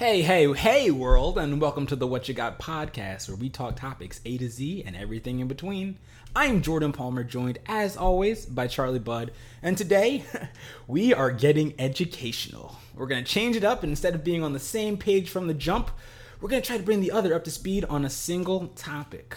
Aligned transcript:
Hey, 0.00 0.22
hey, 0.22 0.50
hey, 0.54 0.90
world, 0.90 1.36
and 1.36 1.60
welcome 1.60 1.86
to 1.88 1.94
the 1.94 2.06
What 2.06 2.26
You 2.26 2.32
Got 2.32 2.58
podcast, 2.58 3.28
where 3.28 3.36
we 3.36 3.50
talk 3.50 3.76
topics 3.76 4.22
A 4.24 4.38
to 4.38 4.48
Z 4.48 4.82
and 4.86 4.96
everything 4.96 5.40
in 5.40 5.46
between. 5.46 5.98
I'm 6.34 6.62
Jordan 6.62 6.90
Palmer, 6.90 7.22
joined 7.22 7.58
as 7.66 7.98
always 7.98 8.46
by 8.46 8.66
Charlie 8.66 8.98
Budd, 8.98 9.30
and 9.62 9.76
today 9.76 10.24
we 10.86 11.12
are 11.12 11.30
getting 11.30 11.74
educational. 11.78 12.78
We're 12.94 13.08
going 13.08 13.22
to 13.22 13.30
change 13.30 13.56
it 13.56 13.62
up, 13.62 13.82
and 13.82 13.90
instead 13.90 14.14
of 14.14 14.24
being 14.24 14.42
on 14.42 14.54
the 14.54 14.58
same 14.58 14.96
page 14.96 15.28
from 15.28 15.48
the 15.48 15.52
jump, 15.52 15.90
we're 16.40 16.48
going 16.48 16.62
to 16.62 16.66
try 16.66 16.78
to 16.78 16.82
bring 16.82 17.02
the 17.02 17.12
other 17.12 17.34
up 17.34 17.44
to 17.44 17.50
speed 17.50 17.84
on 17.84 18.06
a 18.06 18.10
single 18.10 18.68
topic. 18.68 19.36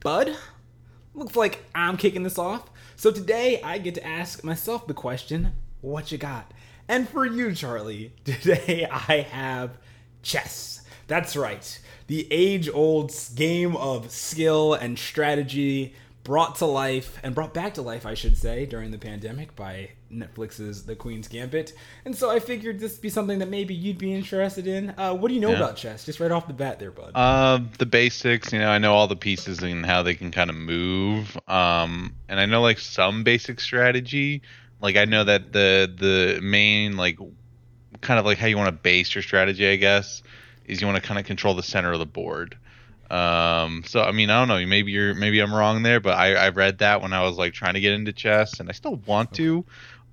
Bud, 0.00 0.36
looks 1.14 1.34
like 1.34 1.64
I'm 1.74 1.96
kicking 1.96 2.24
this 2.24 2.38
off, 2.38 2.68
so 2.94 3.10
today 3.10 3.58
I 3.62 3.78
get 3.78 3.94
to 3.94 4.06
ask 4.06 4.44
myself 4.44 4.86
the 4.86 4.92
question 4.92 5.52
what 5.80 6.12
you 6.12 6.18
got? 6.18 6.52
And 6.88 7.08
for 7.08 7.24
you, 7.24 7.54
Charlie, 7.54 8.12
today 8.24 8.86
I 8.90 9.22
have 9.30 9.78
chess. 10.24 10.82
That's 11.06 11.36
right. 11.36 11.80
The 12.06 12.26
age 12.30 12.68
old 12.68 13.14
game 13.34 13.76
of 13.76 14.10
skill 14.10 14.74
and 14.74 14.98
strategy 14.98 15.94
brought 16.24 16.56
to 16.56 16.66
life 16.66 17.18
and 17.22 17.34
brought 17.34 17.54
back 17.54 17.74
to 17.74 17.82
life, 17.82 18.06
I 18.06 18.14
should 18.14 18.36
say, 18.36 18.64
during 18.66 18.90
the 18.90 18.98
pandemic 18.98 19.54
by 19.54 19.90
Netflix's 20.10 20.84
The 20.84 20.96
Queen's 20.96 21.28
Gambit. 21.28 21.74
And 22.04 22.16
so 22.16 22.30
I 22.30 22.40
figured 22.40 22.80
this 22.80 22.92
would 22.92 23.02
be 23.02 23.10
something 23.10 23.38
that 23.40 23.48
maybe 23.48 23.74
you'd 23.74 23.98
be 23.98 24.12
interested 24.12 24.66
in. 24.66 24.94
Uh, 24.96 25.14
what 25.14 25.28
do 25.28 25.34
you 25.34 25.40
know 25.40 25.50
yeah. 25.50 25.56
about 25.56 25.76
chess? 25.76 26.04
Just 26.04 26.20
right 26.20 26.30
off 26.30 26.46
the 26.46 26.54
bat 26.54 26.78
there, 26.78 26.90
bud. 26.90 27.12
Uh, 27.14 27.60
the 27.78 27.86
basics, 27.86 28.52
you 28.52 28.58
know, 28.58 28.70
I 28.70 28.78
know 28.78 28.94
all 28.94 29.06
the 29.06 29.16
pieces 29.16 29.62
and 29.62 29.84
how 29.84 30.02
they 30.02 30.14
can 30.14 30.30
kind 30.30 30.48
of 30.48 30.56
move. 30.56 31.38
Um, 31.46 32.14
and 32.28 32.40
I 32.40 32.46
know 32.46 32.62
like 32.62 32.78
some 32.78 33.22
basic 33.22 33.60
strategy. 33.60 34.42
Like 34.80 34.96
I 34.96 35.04
know 35.04 35.24
that 35.24 35.52
the 35.52 35.92
the 35.94 36.40
main 36.42 36.96
like 36.96 37.18
kind 38.04 38.20
of 38.20 38.24
like 38.24 38.38
how 38.38 38.46
you 38.46 38.56
want 38.56 38.68
to 38.68 38.72
base 38.72 39.14
your 39.14 39.22
strategy, 39.22 39.66
I 39.66 39.76
guess, 39.76 40.22
is 40.66 40.80
you 40.80 40.86
want 40.86 41.02
to 41.02 41.06
kind 41.06 41.18
of 41.18 41.26
control 41.26 41.54
the 41.54 41.62
center 41.62 41.92
of 41.92 41.98
the 41.98 42.06
board. 42.06 42.56
Um, 43.10 43.84
so 43.86 44.02
I 44.02 44.12
mean, 44.12 44.30
I 44.30 44.38
don't 44.38 44.48
know. 44.48 44.66
Maybe 44.66 44.92
you're 44.92 45.14
maybe 45.14 45.40
I'm 45.40 45.54
wrong 45.54 45.82
there, 45.82 46.00
but 46.00 46.16
I, 46.16 46.34
I 46.34 46.48
read 46.50 46.78
that 46.78 47.02
when 47.02 47.12
I 47.12 47.22
was 47.22 47.36
like 47.36 47.52
trying 47.52 47.74
to 47.74 47.80
get 47.80 47.92
into 47.92 48.12
chess, 48.12 48.60
and 48.60 48.68
I 48.68 48.72
still 48.72 48.96
want 49.06 49.32
to. 49.34 49.64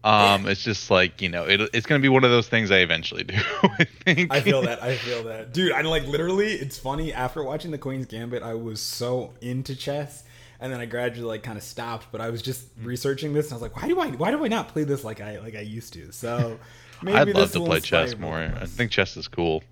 Um, 0.04 0.48
it's 0.48 0.64
just 0.64 0.90
like 0.90 1.22
you 1.22 1.30
know, 1.30 1.46
it, 1.46 1.62
it's 1.74 1.86
gonna 1.86 2.02
be 2.02 2.10
one 2.10 2.24
of 2.24 2.32
those 2.32 2.48
things 2.48 2.72
I 2.72 2.78
eventually 2.78 3.24
do. 3.24 3.36
I 3.64 3.86
think. 3.86 4.34
I 4.34 4.42
feel 4.42 4.62
that. 4.64 4.82
I 4.84 4.96
feel 4.96 5.24
that, 5.26 5.54
dude. 5.54 5.72
I 5.72 5.82
like 5.82 6.06
literally. 6.08 6.54
It's 6.54 6.78
funny. 6.78 7.14
After 7.14 7.44
watching 7.44 7.72
the 7.72 7.78
Queen's 7.78 8.08
Gambit, 8.08 8.44
I 8.44 8.56
was 8.56 8.82
so 8.82 9.34
into 9.42 9.76
chess, 9.76 10.24
and 10.60 10.74
then 10.74 10.80
I 10.80 10.86
gradually 10.86 11.28
like 11.28 11.44
kind 11.44 11.58
of 11.58 11.64
stopped. 11.64 12.08
But 12.12 12.20
I 12.20 12.30
was 12.30 12.42
just 12.42 12.78
mm. 12.80 12.86
researching 12.86 13.34
this, 13.34 13.48
and 13.48 13.54
I 13.54 13.56
was 13.56 13.62
like, 13.62 13.80
why 13.80 13.88
do 13.88 14.00
I 14.00 14.08
why 14.10 14.32
do 14.32 14.44
I 14.44 14.48
not 14.48 14.70
play 14.70 14.84
this 14.84 15.04
like 15.04 15.22
I 15.22 15.40
like 15.40 15.56
I 15.56 15.62
used 15.62 15.94
to? 15.94 16.12
So 16.12 16.60
Maybe 17.04 17.18
I'd 17.18 17.30
love 17.30 17.52
to 17.54 17.60
play 17.66 17.80
chess 17.80 18.18
more. 18.18 18.38
I 18.38 18.66
think 18.66 18.92
chess 18.92 19.18
is 19.18 19.28
cool. 19.28 19.64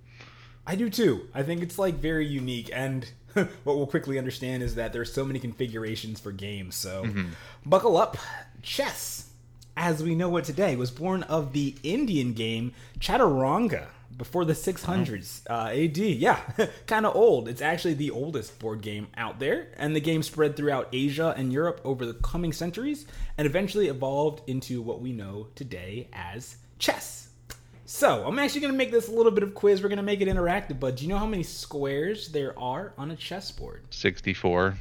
I 0.65 0.75
do 0.75 0.89
too. 0.89 1.27
I 1.33 1.43
think 1.43 1.63
it's 1.63 1.79
like 1.79 1.95
very 1.95 2.27
unique, 2.27 2.69
and 2.73 3.09
what 3.33 3.49
we'll 3.65 3.87
quickly 3.87 4.17
understand 4.17 4.63
is 4.63 4.75
that 4.75 4.93
there's 4.93 5.11
so 5.11 5.25
many 5.25 5.39
configurations 5.39 6.19
for 6.19 6.31
games. 6.31 6.75
So 6.75 7.03
mm-hmm. 7.03 7.29
buckle 7.65 7.97
up. 7.97 8.17
Chess, 8.61 9.29
as 9.77 10.03
we 10.03 10.15
know 10.15 10.35
it 10.37 10.45
today, 10.45 10.75
was 10.75 10.91
born 10.91 11.23
of 11.23 11.53
the 11.53 11.75
Indian 11.81 12.33
game 12.33 12.73
Chaturanga 12.99 13.87
before 14.17 14.43
the 14.43 14.53
600s 14.53 15.41
uh, 15.49 15.69
AD. 15.69 15.97
Yeah, 15.97 16.39
kind 16.87 17.05
of 17.05 17.15
old. 17.15 17.47
It's 17.47 17.61
actually 17.61 17.93
the 17.93 18.11
oldest 18.11 18.59
board 18.59 18.81
game 18.81 19.07
out 19.15 19.39
there, 19.39 19.69
and 19.77 19.95
the 19.95 20.01
game 20.01 20.21
spread 20.21 20.55
throughout 20.55 20.89
Asia 20.91 21.33
and 21.37 21.53
Europe 21.53 21.81
over 21.83 22.05
the 22.05 22.15
coming 22.15 22.53
centuries, 22.53 23.05
and 23.37 23.47
eventually 23.47 23.87
evolved 23.87 24.47
into 24.47 24.81
what 24.81 25.01
we 25.01 25.13
know 25.13 25.47
today 25.55 26.09
as 26.11 26.57
chess. 26.79 27.29
So, 27.85 28.23
I'm 28.25 28.39
actually 28.39 28.61
going 28.61 28.73
to 28.73 28.77
make 28.77 28.91
this 28.91 29.07
a 29.07 29.11
little 29.11 29.31
bit 29.31 29.43
of 29.43 29.53
quiz. 29.53 29.81
We're 29.81 29.89
going 29.89 29.97
to 29.97 30.03
make 30.03 30.21
it 30.21 30.27
interactive, 30.27 30.79
but 30.79 30.97
do 30.97 31.03
you 31.03 31.09
know 31.09 31.17
how 31.17 31.25
many 31.25 31.43
squares 31.43 32.29
there 32.29 32.57
are 32.57 32.93
on 32.97 33.11
a 33.11 33.15
chessboard? 33.15 33.81
64. 33.89 34.77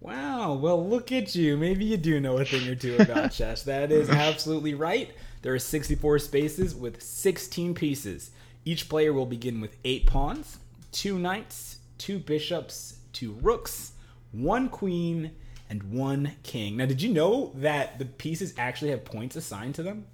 Wow, 0.00 0.54
well, 0.54 0.86
look 0.86 1.10
at 1.12 1.34
you. 1.34 1.56
Maybe 1.56 1.84
you 1.84 1.96
do 1.96 2.20
know 2.20 2.38
a 2.38 2.44
thing 2.44 2.68
or 2.68 2.74
two 2.74 2.96
about 2.98 3.32
chess. 3.32 3.64
That 3.64 3.90
is 3.90 4.08
absolutely 4.08 4.74
right. 4.74 5.10
There 5.42 5.52
are 5.54 5.58
64 5.58 6.20
spaces 6.20 6.74
with 6.74 7.02
16 7.02 7.74
pieces. 7.74 8.30
Each 8.64 8.88
player 8.88 9.12
will 9.12 9.26
begin 9.26 9.60
with 9.60 9.76
8 9.84 10.06
pawns, 10.06 10.58
2 10.92 11.18
knights, 11.18 11.78
2 11.98 12.18
bishops, 12.18 12.98
2 13.12 13.32
rooks, 13.42 13.92
1 14.32 14.68
queen, 14.68 15.32
and 15.68 15.82
1 15.84 16.32
king. 16.42 16.76
Now, 16.76 16.86
did 16.86 17.02
you 17.02 17.12
know 17.12 17.52
that 17.56 17.98
the 17.98 18.04
pieces 18.04 18.54
actually 18.56 18.90
have 18.90 19.04
points 19.04 19.36
assigned 19.36 19.74
to 19.76 19.82
them? 19.82 20.06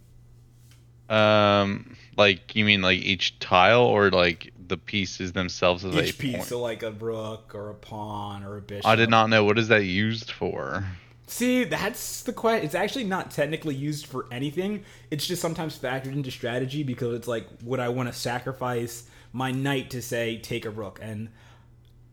Um, 1.09 1.97
like 2.17 2.55
you 2.57 2.65
mean 2.65 2.83
like 2.83 3.01
each 3.01 3.39
tile 3.39 3.83
or 3.83 4.11
like 4.11 4.53
the 4.67 4.77
pieces 4.77 5.33
themselves 5.33 5.85
as 5.85 5.95
each 5.95 6.19
piece, 6.19 6.37
point? 6.37 6.49
so 6.49 6.61
like 6.61 6.83
a 6.83 6.91
rook 6.91 7.55
or 7.55 7.71
a 7.71 7.75
pawn 7.75 8.43
or 8.45 8.57
a 8.57 8.61
bishop. 8.63 8.87
I 8.87 8.97
did 8.97 9.11
not 9.11 9.29
know 9.29 9.45
what 9.45 9.59
is 9.59 9.69
that 9.69 9.85
used 9.85 10.31
for. 10.31 10.85
See, 11.27 11.65
that's 11.65 12.23
the 12.23 12.33
question. 12.33 12.65
It's 12.65 12.75
actually 12.75 13.05
not 13.05 13.31
technically 13.31 13.75
used 13.75 14.07
for 14.07 14.27
anything. 14.31 14.85
It's 15.11 15.27
just 15.27 15.41
sometimes 15.41 15.79
factored 15.79 16.13
into 16.13 16.31
strategy 16.31 16.83
because 16.83 17.15
it's 17.15 17.29
like, 17.29 17.47
would 17.63 17.81
I 17.81 17.89
want 17.89 18.13
to 18.13 18.19
sacrifice 18.19 19.05
my 19.33 19.51
knight 19.51 19.91
to 19.91 20.03
say 20.03 20.39
take 20.39 20.65
a 20.67 20.71
rook? 20.71 20.99
And 21.03 21.31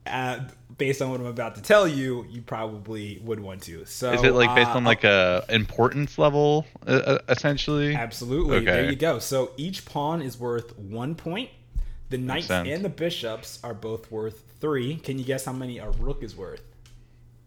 uh, 0.06 0.39
based 0.78 1.01
on 1.01 1.12
what 1.12 1.19
I'm 1.19 1.28
about 1.28 1.56
to 1.56 1.62
tell 1.62 1.88
you, 1.88 2.25
you 2.29 2.41
probably 2.41 3.22
would 3.23 3.39
want 3.39 3.62
to. 3.63 3.85
So 3.85 4.12
is 4.13 4.23
it 4.23 4.34
like 4.34 4.56
based 4.56 4.72
uh, 4.72 4.78
on 4.78 4.84
like 4.84 5.03
a 5.03 5.45
importance 5.50 6.17
level, 6.17 6.66
uh, 6.88 6.91
uh, 6.91 7.19
essentially? 7.29 7.95
Absolutely. 7.95 8.57
Okay. 8.57 8.66
There 8.66 8.89
you 8.89 8.95
go. 8.95 9.19
So 9.19 9.51
each 9.57 9.85
pawn 9.85 10.22
is 10.22 10.39
worth 10.39 10.78
one 10.78 11.16
point. 11.16 11.50
The 12.09 12.17
knights 12.17 12.50
and 12.50 12.84
the 12.84 12.89
bishops 12.89 13.59
are 13.63 13.73
both 13.73 14.12
worth 14.12 14.44
three. 14.59 14.97
Can 14.97 15.17
you 15.17 15.23
guess 15.23 15.45
how 15.45 15.53
many 15.53 15.78
a 15.78 15.89
rook 15.89 16.23
is 16.23 16.35
worth? 16.35 16.63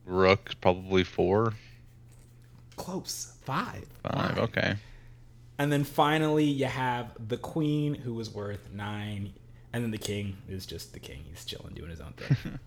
Rook 0.06 0.53
probably 0.60 1.04
four. 1.04 1.54
Close. 2.76 3.34
Five. 3.42 3.84
Five. 4.03 4.15
Five. 4.15 4.38
Okay. 4.38 4.76
And 5.59 5.71
then 5.71 5.84
finally, 5.84 6.44
you 6.44 6.65
have 6.65 7.12
the 7.28 7.36
queen, 7.36 7.94
who 7.94 8.19
is 8.21 8.31
worth 8.31 8.72
nine 8.72 9.34
and 9.74 9.82
then 9.82 9.90
the 9.90 9.98
king 9.98 10.36
is 10.48 10.66
just 10.66 10.92
the 10.92 11.00
king. 11.00 11.24
He's 11.28 11.44
chilling, 11.44 11.74
doing 11.74 11.90
his 11.90 12.00
own 12.00 12.12
thing. 12.12 12.60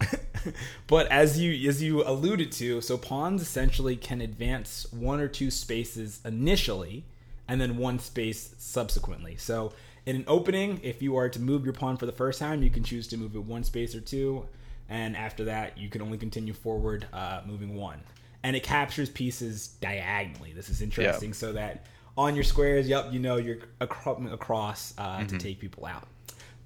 but 0.86 1.06
as 1.08 1.38
you 1.38 1.68
as 1.68 1.82
you 1.82 2.02
alluded 2.02 2.50
to, 2.52 2.80
so 2.80 2.96
pawns 2.96 3.42
essentially 3.42 3.94
can 3.94 4.22
advance 4.22 4.90
one 4.90 5.20
or 5.20 5.28
two 5.28 5.50
spaces 5.50 6.20
initially, 6.24 7.04
and 7.46 7.60
then 7.60 7.76
one 7.76 7.98
space 7.98 8.54
subsequently. 8.56 9.36
So 9.36 9.72
in 10.06 10.16
an 10.16 10.24
opening, 10.26 10.80
if 10.82 11.02
you 11.02 11.16
are 11.16 11.28
to 11.28 11.38
move 11.38 11.62
your 11.64 11.74
pawn 11.74 11.98
for 11.98 12.06
the 12.06 12.12
first 12.12 12.38
time, 12.38 12.62
you 12.62 12.70
can 12.70 12.82
choose 12.82 13.06
to 13.08 13.18
move 13.18 13.36
it 13.36 13.44
one 13.44 13.62
space 13.62 13.94
or 13.94 14.00
two, 14.00 14.46
and 14.88 15.14
after 15.14 15.44
that, 15.44 15.76
you 15.76 15.90
can 15.90 16.00
only 16.00 16.16
continue 16.16 16.54
forward, 16.54 17.06
uh, 17.12 17.42
moving 17.46 17.76
one. 17.76 18.00
And 18.42 18.56
it 18.56 18.62
captures 18.62 19.10
pieces 19.10 19.68
diagonally. 19.82 20.52
This 20.54 20.70
is 20.70 20.80
interesting, 20.80 21.34
so 21.34 21.52
that 21.52 21.84
on 22.16 22.34
your 22.34 22.44
squares, 22.44 22.88
yep, 22.88 23.12
you 23.12 23.18
know 23.18 23.36
you're 23.36 23.58
across 23.80 24.94
uh, 24.96 25.18
mm-hmm. 25.18 25.26
to 25.26 25.38
take 25.38 25.58
people 25.58 25.84
out 25.84 26.06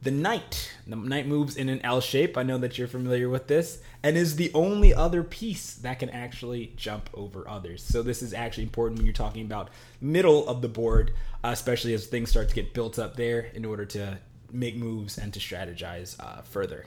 the 0.03 0.11
knight. 0.11 0.73
The 0.87 0.97
knight 0.97 1.27
moves 1.27 1.57
in 1.57 1.69
an 1.69 1.81
L 1.85 2.01
shape. 2.01 2.37
I 2.39 2.43
know 2.43 2.59
that 2.59 2.79
you're 2.79 2.89
familiar 2.89 3.29
with 3.29 3.47
this, 3.47 3.79
and 4.03 4.17
is 4.17 4.37
the 4.37 4.51
only 4.55 4.95
other 4.95 5.23
piece 5.23 5.75
that 5.75 5.99
can 5.99 6.09
actually 6.11 6.73
jump 6.77 7.11
over 7.15 7.49
others. 7.49 7.83
So 7.83 8.03
this 8.03 8.23
is 8.23 8.33
actually 8.33 8.65
important 8.65 8.99
when 8.99 9.07
you're 9.07 9.13
talking 9.13 9.45
about 9.45 9.69
middle 10.01 10.49
of 10.49 10.63
the 10.63 10.69
board, 10.69 11.13
especially 11.45 11.95
as 11.95 12.07
things 12.07 12.31
start 12.31 12.49
to 12.49 12.55
get 12.55 12.73
built 12.73 12.99
up 12.99 13.17
there 13.17 13.51
in 13.55 13.65
order 13.65 13.85
to 13.87 14.19
make 14.53 14.77
moves 14.77 15.19
and 15.19 15.33
to 15.35 15.41
strategize 15.41 16.19
uh, 16.19 16.43
further. 16.43 16.87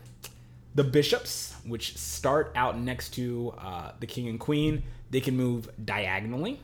The 0.75 0.83
bishops, 0.83 1.55
which 1.65 1.95
start 1.97 2.51
out 2.55 2.79
next 2.79 3.11
to 3.11 3.53
uh, 3.59 3.91
the 3.99 4.07
king 4.07 4.27
and 4.27 4.39
queen, 4.39 4.83
they 5.11 5.21
can 5.21 5.37
move 5.37 5.69
diagonally. 5.85 6.59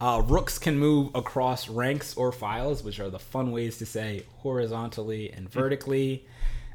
Uh, 0.00 0.22
rooks 0.24 0.58
can 0.58 0.78
move 0.78 1.10
across 1.14 1.68
ranks 1.68 2.16
or 2.16 2.30
files, 2.30 2.84
which 2.84 3.00
are 3.00 3.10
the 3.10 3.18
fun 3.18 3.50
ways 3.50 3.78
to 3.78 3.86
say 3.86 4.22
horizontally 4.38 5.32
and 5.32 5.50
vertically. 5.50 6.24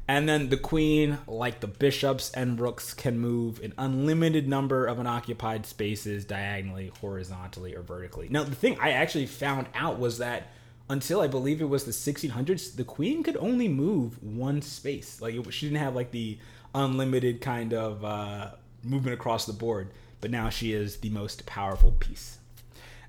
And 0.06 0.28
then 0.28 0.50
the 0.50 0.58
queen, 0.58 1.18
like 1.26 1.60
the 1.60 1.66
bishops 1.66 2.30
and 2.32 2.60
rooks, 2.60 2.92
can 2.92 3.18
move 3.18 3.60
an 3.62 3.72
unlimited 3.78 4.46
number 4.46 4.86
of 4.86 4.98
unoccupied 4.98 5.64
spaces 5.64 6.26
diagonally, 6.26 6.92
horizontally, 7.00 7.74
or 7.74 7.80
vertically. 7.80 8.28
Now, 8.28 8.42
the 8.42 8.54
thing 8.54 8.76
I 8.78 8.90
actually 8.90 9.24
found 9.24 9.68
out 9.74 9.98
was 9.98 10.18
that 10.18 10.48
until 10.90 11.22
I 11.22 11.26
believe 11.26 11.62
it 11.62 11.70
was 11.70 11.84
the 11.84 11.92
1600s, 11.92 12.76
the 12.76 12.84
queen 12.84 13.22
could 13.22 13.38
only 13.38 13.68
move 13.68 14.22
one 14.22 14.60
space. 14.60 15.22
Like 15.22 15.34
it, 15.34 15.50
she 15.52 15.66
didn't 15.66 15.80
have 15.80 15.94
like 15.94 16.10
the 16.10 16.38
unlimited 16.74 17.40
kind 17.40 17.72
of 17.72 18.04
uh, 18.04 18.50
movement 18.82 19.14
across 19.14 19.46
the 19.46 19.54
board. 19.54 19.90
But 20.20 20.30
now 20.30 20.50
she 20.50 20.74
is 20.74 20.98
the 20.98 21.08
most 21.10 21.46
powerful 21.46 21.92
piece. 21.92 22.38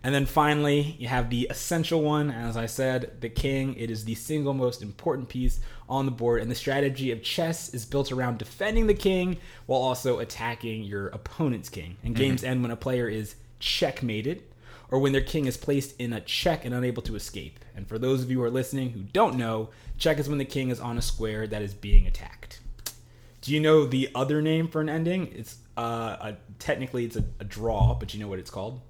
And 0.05 0.13
then 0.13 0.27
finally, 0.27 0.95
you 0.99 1.07
have 1.07 1.31
the 1.31 1.47
essential 1.49 2.03
one. 2.03 2.29
As 2.29 2.55
I 2.55 2.67
said, 2.67 3.21
the 3.21 3.27
king. 3.27 3.73
It 3.73 3.89
is 3.89 4.05
the 4.05 4.13
single 4.13 4.53
most 4.53 4.83
important 4.83 5.29
piece 5.29 5.59
on 5.89 6.05
the 6.05 6.11
board, 6.11 6.43
and 6.43 6.51
the 6.51 6.53
strategy 6.53 7.11
of 7.11 7.23
chess 7.23 7.73
is 7.73 7.87
built 7.87 8.11
around 8.11 8.37
defending 8.37 8.85
the 8.85 8.93
king 8.93 9.37
while 9.65 9.81
also 9.81 10.19
attacking 10.19 10.83
your 10.83 11.07
opponent's 11.07 11.69
king. 11.69 11.97
And 12.03 12.15
games 12.15 12.41
mm-hmm. 12.41 12.51
end 12.51 12.61
when 12.61 12.69
a 12.69 12.75
player 12.75 13.09
is 13.09 13.33
checkmated, 13.57 14.43
or 14.91 14.99
when 14.99 15.11
their 15.11 15.21
king 15.21 15.47
is 15.47 15.57
placed 15.57 15.99
in 15.99 16.13
a 16.13 16.21
check 16.21 16.65
and 16.65 16.75
unable 16.75 17.01
to 17.01 17.15
escape. 17.15 17.59
And 17.75 17.87
for 17.87 17.97
those 17.97 18.21
of 18.21 18.29
you 18.29 18.37
who 18.37 18.43
are 18.43 18.51
listening 18.51 18.91
who 18.91 19.01
don't 19.01 19.37
know, 19.37 19.69
check 19.97 20.19
is 20.19 20.29
when 20.29 20.37
the 20.37 20.45
king 20.45 20.69
is 20.69 20.79
on 20.79 20.99
a 20.99 21.01
square 21.01 21.47
that 21.47 21.63
is 21.63 21.73
being 21.73 22.05
attacked. 22.05 22.59
Do 23.41 23.51
you 23.51 23.59
know 23.59 23.87
the 23.87 24.11
other 24.13 24.39
name 24.43 24.67
for 24.67 24.81
an 24.81 24.89
ending? 24.89 25.31
It's 25.33 25.57
uh, 25.75 25.81
a, 26.21 26.37
technically 26.59 27.05
it's 27.05 27.15
a, 27.15 27.23
a 27.39 27.43
draw, 27.43 27.95
but 27.95 28.13
you 28.13 28.19
know 28.19 28.27
what 28.27 28.37
it's 28.37 28.51
called? 28.51 28.81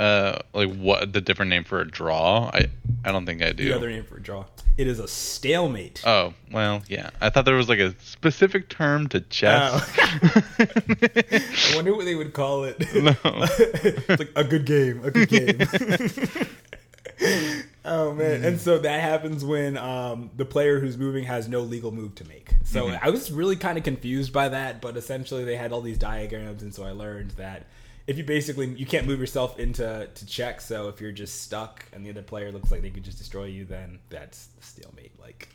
Uh, 0.00 0.38
like 0.54 0.74
what 0.76 1.12
the 1.12 1.20
different 1.20 1.50
name 1.50 1.62
for 1.62 1.82
a 1.82 1.86
draw? 1.86 2.50
I 2.54 2.70
I 3.04 3.12
don't 3.12 3.26
think 3.26 3.42
I 3.42 3.52
do. 3.52 3.68
The 3.68 3.76
other 3.76 3.90
name 3.90 4.04
for 4.04 4.16
a 4.16 4.22
draw. 4.22 4.46
It 4.78 4.86
is 4.86 4.98
a 4.98 5.06
stalemate. 5.06 6.02
Oh 6.06 6.32
well, 6.50 6.80
yeah. 6.88 7.10
I 7.20 7.28
thought 7.28 7.44
there 7.44 7.54
was 7.54 7.68
like 7.68 7.80
a 7.80 7.94
specific 8.00 8.70
term 8.70 9.10
to 9.10 9.20
chess. 9.20 9.86
Oh. 9.98 10.42
I 10.58 11.72
wonder 11.76 11.94
what 11.94 12.06
they 12.06 12.14
would 12.14 12.32
call 12.32 12.64
it. 12.64 12.80
No. 12.94 13.14
it's 13.24 14.08
like 14.08 14.30
a 14.36 14.44
good 14.44 14.64
game, 14.64 15.04
a 15.04 15.10
good 15.10 15.28
game. 15.28 15.58
oh 17.84 18.14
man! 18.14 18.42
And 18.42 18.58
so 18.58 18.78
that 18.78 19.02
happens 19.02 19.44
when 19.44 19.76
um, 19.76 20.30
the 20.34 20.46
player 20.46 20.80
who's 20.80 20.96
moving 20.96 21.24
has 21.24 21.46
no 21.46 21.60
legal 21.60 21.92
move 21.92 22.14
to 22.14 22.26
make. 22.26 22.54
So 22.64 22.86
Mm-hmm. 22.86 23.04
I 23.04 23.10
was 23.10 23.30
really 23.30 23.56
kind 23.56 23.76
of 23.76 23.84
confused 23.84 24.32
by 24.32 24.48
that, 24.48 24.80
but 24.80 24.96
essentially 24.96 25.44
they 25.44 25.56
had 25.56 25.72
all 25.72 25.82
these 25.82 25.98
diagrams, 25.98 26.62
and 26.62 26.74
so 26.74 26.84
I 26.84 26.92
learned 26.92 27.32
that 27.32 27.66
if 28.10 28.18
you 28.18 28.24
basically 28.24 28.66
you 28.66 28.84
can't 28.84 29.06
move 29.06 29.20
yourself 29.20 29.56
into 29.60 30.08
to 30.12 30.26
check. 30.26 30.60
So 30.60 30.88
if 30.88 31.00
you're 31.00 31.12
just 31.12 31.42
stuck 31.42 31.84
and 31.92 32.04
the 32.04 32.10
other 32.10 32.22
player 32.22 32.50
looks 32.50 32.72
like 32.72 32.82
they 32.82 32.90
could 32.90 33.04
just 33.04 33.18
destroy 33.18 33.44
you, 33.44 33.64
then 33.64 34.00
that's 34.08 34.46
the 34.46 34.64
stalemate. 34.64 35.12
Like 35.20 35.48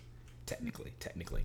technically, 0.46 0.94
technically. 1.02 1.44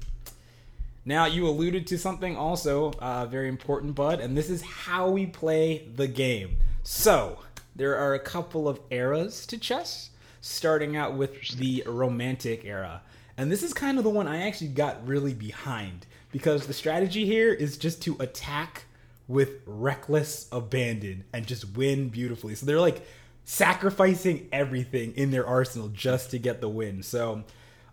Now, 1.04 1.26
you 1.26 1.48
alluded 1.48 1.88
to 1.88 1.98
something 1.98 2.36
also 2.36 2.92
uh, 3.00 3.26
very 3.26 3.48
important, 3.48 3.96
Bud, 3.96 4.20
and 4.20 4.36
this 4.36 4.48
is 4.48 4.62
how 4.62 5.10
we 5.10 5.26
play 5.26 5.88
the 5.96 6.06
game. 6.06 6.58
So, 6.84 7.38
there 7.74 7.96
are 7.96 8.14
a 8.14 8.20
couple 8.20 8.68
of 8.68 8.78
eras 8.90 9.46
to 9.46 9.58
chess, 9.58 10.10
starting 10.42 10.96
out 10.96 11.16
with 11.16 11.56
the 11.56 11.82
Romantic 11.86 12.64
era. 12.64 13.02
And 13.36 13.50
this 13.50 13.64
is 13.64 13.72
kind 13.72 13.98
of 13.98 14.04
the 14.04 14.10
one 14.10 14.28
I 14.28 14.46
actually 14.46 14.68
got 14.68 15.04
really 15.08 15.34
behind 15.34 16.06
because 16.30 16.66
the 16.66 16.74
strategy 16.74 17.24
here 17.24 17.52
is 17.52 17.78
just 17.78 18.02
to 18.02 18.16
attack 18.20 18.84
with 19.31 19.61
reckless 19.65 20.49
abandon 20.50 21.25
and 21.32 21.47
just 21.47 21.77
win 21.77 22.09
beautifully. 22.09 22.55
So, 22.55 22.67
they're 22.67 22.81
like 22.81 23.06
sacrificing 23.44 24.49
everything 24.53 25.15
in 25.15 25.31
their 25.31 25.47
arsenal 25.47 25.88
just 25.88 26.31
to 26.32 26.38
get 26.38 26.61
the 26.61 26.69
win. 26.69 27.03
So, 27.03 27.44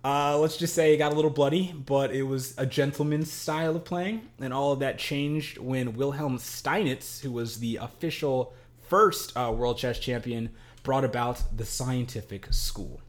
uh, 0.03 0.37
let's 0.37 0.57
just 0.57 0.73
say 0.73 0.93
it 0.93 0.97
got 0.97 1.11
a 1.11 1.15
little 1.15 1.31
bloody, 1.31 1.73
but 1.73 2.11
it 2.11 2.23
was 2.23 2.53
a 2.57 2.65
gentleman's 2.65 3.31
style 3.31 3.75
of 3.75 3.83
playing, 3.83 4.21
and 4.39 4.53
all 4.53 4.71
of 4.71 4.79
that 4.79 4.97
changed 4.97 5.57
when 5.57 5.95
Wilhelm 5.95 6.37
Steinitz, 6.37 7.21
who 7.21 7.31
was 7.31 7.59
the 7.59 7.77
official 7.77 8.53
first 8.87 9.35
uh, 9.35 9.51
world 9.55 9.77
chess 9.77 9.99
champion, 9.99 10.49
brought 10.83 11.03
about 11.03 11.43
the 11.55 11.65
scientific 11.65 12.53
school. 12.53 13.01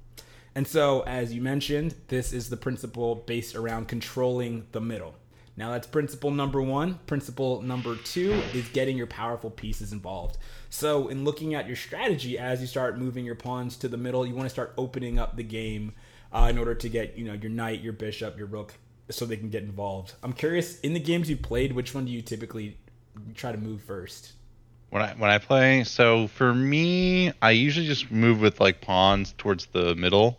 And 0.54 0.66
so, 0.66 1.02
as 1.02 1.32
you 1.32 1.40
mentioned, 1.40 1.94
this 2.08 2.32
is 2.32 2.50
the 2.50 2.56
principle 2.56 3.14
based 3.14 3.54
around 3.54 3.86
controlling 3.86 4.66
the 4.72 4.80
middle. 4.80 5.14
Now, 5.58 5.72
that's 5.72 5.88
principle 5.88 6.30
number 6.30 6.62
one. 6.62 7.00
Principle 7.06 7.62
number 7.62 7.96
two 7.96 8.30
is 8.54 8.68
getting 8.68 8.96
your 8.96 9.08
powerful 9.08 9.50
pieces 9.50 9.92
involved. 9.92 10.38
So, 10.70 11.08
in 11.08 11.24
looking 11.24 11.54
at 11.54 11.66
your 11.66 11.74
strategy, 11.74 12.38
as 12.38 12.60
you 12.60 12.68
start 12.68 12.96
moving 12.96 13.24
your 13.24 13.34
pawns 13.34 13.76
to 13.78 13.88
the 13.88 13.96
middle, 13.96 14.24
you 14.24 14.36
want 14.36 14.46
to 14.46 14.50
start 14.50 14.72
opening 14.78 15.18
up 15.18 15.34
the 15.34 15.42
game 15.42 15.94
uh, 16.32 16.46
in 16.48 16.58
order 16.58 16.76
to 16.76 16.88
get 16.88 17.18
you 17.18 17.24
know 17.24 17.32
your 17.32 17.50
knight, 17.50 17.80
your 17.80 17.92
bishop, 17.92 18.38
your 18.38 18.46
rook, 18.46 18.74
so 19.10 19.26
they 19.26 19.36
can 19.36 19.50
get 19.50 19.64
involved. 19.64 20.14
I'm 20.22 20.32
curious 20.32 20.78
in 20.78 20.94
the 20.94 21.00
games 21.00 21.28
you 21.28 21.36
played, 21.36 21.72
which 21.72 21.92
one 21.92 22.04
do 22.04 22.12
you 22.12 22.22
typically 22.22 22.76
try 23.34 23.50
to 23.50 23.58
move 23.58 23.82
first? 23.82 24.34
When 24.90 25.02
I 25.02 25.14
when 25.14 25.28
I 25.28 25.38
play, 25.38 25.82
so 25.82 26.28
for 26.28 26.54
me, 26.54 27.32
I 27.42 27.50
usually 27.50 27.86
just 27.86 28.12
move 28.12 28.40
with 28.40 28.60
like 28.60 28.80
pawns 28.80 29.34
towards 29.36 29.66
the 29.66 29.96
middle. 29.96 30.38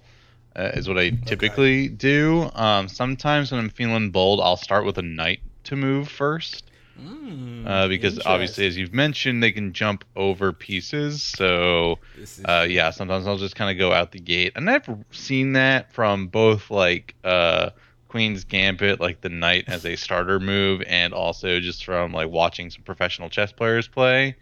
Uh, 0.60 0.72
is 0.74 0.90
what 0.90 0.98
I 0.98 1.12
typically 1.26 1.88
do. 1.88 2.50
Um, 2.54 2.90
sometimes 2.90 3.52
when 3.52 3.62
I'm 3.62 3.70
feeling 3.70 4.12
bold, 4.12 4.42
I'll 4.42 4.58
start 4.58 4.84
with 4.86 4.98
a 4.98 5.02
knight 5.02 5.40
to 5.66 5.78
move 5.78 6.10
first. 6.10 6.66
Mm, 7.02 7.66
Uh, 7.66 7.88
because 7.88 8.20
obviously, 8.26 8.68
as 8.68 8.78
you've 8.78 8.94
mentioned, 8.94 9.42
they 9.42 9.54
can 9.54 9.72
jump 9.72 10.04
over 10.18 10.52
pieces. 10.52 11.24
So, 11.24 12.00
uh, 12.44 12.68
yeah, 12.70 12.90
sometimes 12.90 13.26
I'll 13.26 13.38
just 13.38 13.56
kind 13.56 13.72
of 13.72 13.78
go 13.80 13.94
out 13.94 14.12
the 14.12 14.20
gate. 14.20 14.52
And 14.56 14.70
I've 14.70 14.90
seen 15.12 15.54
that 15.54 15.94
from 15.94 16.28
both 16.28 16.70
like 16.70 17.16
uh, 17.24 17.70
Queen's 18.10 18.44
Gambit, 18.44 19.00
like 19.00 19.22
the 19.22 19.30
knight 19.30 19.64
as 19.68 19.86
a 19.86 19.96
starter 19.96 20.42
move, 20.42 20.82
and 20.88 21.14
also 21.14 21.62
just 21.62 21.86
from 21.86 22.12
like 22.12 22.28
watching 22.30 22.70
some 22.70 22.84
professional 22.84 23.30
chess 23.30 23.54
players 23.54 23.88
play. 23.88 24.36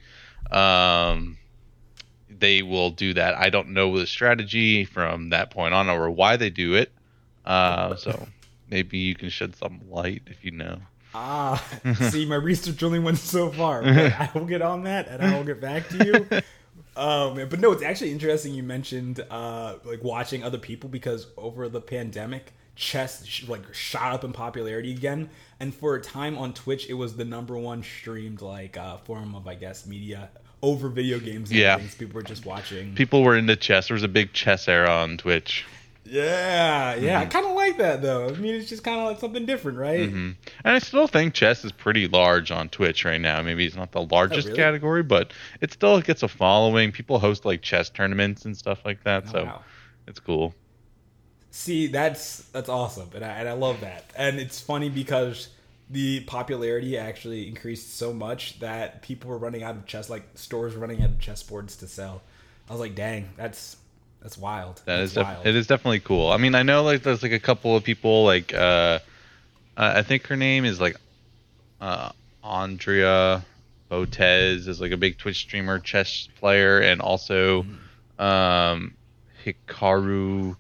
Um, 0.50 1.38
they 2.40 2.62
will 2.62 2.92
do 2.92 3.14
that. 3.14 3.36
I 3.36 3.50
don't 3.50 3.70
know 3.70 3.98
the 3.98 4.08
strategy 4.08 4.86
from 4.86 5.30
that 5.30 5.52
point 5.52 5.74
on 5.74 5.90
or 5.90 6.10
why 6.10 6.38
they 6.38 6.50
do 6.50 6.76
it. 6.76 6.92
Uh, 7.46 7.96
so 7.96 8.28
maybe 8.70 8.98
you 8.98 9.16
can 9.16 9.30
shed 9.30 9.56
some 9.56 9.82
light 9.90 10.24
if 10.28 10.44
you 10.44 10.52
know. 10.52 10.80
Ah, 11.14 11.64
see, 12.10 12.26
my 12.26 12.36
research 12.36 12.84
only 12.84 13.00
went 13.00 13.18
so 13.18 13.50
far. 13.52 13.82
But 13.84 14.14
I 14.14 14.30
will 14.34 14.46
get 14.46 14.62
on 14.62 14.84
that, 14.84 15.08
and 15.08 15.24
I 15.24 15.36
will 15.36 15.46
get 15.46 15.62
back 15.62 15.88
to 15.90 16.06
you. 16.06 16.42
Man, 16.98 17.48
but 17.50 17.60
no, 17.60 17.72
it's 17.72 17.84
actually 17.84 18.12
interesting. 18.12 18.54
You 18.54 18.64
mentioned 18.64 19.26
uh, 19.30 19.76
like 19.84 20.04
watching 20.04 20.44
other 20.44 20.58
people 20.58 20.90
because 20.90 21.28
over 21.38 21.70
the 21.70 21.82
pandemic, 21.82 22.54
chess 22.76 23.26
sh- 23.26 23.48
like 23.48 23.74
shot 23.74 24.14
up 24.14 24.24
in 24.24 24.34
popularity 24.34 24.92
again, 24.92 25.30
and 25.60 25.74
for 25.74 25.96
a 25.96 26.02
time 26.02 26.38
on 26.38 26.54
Twitch, 26.54 26.90
it 26.90 26.94
was 26.94 27.16
the 27.16 27.26
number 27.26 27.58
one 27.58 27.84
streamed 27.84 28.42
like 28.42 28.78
uh, 28.78 28.98
form 28.98 29.34
of 29.36 29.48
I 29.48 29.56
guess 29.56 29.86
media 29.86 30.30
over 30.62 30.90
video 30.90 31.20
games. 31.20 31.50
And 31.52 31.60
Yeah. 31.60 31.78
things. 31.78 31.96
people 31.96 32.16
were 32.16 32.24
just 32.24 32.46
watching. 32.46 32.94
People 32.96 33.24
were 33.24 33.36
into 33.38 33.56
chess. 33.56 33.88
There 33.88 33.96
was 33.96 34.04
a 34.04 34.08
big 34.08 34.34
chess 34.34 34.68
era 34.68 34.90
on 34.90 35.18
Twitch. 35.18 35.66
Yeah, 36.10 36.96
yeah, 36.96 37.20
I 37.20 37.26
Mm-hmm. 37.26 37.30
kind 37.32 37.46
of 37.46 37.52
like 37.54 37.78
that 37.78 38.02
though. 38.02 38.30
I 38.30 38.34
mean, 38.36 38.56
it's 38.56 38.70
just 38.70 38.84
kind 38.84 39.00
of 39.00 39.08
like 39.08 39.20
something 39.20 39.46
different, 39.46 39.78
right? 39.78 40.10
hmm 40.10 40.32
And 40.64 40.76
I 40.76 40.80
still 40.80 41.08
think 41.08 41.34
chess 41.34 41.66
is 41.66 41.72
pretty 41.72 42.08
large 42.08 42.50
on 42.52 42.70
Twitch 42.70 43.04
right 43.06 43.20
now. 43.20 43.42
Maybe 43.42 43.66
it's 43.66 43.76
not 43.76 43.92
the 43.92 44.04
largest 44.04 44.48
Oh, 44.48 44.52
really? 44.52 44.56
category, 44.64 45.04
but 45.04 45.34
it 45.62 45.74
still 45.74 46.00
gets 46.02 46.24
a 46.24 46.28
following. 46.30 46.92
People 46.92 47.20
host 47.20 47.46
like 47.46 47.62
chess 47.62 47.90
tournaments 47.90 48.46
and 48.46 48.56
stuff 48.56 48.80
like 48.86 49.04
that, 49.04 49.28
Oh, 49.28 49.32
so 49.32 49.44
wow. 49.46 49.66
it's 50.08 50.20
cool. 50.20 50.54
See, 51.52 51.88
that's 51.88 52.44
that's 52.52 52.70
awesome, 52.70 53.10
and 53.16 53.24
I, 53.26 53.30
and 53.40 53.50
I 53.50 53.54
love 53.54 53.82
that. 53.82 54.12
And 54.16 54.40
it's 54.40 54.60
funny 54.62 54.90
because 54.90 55.50
the 55.90 56.22
popularity 56.22 56.98
actually 56.98 57.48
increased 57.48 57.98
so 57.98 58.14
much 58.14 58.60
that 58.60 59.02
people 59.02 59.30
were 59.30 59.38
running 59.38 59.64
out 59.64 59.76
of 59.76 59.86
chess, 59.86 60.10
like 60.10 60.24
stores 60.36 60.76
were 60.76 60.82
running 60.82 61.02
out 61.02 61.10
of 61.10 61.20
chessboards 61.20 61.80
to 61.80 61.88
sell. 61.88 62.22
I 62.70 62.74
was 62.74 62.82
like, 62.82 62.96
dang, 62.96 63.30
that's 63.38 63.78
that's 64.22 64.38
wild. 64.38 64.78
That 64.86 64.98
that's 64.98 65.12
is 65.12 65.14
def- 65.14 65.46
it 65.46 65.56
is 65.56 65.68
definitely 65.68 66.02
cool. 66.02 66.32
I 66.32 66.38
mean, 66.38 66.56
I 66.56 66.64
know 66.64 66.84
like 66.84 67.04
there's 67.04 67.24
like 67.24 67.32
a 67.32 67.40
couple 67.40 67.76
of 67.76 67.84
people 67.84 68.26
like 68.26 68.54
uh, 68.54 69.00
I 69.78 70.02
think 70.02 70.28
her 70.28 70.36
name 70.36 70.66
is 70.66 70.82
like 70.82 70.98
uh 71.80 72.12
Andrea 72.44 73.46
Botez 73.90 74.68
is 74.68 74.82
like 74.82 74.92
a 74.92 74.98
big 74.98 75.18
Twitch 75.18 75.38
streamer, 75.38 75.80
chess 75.80 76.28
player, 76.40 76.80
and 76.80 77.00
also 77.02 77.66
um 78.20 78.94
Hikaru. 79.46 80.58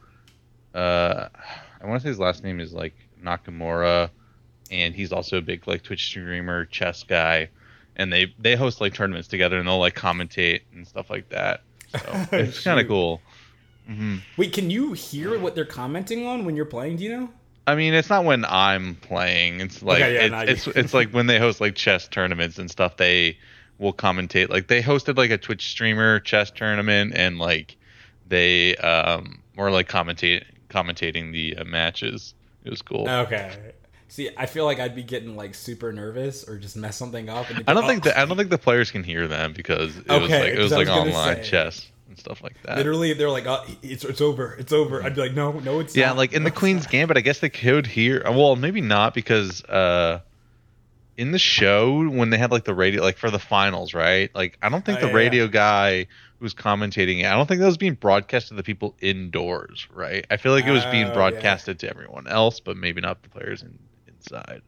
Uh, 0.73 1.27
I 1.81 1.85
want 1.85 2.01
to 2.01 2.03
say 2.03 2.09
his 2.09 2.19
last 2.19 2.43
name 2.43 2.59
is 2.59 2.73
like 2.73 2.93
Nakamura, 3.21 4.09
and 4.71 4.95
he's 4.95 5.11
also 5.11 5.37
a 5.37 5.41
big 5.41 5.67
like 5.67 5.83
Twitch 5.83 6.05
streamer, 6.05 6.65
chess 6.65 7.03
guy, 7.03 7.49
and 7.95 8.11
they 8.11 8.33
they 8.39 8.55
host 8.55 8.81
like 8.81 8.93
tournaments 8.93 9.27
together, 9.27 9.57
and 9.59 9.67
they'll 9.67 9.79
like 9.79 9.95
commentate 9.95 10.61
and 10.73 10.87
stuff 10.87 11.09
like 11.09 11.29
that. 11.29 11.61
So 11.87 11.99
it's 12.31 12.63
kind 12.63 12.79
of 12.79 12.87
cool. 12.87 13.21
hmm 13.87 14.17
Wait, 14.37 14.53
can 14.53 14.69
you 14.69 14.93
hear 14.93 15.39
what 15.39 15.55
they're 15.55 15.65
commenting 15.65 16.25
on 16.25 16.45
when 16.45 16.55
you're 16.55 16.65
playing? 16.65 16.97
Do 16.97 17.03
you 17.03 17.17
know? 17.17 17.29
I 17.65 17.75
mean, 17.75 17.93
it's 17.93 18.09
not 18.09 18.23
when 18.23 18.45
I'm 18.45 18.95
playing. 18.95 19.59
It's 19.59 19.83
like 19.83 20.01
Okay, 20.01 20.13
yeah, 20.13 20.21
it's, 20.21 20.31
not 20.31 20.49
it's 20.49 20.67
it's 20.67 20.93
like 20.93 21.11
when 21.11 21.27
they 21.27 21.37
host 21.37 21.59
like 21.59 21.75
chess 21.75 22.07
tournaments 22.07 22.57
and 22.59 22.71
stuff. 22.71 22.97
They 22.97 23.37
will 23.77 23.93
commentate. 23.93 24.49
Like 24.49 24.67
they 24.67 24.81
hosted 24.81 25.17
like 25.17 25.31
a 25.31 25.37
Twitch 25.37 25.69
streamer 25.69 26.19
chess 26.21 26.49
tournament, 26.49 27.13
and 27.15 27.39
like 27.39 27.75
they 28.27 28.75
um 28.77 29.41
were 29.57 29.69
like 29.69 29.89
commentate 29.89 30.43
commentating 30.69 31.33
the 31.33 31.57
uh, 31.57 31.63
matches. 31.65 32.33
It 32.63 32.69
was 32.69 32.81
cool. 32.81 33.07
Okay. 33.09 33.73
See, 34.09 34.29
I 34.37 34.45
feel 34.45 34.65
like 34.65 34.79
I'd 34.79 34.95
be 34.95 35.03
getting 35.03 35.35
like 35.35 35.53
super 35.53 35.91
nervous 35.91 36.47
or 36.47 36.57
just 36.57 36.77
mess 36.77 36.95
something 36.95 37.29
up. 37.29 37.49
And 37.49 37.63
I 37.67 37.73
don't 37.73 37.83
oh, 37.83 37.87
think 37.87 38.03
that 38.03 38.17
I 38.17 38.25
don't 38.25 38.37
think 38.37 38.49
the 38.49 38.57
players 38.57 38.89
can 38.91 39.03
hear 39.03 39.27
them 39.27 39.53
because 39.53 39.97
it 39.97 40.15
was 40.21 40.23
Okay, 40.23 40.39
like 40.39 40.53
it 40.53 40.59
was 40.59 40.75
like 40.75 40.87
was 40.87 40.89
online 40.89 41.35
say. 41.43 41.43
chess 41.43 41.91
and 42.07 42.17
stuff 42.17 42.41
like 42.41 42.61
that. 42.63 42.77
Literally, 42.77 43.13
they're 43.13 43.29
like, 43.29 43.45
oh, 43.47 43.63
"It's 43.81 44.05
it's 44.05 44.21
over, 44.21 44.53
it's 44.59 44.71
over." 44.71 45.03
I'd 45.03 45.15
be 45.15 45.21
like, 45.21 45.33
"No, 45.33 45.59
no, 45.59 45.79
it's 45.79 45.95
Yeah, 45.95 46.07
not. 46.09 46.17
like 46.17 46.33
in 46.33 46.43
the 46.43 46.49
No, 46.49 46.55
it's 46.55 46.59
Queen's 46.59 46.83
not." 46.83 46.91
Gambit, 46.91 47.17
I 47.17 47.21
guess 47.21 47.39
they 47.39 47.49
could 47.49 47.85
hear. 47.87 48.23
Well, 48.25 48.55
maybe 48.55 48.81
not 48.81 49.13
because 49.13 49.63
uh, 49.65 50.21
in 51.17 51.31
the 51.31 51.39
show 51.39 52.07
when 52.07 52.29
they 52.29 52.37
had 52.37 52.51
like 52.51 52.63
the 52.63 52.75
radio, 52.75 53.01
like 53.01 53.17
for 53.17 53.31
the 53.31 53.39
finals, 53.39 53.93
right? 53.93 54.33
Like 54.35 54.57
I 54.61 54.69
don't 54.69 54.85
think 54.85 54.99
Oh, 54.99 55.01
the 55.01 55.07
yeah, 55.07 55.13
radio 55.13 55.47
guy 55.47 56.03
who 56.03 56.43
was 56.45 56.53
commentating 56.53 57.19
it. 57.21 57.25
I 57.25 57.33
don't 57.35 57.47
think 57.47 57.59
that 57.61 57.65
was 57.67 57.77
being 57.77 57.95
broadcast 57.95 58.49
to 58.49 58.53
the 58.53 58.63
people 58.63 58.95
indoors, 59.01 59.87
right? 59.91 60.25
I 60.29 60.37
feel 60.37 60.51
like 60.51 60.65
it 60.67 60.71
was 60.71 60.85
Oh, 60.85 60.91
being 60.91 61.07
yeah. 61.07 61.13
broadcasted 61.13 61.79
to 61.79 61.89
everyone 61.89 62.27
else, 62.27 62.59
but 62.59 62.77
maybe 62.77 63.01
not 63.01 63.23
the 63.23 63.29
players 63.29 63.63
in, 63.63 63.79
inside. 64.31 64.61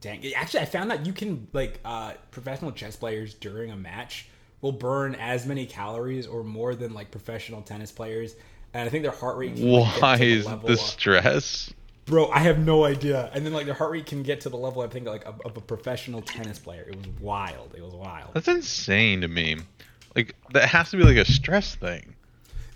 Dang. 0.00 0.34
Actually, 0.34 0.60
I 0.60 0.66
found 0.66 0.90
that 0.90 1.06
you 1.06 1.12
can 1.12 1.48
like 1.52 1.80
uh, 1.84 2.14
professional 2.30 2.72
chess 2.72 2.96
players 2.96 3.34
during 3.34 3.70
a 3.70 3.76
match 3.76 4.28
will 4.60 4.72
burn 4.72 5.14
as 5.14 5.46
many 5.46 5.66
calories 5.66 6.26
or 6.26 6.42
more 6.42 6.74
than 6.74 6.94
like 6.94 7.10
professional 7.10 7.62
tennis 7.62 7.92
players. 7.92 8.34
And 8.72 8.86
I 8.86 8.90
think 8.90 9.02
their 9.02 9.12
heart 9.12 9.36
rate. 9.36 9.56
Can, 9.56 9.70
like, 9.70 10.02
Why 10.02 10.16
the 10.16 10.24
is 10.24 10.46
the 10.46 10.76
stress? 10.76 11.72
Bro, 12.06 12.30
I 12.30 12.40
have 12.40 12.58
no 12.58 12.84
idea. 12.84 13.30
And 13.32 13.46
then 13.46 13.52
like 13.52 13.66
their 13.66 13.74
heart 13.74 13.92
rate 13.92 14.06
can 14.06 14.22
get 14.22 14.42
to 14.42 14.48
the 14.48 14.56
level 14.56 14.82
I 14.82 14.88
think 14.88 15.06
like 15.06 15.24
of, 15.24 15.40
of 15.44 15.56
a 15.56 15.60
professional 15.60 16.22
tennis 16.22 16.58
player. 16.58 16.82
It 16.88 16.96
was 16.96 17.06
wild. 17.20 17.74
It 17.76 17.82
was 17.82 17.94
wild. 17.94 18.34
That's 18.34 18.48
insane 18.48 19.20
to 19.22 19.28
me. 19.28 19.56
Like 20.14 20.34
that 20.52 20.68
has 20.68 20.90
to 20.90 20.96
be 20.96 21.04
like 21.04 21.16
a 21.16 21.24
stress 21.24 21.74
thing. 21.76 22.13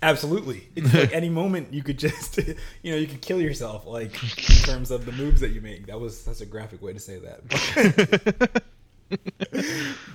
Absolutely. 0.02 0.69
It's 0.76 0.95
like 0.95 1.12
any 1.14 1.28
moment 1.28 1.73
you 1.73 1.83
could 1.83 1.99
just, 1.99 2.38
you 2.83 2.93
know, 2.93 2.97
you 2.97 3.07
could 3.07 3.21
kill 3.21 3.40
yourself, 3.40 3.87
like 3.87 4.23
in 4.23 4.57
terms 4.64 4.90
of 4.90 5.05
the 5.05 5.12
moves 5.12 5.40
that 5.40 5.50
you 5.50 5.61
make. 5.61 5.87
That 5.87 6.00
was 6.00 6.25
that's 6.25 6.40
a 6.40 6.47
graphic 6.47 6.83
way 6.83 6.93
to 6.93 7.00
say 7.00 7.19
that. 7.19 8.62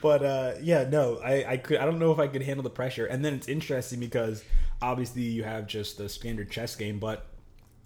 but 0.01 0.23
uh, 0.23 0.53
yeah, 0.61 0.87
no, 0.89 1.17
I, 1.17 1.45
I 1.53 1.57
could. 1.57 1.77
I 1.77 1.85
don't 1.85 1.99
know 1.99 2.11
if 2.11 2.19
I 2.19 2.27
could 2.27 2.43
handle 2.43 2.63
the 2.63 2.69
pressure. 2.69 3.05
And 3.05 3.23
then 3.25 3.33
it's 3.33 3.47
interesting 3.47 3.99
because 3.99 4.43
obviously 4.81 5.23
you 5.23 5.43
have 5.43 5.67
just 5.67 5.97
the 5.97 6.07
standard 6.07 6.49
chess 6.49 6.75
game, 6.75 6.99
but 6.99 7.25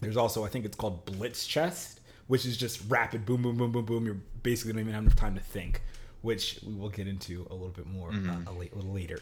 there's 0.01 0.17
also 0.17 0.45
I 0.45 0.49
think 0.49 0.65
it's 0.65 0.77
called 0.77 1.05
blitz 1.05 1.47
chess, 1.47 1.99
which 2.27 2.45
is 2.45 2.57
just 2.57 2.81
rapid 2.89 3.25
boom, 3.25 3.41
boom, 3.41 3.57
boom, 3.57 3.71
boom, 3.71 3.85
boom. 3.85 4.05
You're 4.05 4.17
basically 4.43 4.73
don't 4.73 4.81
even 4.81 4.93
have 4.93 5.03
enough 5.03 5.15
time 5.15 5.33
to 5.33 5.41
think, 5.41 5.81
which 6.21 6.59
we 6.65 6.75
will 6.75 6.89
get 6.89 7.07
into 7.07 7.47
a 7.49 7.53
little 7.53 7.69
bit 7.69 7.87
more 7.87 8.11
mm-hmm. 8.11 8.47
uh, 8.47 8.51
a, 8.51 8.53
a 8.53 8.55
little 8.55 8.93
later. 8.93 9.19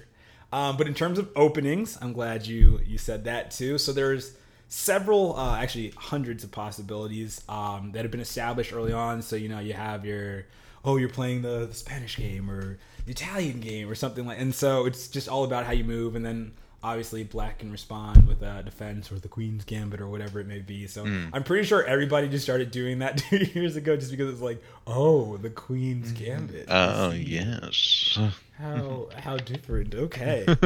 Um, 0.51 0.77
but 0.77 0.87
in 0.87 0.93
terms 0.93 1.19
of 1.19 1.29
openings, 1.35 1.97
I'm 2.01 2.13
glad 2.13 2.45
you 2.45 2.79
you 2.85 2.97
said 2.97 3.25
that 3.25 3.51
too. 3.51 3.77
So 3.77 3.91
there's 3.93 4.33
several, 4.67 5.37
uh, 5.37 5.57
actually 5.57 5.93
hundreds 5.95 6.43
of 6.43 6.51
possibilities 6.51 7.41
um, 7.49 7.91
that 7.93 8.03
have 8.03 8.11
been 8.11 8.21
established 8.21 8.73
early 8.73 8.93
on. 8.93 9.21
So 9.21 9.35
you 9.35 9.49
know 9.49 9.59
you 9.59 9.73
have 9.73 10.05
your 10.05 10.45
oh 10.83 10.97
you're 10.97 11.09
playing 11.09 11.41
the, 11.41 11.65
the 11.65 11.73
Spanish 11.73 12.17
game 12.17 12.49
or 12.49 12.77
the 13.05 13.11
Italian 13.11 13.59
game 13.59 13.89
or 13.89 13.95
something 13.95 14.25
like, 14.25 14.39
and 14.39 14.53
so 14.53 14.85
it's 14.85 15.07
just 15.07 15.27
all 15.27 15.43
about 15.43 15.65
how 15.65 15.71
you 15.71 15.83
move, 15.83 16.15
and 16.15 16.25
then 16.25 16.53
obviously 16.85 17.23
black 17.23 17.59
can 17.59 17.71
respond 17.71 18.27
with 18.27 18.43
a 18.43 18.61
defense 18.61 19.11
or 19.11 19.17
the 19.17 19.27
queen's 19.27 19.65
gambit 19.65 19.99
or 19.99 20.07
whatever 20.07 20.39
it 20.39 20.45
may 20.45 20.59
be 20.59 20.85
so 20.85 21.03
mm. 21.03 21.27
i'm 21.33 21.43
pretty 21.43 21.65
sure 21.65 21.83
everybody 21.83 22.29
just 22.29 22.43
started 22.43 22.69
doing 22.69 22.99
that 22.99 23.17
two 23.29 23.37
years 23.37 23.75
ago 23.75 23.97
just 23.97 24.11
because 24.11 24.31
it's 24.31 24.41
like 24.41 24.61
oh 24.85 25.35
the 25.37 25.49
queen's 25.49 26.11
mm-hmm. 26.11 26.25
gambit 26.25 26.65
oh 26.69 27.09
yes 27.09 28.19
how 28.59 29.09
how 29.17 29.37
different. 29.37 29.95
Okay. 29.95 30.45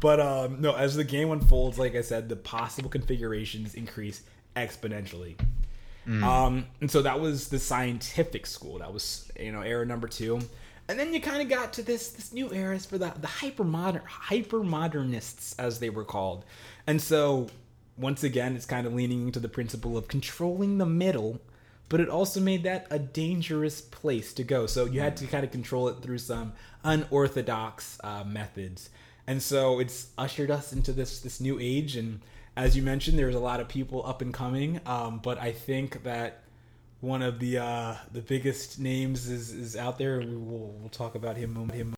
But 0.00 0.20
um 0.20 0.60
no 0.60 0.76
as 0.76 0.94
the 0.94 1.02
game 1.02 1.32
unfolds 1.32 1.76
like 1.76 1.96
i 1.96 2.02
said 2.02 2.28
the 2.28 2.36
possible 2.36 2.88
configurations 2.88 3.74
increase 3.74 4.22
exponentially. 4.54 5.36
Mm. 6.06 6.22
um 6.22 6.66
and 6.80 6.88
so 6.90 7.02
that 7.02 7.20
was 7.20 7.48
the 7.48 7.58
scientific 7.58 8.46
school. 8.46 8.78
That 8.78 8.92
was 8.92 9.30
you 9.38 9.50
know 9.52 9.62
era 9.62 9.84
number 9.84 10.06
two. 10.06 10.40
And 10.88 10.98
then 10.98 11.12
you 11.12 11.20
kind 11.20 11.42
of 11.42 11.48
got 11.48 11.72
to 11.74 11.82
this 11.82 12.10
this 12.10 12.32
new 12.32 12.52
era 12.52 12.78
for 12.78 12.96
the 12.96 13.12
the 13.20 13.26
hyper 13.26 13.64
modern 13.64 14.02
hyper 14.06 14.62
modernists 14.62 15.58
as 15.58 15.80
they 15.80 15.90
were 15.90 16.04
called. 16.04 16.44
And 16.86 17.02
so 17.02 17.48
once 17.96 18.22
again 18.22 18.54
it's 18.54 18.66
kind 18.66 18.86
of 18.86 18.94
leaning 18.94 19.26
into 19.26 19.40
the 19.40 19.48
principle 19.48 19.96
of 19.96 20.06
controlling 20.06 20.78
the 20.78 20.86
middle 20.86 21.40
but 21.88 22.00
it 22.00 22.08
also 22.08 22.40
made 22.40 22.62
that 22.62 22.86
a 22.90 22.98
dangerous 22.98 23.80
place 23.80 24.32
to 24.34 24.44
go 24.44 24.66
so 24.66 24.84
you 24.84 25.00
had 25.00 25.16
to 25.16 25.26
kind 25.26 25.44
of 25.44 25.50
control 25.50 25.88
it 25.88 26.02
through 26.02 26.18
some 26.18 26.52
unorthodox 26.84 27.98
uh, 28.04 28.24
methods 28.24 28.90
and 29.26 29.42
so 29.42 29.78
it's 29.78 30.08
ushered 30.16 30.50
us 30.50 30.72
into 30.72 30.92
this 30.92 31.20
this 31.20 31.40
new 31.40 31.58
age 31.60 31.96
and 31.96 32.20
as 32.56 32.76
you 32.76 32.82
mentioned 32.82 33.18
there's 33.18 33.34
a 33.34 33.40
lot 33.40 33.60
of 33.60 33.68
people 33.68 34.04
up 34.06 34.22
and 34.22 34.32
coming 34.34 34.80
um, 34.86 35.18
but 35.22 35.38
i 35.38 35.52
think 35.52 36.02
that 36.02 36.42
one 37.00 37.22
of 37.22 37.38
the 37.38 37.58
uh, 37.58 37.94
the 38.12 38.20
biggest 38.20 38.78
names 38.78 39.28
is, 39.28 39.52
is 39.52 39.76
out 39.76 39.98
there. 39.98 40.18
We 40.18 40.36
will 40.36 40.74
we'll 40.80 40.88
talk 40.88 41.14
about 41.14 41.36
him. 41.36 41.68
Him. 41.70 41.94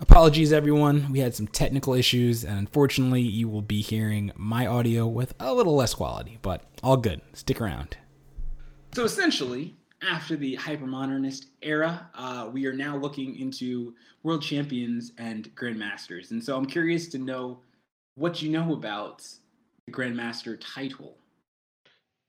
Apologies, 0.00 0.52
everyone. 0.52 1.10
We 1.10 1.18
had 1.18 1.34
some 1.34 1.48
technical 1.48 1.94
issues, 1.94 2.44
and 2.44 2.58
unfortunately, 2.58 3.22
you 3.22 3.48
will 3.48 3.62
be 3.62 3.80
hearing 3.80 4.32
my 4.36 4.66
audio 4.66 5.06
with 5.06 5.34
a 5.40 5.52
little 5.52 5.74
less 5.74 5.94
quality, 5.94 6.38
but 6.40 6.62
all 6.82 6.96
good. 6.96 7.20
Stick 7.32 7.60
around. 7.60 7.96
So, 8.92 9.04
essentially, 9.04 9.76
after 10.02 10.36
the 10.36 10.56
hypermodernist 10.56 11.46
era, 11.62 12.10
uh, 12.14 12.48
we 12.52 12.66
are 12.66 12.72
now 12.72 12.96
looking 12.96 13.36
into 13.36 13.94
world 14.22 14.42
champions 14.42 15.12
and 15.18 15.54
grandmasters. 15.54 16.30
And 16.30 16.42
so, 16.42 16.56
I'm 16.56 16.66
curious 16.66 17.08
to 17.08 17.18
know 17.18 17.60
what 18.16 18.42
you 18.42 18.50
know 18.50 18.72
about 18.72 19.26
the 19.86 19.92
grandmaster 19.92 20.58
title. 20.60 21.16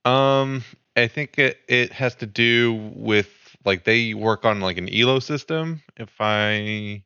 Um, 0.04 0.64
I 0.96 1.08
think 1.08 1.38
it, 1.38 1.58
it 1.68 1.92
has 1.92 2.14
to 2.16 2.26
do 2.26 2.92
with 2.94 3.56
like 3.64 3.84
they 3.84 4.14
work 4.14 4.44
on 4.44 4.60
like 4.60 4.78
an 4.78 4.88
elo 4.92 5.18
system. 5.18 5.82
If 5.96 6.10
I 6.20 7.04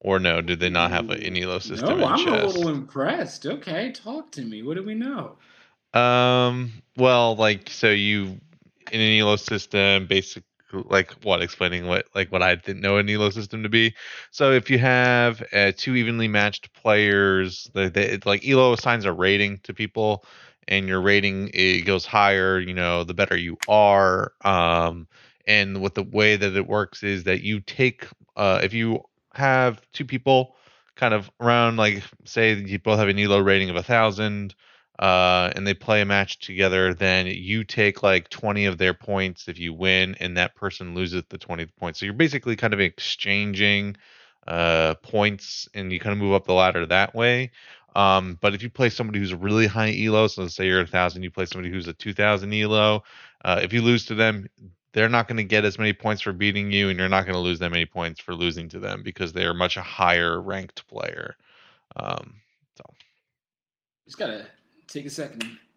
or 0.00 0.18
no, 0.18 0.40
did 0.40 0.60
they 0.60 0.70
not 0.70 0.90
have 0.90 1.10
an 1.10 1.36
elo 1.36 1.58
system? 1.58 1.98
No, 1.98 2.06
I'm 2.06 2.18
chess? 2.18 2.42
a 2.42 2.46
little 2.46 2.68
impressed. 2.68 3.46
Okay, 3.46 3.92
talk 3.92 4.30
to 4.32 4.42
me. 4.42 4.62
What 4.62 4.76
do 4.76 4.82
we 4.82 4.94
know? 4.94 5.36
Um, 5.94 6.72
well, 6.96 7.36
like 7.36 7.70
so 7.70 7.90
you 7.90 8.40
in 8.92 9.00
an 9.00 9.18
elo 9.18 9.36
system, 9.36 10.06
basically 10.06 10.44
like 10.72 11.12
what 11.24 11.42
explaining 11.42 11.86
what 11.86 12.06
like 12.14 12.30
what 12.30 12.42
I 12.42 12.54
didn't 12.54 12.82
know 12.82 12.98
an 12.98 13.08
elo 13.08 13.30
system 13.30 13.62
to 13.62 13.68
be. 13.68 13.94
So 14.30 14.52
if 14.52 14.70
you 14.70 14.78
have 14.78 15.42
uh, 15.52 15.72
two 15.76 15.96
evenly 15.96 16.28
matched 16.28 16.72
players, 16.74 17.70
they, 17.74 17.88
they, 17.88 18.18
like 18.24 18.46
elo 18.46 18.72
assigns 18.74 19.04
a 19.04 19.12
rating 19.12 19.58
to 19.64 19.72
people 19.72 20.24
and 20.66 20.86
your 20.86 21.00
rating 21.00 21.50
it 21.54 21.86
goes 21.86 22.04
higher, 22.04 22.58
you 22.60 22.74
know, 22.74 23.04
the 23.04 23.14
better 23.14 23.36
you 23.36 23.56
are. 23.66 24.32
Um, 24.44 25.08
and 25.46 25.80
what 25.80 25.94
the 25.94 26.02
way 26.02 26.36
that 26.36 26.54
it 26.54 26.66
works 26.66 27.02
is 27.02 27.24
that 27.24 27.42
you 27.42 27.60
take 27.60 28.06
uh, 28.36 28.60
if 28.62 28.74
you 28.74 29.02
have 29.34 29.80
two 29.92 30.04
people 30.04 30.54
kind 30.96 31.14
of 31.14 31.30
around 31.40 31.76
like 31.76 32.02
say 32.24 32.54
you 32.54 32.78
both 32.78 32.98
have 32.98 33.08
an 33.08 33.18
elo 33.18 33.38
rating 33.38 33.70
of 33.70 33.76
a 33.76 33.82
thousand 33.82 34.54
uh, 34.98 35.52
and 35.54 35.66
they 35.66 35.74
play 35.74 36.00
a 36.00 36.04
match 36.04 36.38
together 36.38 36.94
then 36.94 37.26
you 37.26 37.64
take 37.64 38.02
like 38.02 38.28
20 38.30 38.66
of 38.66 38.78
their 38.78 38.94
points 38.94 39.48
if 39.48 39.58
you 39.58 39.72
win 39.72 40.16
and 40.20 40.36
that 40.36 40.54
person 40.54 40.94
loses 40.94 41.22
the 41.28 41.38
20 41.38 41.66
points 41.66 42.00
so 42.00 42.06
you're 42.06 42.14
basically 42.14 42.56
kind 42.56 42.74
of 42.74 42.80
exchanging 42.80 43.96
uh, 44.46 44.94
points 45.02 45.68
and 45.74 45.92
you 45.92 46.00
kind 46.00 46.12
of 46.12 46.18
move 46.18 46.34
up 46.34 46.46
the 46.46 46.52
ladder 46.52 46.86
that 46.86 47.14
way 47.14 47.50
um, 47.98 48.38
but 48.40 48.54
if 48.54 48.62
you 48.62 48.70
play 48.70 48.90
somebody 48.90 49.18
who's 49.18 49.32
a 49.32 49.36
really 49.36 49.66
high 49.66 49.92
elo, 49.92 50.28
so 50.28 50.42
let's 50.42 50.54
say 50.54 50.66
you're 50.66 50.82
a 50.82 50.86
thousand, 50.86 51.22
you 51.24 51.32
play 51.32 51.46
somebody 51.46 51.72
who's 51.72 51.88
a 51.88 51.92
two 51.92 52.12
thousand 52.12 52.52
elo. 52.52 53.02
Uh, 53.44 53.60
if 53.62 53.72
you 53.72 53.82
lose 53.82 54.04
to 54.06 54.14
them, 54.14 54.48
they're 54.92 55.08
not 55.08 55.26
going 55.26 55.36
to 55.36 55.44
get 55.44 55.64
as 55.64 55.78
many 55.78 55.92
points 55.92 56.22
for 56.22 56.32
beating 56.32 56.70
you, 56.70 56.90
and 56.90 56.98
you're 56.98 57.08
not 57.08 57.24
going 57.24 57.34
to 57.34 57.40
lose 57.40 57.58
that 57.58 57.72
many 57.72 57.86
points 57.86 58.20
for 58.20 58.34
losing 58.34 58.68
to 58.68 58.78
them 58.78 59.02
because 59.02 59.32
they 59.32 59.44
are 59.44 59.54
much 59.54 59.76
a 59.76 59.82
higher 59.82 60.40
ranked 60.40 60.86
player. 60.86 61.34
Um, 61.96 62.34
so 62.76 62.84
just 64.06 64.18
gotta 64.18 64.46
take 64.88 65.06
a 65.06 65.10
second. 65.10 65.58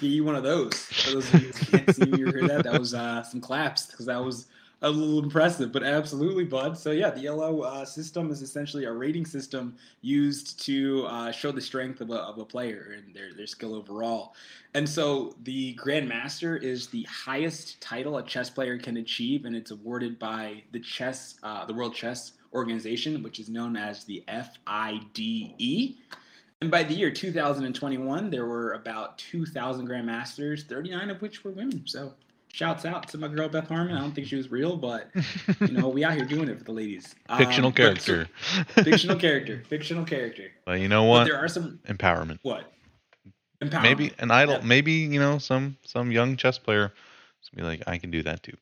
You 0.00 0.22
one 0.22 0.34
of 0.34 0.42
those. 0.42 0.74
For 0.74 1.12
those 1.12 1.32
of 1.32 1.42
you 1.42 1.48
who 1.48 1.78
can't 1.78 1.96
see 1.96 2.04
me 2.04 2.22
or 2.22 2.30
hear 2.30 2.46
that, 2.46 2.64
that 2.64 2.78
was 2.78 2.92
uh, 2.92 3.22
some 3.22 3.40
claps 3.40 3.86
because 3.86 4.04
that 4.04 4.22
was 4.22 4.48
a 4.82 4.90
little 4.90 5.22
impressive, 5.22 5.72
but 5.72 5.82
absolutely, 5.82 6.44
bud. 6.44 6.78
So 6.78 6.92
yeah, 6.92 7.10
the 7.10 7.26
elo 7.26 7.62
uh, 7.62 7.84
system 7.84 8.30
is 8.30 8.42
essentially 8.42 8.84
a 8.84 8.92
rating 8.92 9.26
system 9.26 9.76
used 10.02 10.62
to 10.66 11.06
uh, 11.06 11.32
show 11.32 11.50
the 11.50 11.60
strength 11.60 12.00
of 12.00 12.10
a, 12.10 12.16
of 12.16 12.38
a 12.38 12.44
player 12.44 12.96
and 12.96 13.14
their 13.14 13.32
their 13.32 13.46
skill 13.46 13.74
overall. 13.74 14.34
And 14.74 14.88
so 14.88 15.34
the 15.42 15.74
Grandmaster 15.76 16.62
is 16.62 16.88
the 16.88 17.04
highest 17.04 17.80
title 17.80 18.18
a 18.18 18.22
chess 18.22 18.50
player 18.50 18.78
can 18.78 18.98
achieve, 18.98 19.46
and 19.46 19.56
it's 19.56 19.70
awarded 19.70 20.18
by 20.18 20.62
the 20.72 20.80
chess, 20.80 21.36
uh, 21.42 21.64
the 21.64 21.74
World 21.74 21.94
Chess 21.94 22.32
Organization, 22.52 23.22
which 23.22 23.40
is 23.40 23.48
known 23.48 23.76
as 23.76 24.04
the 24.04 24.22
FIDE. 24.28 25.96
And 26.60 26.70
by 26.70 26.82
the 26.82 26.94
year 26.94 27.10
2021, 27.10 28.30
there 28.30 28.46
were 28.46 28.72
about 28.72 29.16
2,000 29.18 29.86
Grandmasters, 29.86 30.66
39 30.66 31.10
of 31.10 31.22
which 31.22 31.44
were 31.44 31.52
women. 31.52 31.86
So 31.86 32.14
shouts 32.52 32.84
out 32.84 33.06
to 33.08 33.18
my 33.18 33.28
girl 33.28 33.48
Beth 33.48 33.68
Harmon. 33.68 33.96
I 33.96 34.00
don't 34.00 34.12
think 34.12 34.26
she 34.26 34.34
was 34.34 34.50
real, 34.50 34.76
but 34.76 35.08
you 35.60 35.68
know, 35.68 35.88
we 35.88 36.04
out 36.04 36.14
here 36.14 36.24
doing 36.24 36.48
it 36.48 36.58
for 36.58 36.64
the 36.64 36.72
ladies. 36.72 37.14
Fictional 37.36 37.68
um, 37.68 37.74
character. 37.74 38.28
Fictional 38.68 39.16
character. 39.16 39.62
Fictional 39.68 40.04
character. 40.04 40.50
Well, 40.66 40.76
you 40.76 40.88
know 40.88 41.04
what? 41.04 41.20
But 41.20 41.24
there 41.26 41.38
are 41.38 41.48
some 41.48 41.78
empowerment. 41.86 42.38
What? 42.42 42.72
Empowerment. 43.62 43.82
Maybe 43.82 44.12
an 44.18 44.32
idol. 44.32 44.54
Yep. 44.54 44.64
Maybe 44.64 44.92
you 44.92 45.20
know 45.20 45.38
some 45.38 45.76
some 45.84 46.10
young 46.10 46.36
chess 46.36 46.58
player. 46.58 46.92
be 47.54 47.62
like, 47.62 47.82
I 47.86 47.98
can 47.98 48.10
do 48.10 48.22
that 48.24 48.42
too. 48.42 48.56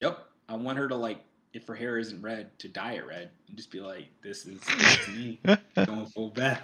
Yep. 0.00 0.18
I 0.48 0.56
want 0.56 0.78
her 0.78 0.88
to 0.88 0.96
like, 0.96 1.20
if 1.52 1.66
her 1.66 1.74
hair 1.74 1.98
isn't 1.98 2.22
red, 2.22 2.56
to 2.60 2.68
dye 2.68 2.92
it 2.92 3.06
red, 3.06 3.30
and 3.48 3.56
just 3.56 3.70
be 3.70 3.80
like, 3.80 4.06
"This 4.22 4.46
is, 4.46 4.60
me 5.08 5.40
going 5.74 6.06
full 6.06 6.30
back." 6.30 6.62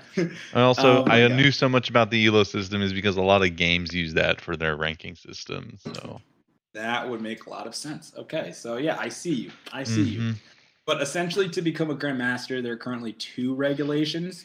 I 0.55 0.61
also 0.61 1.05
oh 1.05 1.05
I 1.07 1.27
God. 1.29 1.37
knew 1.37 1.51
so 1.51 1.69
much 1.69 1.91
about 1.91 2.11
the 2.11 2.25
Elo 2.27 2.45
system 2.45 2.83
is 2.83 2.93
because 2.93 3.17
a 3.17 3.23
lot 3.23 3.43
of 3.43 3.57
games 3.57 3.93
use 3.93 4.15
that 4.15 4.41
for 4.41 4.57
their 4.57 4.77
ranking 4.77 5.17
system. 5.17 5.79
So 5.79 6.21
that 6.75 7.09
would 7.09 7.21
make 7.21 7.47
a 7.47 7.51
lot 7.51 7.67
of 7.67 7.75
sense. 7.75 8.13
Okay, 8.17 8.53
so 8.53 8.77
yeah, 8.77 8.97
I 8.99 9.09
see 9.09 9.35
you. 9.35 9.51
I 9.73 9.83
see 9.83 10.17
mm-hmm. 10.17 10.29
you. 10.29 10.35
But 10.87 11.03
essentially, 11.03 11.49
to 11.49 11.63
become 11.63 11.91
a 11.91 11.97
grandmaster, 11.97 12.63
there 12.63 12.75
are 12.75 12.79
currently 12.79 13.13
two 13.15 13.55
regulations. 13.57 14.45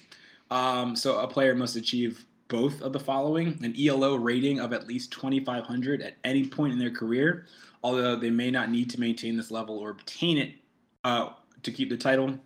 Um, 0.49 0.95
so 0.95 1.19
a 1.19 1.27
player 1.27 1.53
must 1.53 1.75
achieve 1.75 2.25
both 2.47 2.81
of 2.81 2.93
the 2.93 2.99
following: 2.99 3.59
an 3.61 3.75
ELO 3.79 4.15
rating 4.15 4.59
of 4.59 4.73
at 4.73 4.87
least 4.87 5.11
2,500 5.11 6.01
at 6.01 6.15
any 6.23 6.47
point 6.47 6.73
in 6.73 6.79
their 6.79 6.89
career, 6.89 7.45
although 7.83 8.15
they 8.15 8.29
may 8.29 8.51
not 8.51 8.69
need 8.69 8.89
to 8.91 8.99
maintain 8.99 9.37
this 9.37 9.51
level 9.51 9.77
or 9.77 9.89
obtain 9.89 10.37
it 10.37 10.53
uh, 11.03 11.29
to 11.63 11.71
keep 11.71 11.89
the 11.89 11.97
title. 11.97 12.37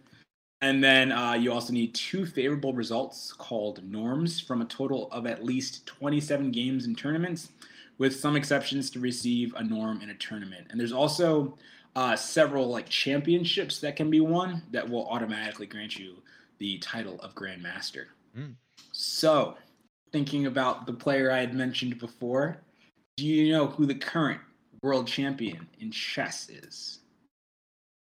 And 0.61 0.83
then 0.83 1.11
uh, 1.11 1.33
you 1.33 1.51
also 1.51 1.73
need 1.73 1.93
two 1.93 2.25
favorable 2.25 2.73
results 2.73 3.33
called 3.33 3.83
norms 3.83 4.39
from 4.39 4.61
a 4.61 4.65
total 4.65 5.11
of 5.11 5.27
at 5.27 5.43
least 5.43 5.85
27 5.85 6.51
games 6.51 6.85
and 6.85 6.97
tournaments, 6.97 7.49
with 7.97 8.15
some 8.15 8.35
exceptions 8.35 8.89
to 8.91 8.99
receive 8.99 9.53
a 9.55 9.63
norm 9.63 10.01
in 10.01 10.09
a 10.09 10.15
tournament. 10.15 10.67
And 10.69 10.79
there's 10.79 10.91
also 10.91 11.57
uh, 11.95 12.15
several 12.15 12.67
like 12.67 12.89
championships 12.89 13.79
that 13.79 13.95
can 13.95 14.09
be 14.09 14.21
won 14.21 14.63
that 14.71 14.89
will 14.89 15.07
automatically 15.07 15.65
grant 15.65 15.97
you 15.97 16.15
the 16.57 16.77
title 16.79 17.19
of 17.21 17.35
Grandmaster. 17.35 18.05
Mm. 18.37 18.55
So, 18.91 19.55
thinking 20.11 20.45
about 20.45 20.85
the 20.85 20.93
player 20.93 21.31
I 21.31 21.39
had 21.39 21.53
mentioned 21.53 21.99
before, 21.99 22.57
do 23.17 23.25
you 23.25 23.51
know 23.51 23.67
who 23.67 23.85
the 23.85 23.95
current 23.95 24.41
world 24.85 25.07
champion 25.07 25.67
in 25.79 25.89
chess 25.89 26.47
is? 26.47 26.99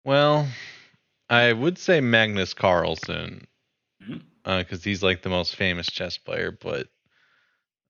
Well, 0.03 0.48
I 1.29 1.53
would 1.53 1.77
say 1.77 2.01
Magnus 2.01 2.55
Carlsen 2.55 3.45
because 4.43 4.84
he's 4.84 5.03
like 5.03 5.22
the 5.22 5.29
most 5.29 5.55
famous 5.55 5.86
chess 5.86 6.17
player, 6.17 6.51
but 6.51 6.88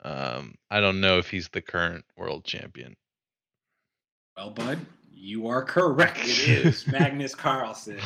um, 0.03 0.55
I 0.69 0.81
don't 0.81 0.99
know 0.99 1.17
if 1.17 1.29
he's 1.29 1.47
the 1.49 1.61
current 1.61 2.03
world 2.17 2.43
champion. 2.43 2.95
Well, 4.37 4.49
bud, 4.49 4.79
you 5.09 5.47
are 5.47 5.63
correct. 5.63 6.19
It 6.19 6.49
is 6.49 6.85
Magnus 6.91 7.33
Carlsen, 7.33 7.99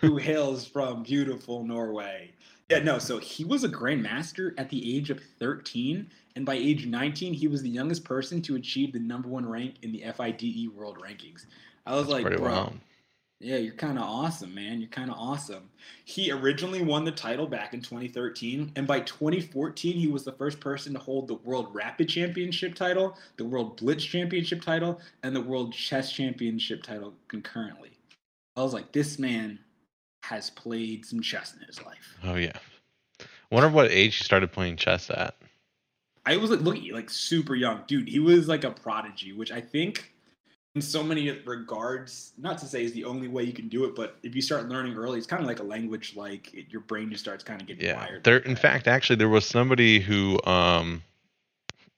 who 0.00 0.16
hails 0.18 0.64
from 0.66 1.02
beautiful 1.02 1.66
Norway. 1.66 2.30
Yeah, 2.72 2.78
no, 2.78 2.98
so 2.98 3.18
he 3.18 3.44
was 3.44 3.64
a 3.64 3.68
grandmaster 3.68 4.54
at 4.56 4.70
the 4.70 4.96
age 4.96 5.10
of 5.10 5.20
13, 5.38 6.10
and 6.36 6.46
by 6.46 6.54
age 6.54 6.86
19, 6.86 7.34
he 7.34 7.46
was 7.46 7.60
the 7.60 7.68
youngest 7.68 8.02
person 8.02 8.40
to 8.40 8.56
achieve 8.56 8.94
the 8.94 8.98
number 8.98 9.28
one 9.28 9.46
rank 9.46 9.74
in 9.82 9.92
the 9.92 10.02
FIDE 10.16 10.70
world 10.74 10.96
rankings. 10.98 11.44
I 11.84 11.94
was 11.96 12.08
like, 12.08 12.22
Pretty 12.22 12.38
bro, 12.38 12.50
wild. 12.50 12.78
yeah, 13.40 13.58
you're 13.58 13.74
kind 13.74 13.98
of 13.98 14.04
awesome, 14.04 14.54
man. 14.54 14.80
You're 14.80 14.88
kind 14.88 15.10
of 15.10 15.18
awesome. 15.18 15.68
He 16.06 16.32
originally 16.32 16.80
won 16.80 17.04
the 17.04 17.12
title 17.12 17.46
back 17.46 17.74
in 17.74 17.82
2013, 17.82 18.72
and 18.74 18.86
by 18.86 19.00
2014, 19.00 19.94
he 19.94 20.08
was 20.08 20.24
the 20.24 20.32
first 20.32 20.58
person 20.58 20.94
to 20.94 20.98
hold 20.98 21.28
the 21.28 21.34
World 21.34 21.74
Rapid 21.74 22.08
Championship 22.08 22.74
title, 22.74 23.18
the 23.36 23.44
World 23.44 23.76
Blitz 23.76 24.02
Championship 24.02 24.62
title, 24.62 24.98
and 25.22 25.36
the 25.36 25.42
World 25.42 25.74
Chess 25.74 26.10
Championship 26.10 26.82
title 26.82 27.12
concurrently. 27.28 27.90
I 28.56 28.62
was 28.62 28.72
like, 28.72 28.92
this 28.92 29.18
man 29.18 29.58
has 30.22 30.50
played 30.50 31.04
some 31.04 31.20
chess 31.20 31.54
in 31.54 31.66
his 31.66 31.82
life. 31.84 32.16
Oh 32.24 32.34
yeah. 32.34 32.52
Wonder 33.50 33.68
what 33.68 33.90
age 33.90 34.16
he 34.16 34.24
started 34.24 34.50
playing 34.52 34.76
chess 34.76 35.10
at. 35.10 35.36
I 36.24 36.36
was 36.36 36.50
like, 36.50 36.60
look, 36.60 36.78
like 36.92 37.10
super 37.10 37.54
young, 37.54 37.82
dude. 37.86 38.08
He 38.08 38.20
was 38.20 38.48
like 38.48 38.64
a 38.64 38.70
prodigy, 38.70 39.32
which 39.32 39.50
I 39.50 39.60
think, 39.60 40.12
in 40.74 40.80
so 40.80 41.02
many 41.02 41.30
regards, 41.30 42.32
not 42.38 42.56
to 42.58 42.66
say 42.66 42.84
is 42.84 42.92
the 42.92 43.04
only 43.04 43.28
way 43.28 43.42
you 43.42 43.52
can 43.52 43.68
do 43.68 43.84
it, 43.84 43.94
but 43.94 44.16
if 44.22 44.34
you 44.34 44.40
start 44.40 44.68
learning 44.68 44.94
early, 44.96 45.18
it's 45.18 45.26
kind 45.26 45.42
of 45.42 45.48
like 45.48 45.58
a 45.58 45.64
language. 45.64 46.14
Like 46.16 46.54
it, 46.54 46.66
your 46.70 46.80
brain 46.82 47.10
just 47.10 47.22
starts 47.24 47.42
kind 47.44 47.60
of 47.60 47.66
getting 47.66 47.84
Yeah. 47.84 47.96
wired. 47.96 48.24
There, 48.24 48.38
in 48.38 48.56
fact, 48.56 48.86
actually, 48.86 49.16
there 49.16 49.28
was 49.28 49.44
somebody 49.44 50.00
who, 50.00 50.40
um, 50.44 51.02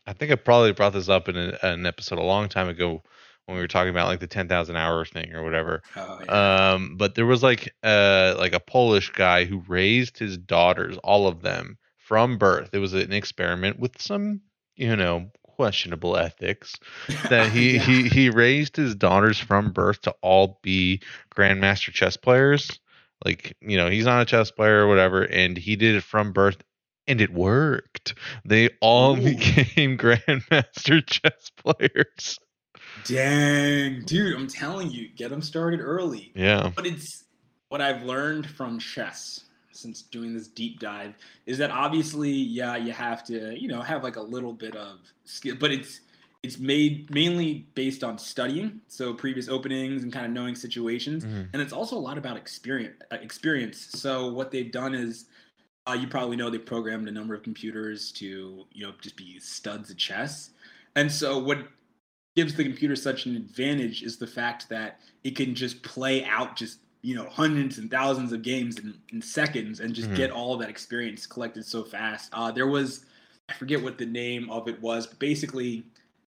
I 0.07 0.13
think 0.15 0.33
I 0.33 0.37
probably 0.37 0.73
brought 0.73 0.95
this 0.95 1.09
up 1.09 1.29
in 1.29 1.37
a, 1.37 1.59
an 1.63 1.87
episode 1.87 2.19
a 2.19 2.23
long 2.23 2.49
time 2.49 2.69
ago 2.69 3.03
when 3.47 3.57
we 3.57 3.63
were 3.63 3.69
talking 3.69 3.91
about 3.91 4.09
like 4.09 4.21
the 4.21 4.27
ten 4.27 4.49
thousand 4.49 4.77
hour 4.77 5.05
thing 5.05 5.33
or 5.35 5.43
whatever. 5.45 5.83
Oh, 5.97 6.19
yeah. 6.25 6.73
Um, 6.73 6.97
but 6.97 7.15
there 7.15 7.27
was 7.27 7.43
like 7.43 7.75
uh 7.83 8.35
like 8.39 8.53
a 8.55 8.61
Polish 8.61 9.11
guy 9.11 9.45
who 9.45 9.63
raised 9.69 10.19
his 10.19 10.37
daughters, 10.39 10.97
all 11.05 11.27
of 11.27 11.43
them, 11.43 11.79
from 11.99 12.39
birth. 12.39 12.71
It 12.73 12.79
was 12.79 12.95
an 12.95 13.13
experiment 13.13 13.79
with 13.79 14.01
some, 14.01 14.41
you 14.77 14.97
know, 14.97 15.31
questionable 15.43 16.17
ethics. 16.17 16.75
That 17.31 17.51
he 17.53 17.75
Yeah. 17.77 17.83
he 17.83 18.09
he 18.09 18.31
raised 18.31 18.77
his 18.77 18.95
daughters 18.95 19.39
from 19.39 19.73
birth 19.73 20.03
to 20.03 20.15
all 20.23 20.59
be 20.63 21.01
grandmaster 21.35 21.93
chess 21.93 22.17
players. 22.17 22.81
Like, 23.25 23.57
you 23.61 23.77
know, 23.77 23.89
he's 23.89 24.05
not 24.05 24.23
a 24.23 24.25
chess 24.27 24.51
player 24.51 24.85
or 24.85 24.89
whatever, 24.89 25.23
and 25.23 25.57
he 25.57 25.77
did 25.77 25.95
it 25.95 26.03
from 26.03 26.33
birth 26.33 26.63
and 27.07 27.21
it 27.21 27.33
worked. 27.33 28.15
They 28.45 28.71
all 28.81 29.17
Ooh. 29.19 29.23
became 29.23 29.97
grandmaster 29.99 31.05
chess 31.07 31.51
players. 31.57 32.39
Dang, 33.05 34.03
dude, 34.05 34.35
I'm 34.35 34.47
telling 34.47 34.91
you, 34.91 35.09
get 35.09 35.31
them 35.31 35.43
started 35.43 35.81
early. 35.81 36.33
Yeah. 36.35 36.71
But 36.75 36.87
it's 36.87 37.25
what 37.69 37.81
I've 37.81 38.03
learned 38.03 38.47
from 38.49 38.79
chess 38.79 39.45
since 39.73 40.03
doing 40.03 40.33
this 40.33 40.47
deep 40.49 40.79
dive 40.81 41.15
is 41.47 41.59
that 41.59 41.71
obviously, 41.71 42.31
yeah, 42.31 42.77
you 42.77 42.93
have 42.93 43.25
to, 43.25 43.59
you 43.61 43.69
know, 43.69 43.83
have 43.83 44.03
like 44.05 44.17
a 44.17 44.23
little 44.23 44.53
bit 44.53 44.77
of 44.77 45.01
skill, 45.25 45.57
but 45.59 45.71
it's 45.71 46.01
it's 46.43 46.59
made 46.59 47.11
mainly 47.11 47.67
based 47.75 48.05
on 48.05 48.19
studying, 48.19 48.79
so 48.87 49.15
previous 49.15 49.49
openings 49.49 50.03
and 50.03 50.13
kind 50.13 50.27
of 50.27 50.33
knowing 50.33 50.55
situations, 50.55 51.25
Mhm. 51.25 51.49
and 51.55 51.63
it's 51.63 51.73
also 51.73 51.97
a 51.97 51.99
lot 51.99 52.19
about 52.19 52.37
experience. 52.37 52.97
Uh, 53.11 53.17
experience. 53.17 53.79
So 53.79 54.31
what 54.31 54.51
they've 54.51 54.71
done 54.71 54.95
is, 54.95 55.25
uh, 55.87 55.97
you 55.99 56.07
probably 56.07 56.37
know 56.37 56.51
they 56.51 56.59
programmed 56.59 57.09
a 57.09 57.11
number 57.13 57.35
of 57.35 57.43
computers 57.43 58.13
to, 58.13 58.67
you 58.73 58.87
know, 58.87 58.93
just 59.01 59.17
be 59.17 59.39
studs 59.41 59.91
at 59.91 59.97
chess, 59.97 60.51
and 60.97 61.11
so 61.11 61.39
what 61.39 61.67
gives 62.37 62.55
the 62.55 62.65
computer 62.65 62.97
such 62.97 63.27
an 63.27 63.37
advantage 63.37 64.03
is 64.03 64.17
the 64.19 64.27
fact 64.27 64.69
that 64.69 65.01
it 65.23 65.37
can 65.37 65.55
just 65.55 65.83
play 65.83 66.25
out 66.25 66.57
just 66.57 66.79
you 67.03 67.15
know 67.15 67.29
hundreds 67.29 67.79
and 67.79 67.91
thousands 67.91 68.33
of 68.33 68.43
games 68.43 68.79
in, 68.79 68.95
in 69.13 69.21
seconds 69.23 69.81
and 69.81 69.95
just 69.95 70.11
Mhm. 70.11 70.17
get 70.17 70.31
all 70.31 70.55
of 70.55 70.61
that 70.61 70.71
experience 70.71 71.27
collected 71.27 71.65
so 71.65 71.85
fast 71.85 72.31
uh, 72.33 72.51
there 72.51 72.67
was 72.67 73.05
i 73.49 73.53
forget 73.53 73.83
what 73.83 73.99
the 73.99 74.07
name 74.07 74.51
of 74.51 74.69
it 74.69 74.81
was 74.81 75.07
but 75.07 75.19
basically 75.19 75.85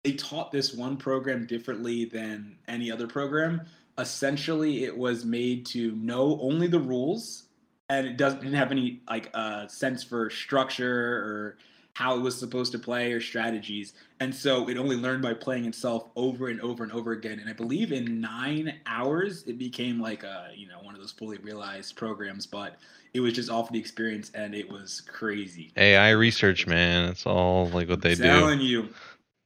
they 0.04 0.12
taught 0.12 0.50
this 0.52 0.72
one 0.72 0.96
program 0.96 1.44
differently 1.46 2.04
than 2.06 2.56
any 2.68 2.90
other 2.90 3.06
program 3.06 3.62
essentially 3.98 4.84
it 4.84 4.96
was 4.96 5.24
made 5.24 5.66
to 5.66 5.92
know 5.96 6.38
only 6.40 6.66
the 6.66 6.78
rules 6.78 7.44
and 7.88 8.06
it 8.06 8.16
doesn't 8.16 8.40
didn't 8.40 8.54
have 8.54 8.70
any 8.70 9.00
like 9.08 9.28
uh, 9.34 9.66
sense 9.66 10.02
for 10.04 10.30
structure 10.30 11.16
or 11.16 11.58
how 12.00 12.16
it 12.16 12.20
was 12.20 12.34
supposed 12.34 12.72
to 12.72 12.78
play 12.78 13.12
or 13.12 13.20
strategies. 13.20 13.92
And 14.20 14.34
so 14.34 14.70
it 14.70 14.78
only 14.78 14.96
learned 14.96 15.22
by 15.22 15.34
playing 15.34 15.66
itself 15.66 16.08
over 16.16 16.48
and 16.48 16.58
over 16.62 16.82
and 16.82 16.90
over 16.92 17.12
again. 17.12 17.38
And 17.38 17.48
i 17.48 17.52
believe 17.52 17.92
in 17.92 18.22
nine 18.22 18.80
hours 18.86 19.44
it 19.46 19.58
became 19.58 20.00
like 20.00 20.22
a 20.22 20.48
you 20.56 20.66
know 20.66 20.78
one 20.80 20.94
of 20.94 21.00
those 21.02 21.12
fully 21.12 21.36
realized 21.38 21.96
programs 21.96 22.46
but 22.46 22.76
it 23.12 23.20
was 23.20 23.34
just 23.34 23.50
off 23.50 23.70
the 23.70 23.78
experience 23.78 24.30
and 24.34 24.54
it 24.54 24.70
was 24.70 25.02
crazy. 25.02 25.72
AI 25.76 26.10
research, 26.10 26.66
man. 26.66 27.10
It's 27.10 27.26
all 27.26 27.66
like 27.68 27.90
what 27.90 28.00
they 28.00 28.12
I'm 28.12 28.16
do. 28.16 28.22
telling 28.22 28.60
you. 28.60 28.80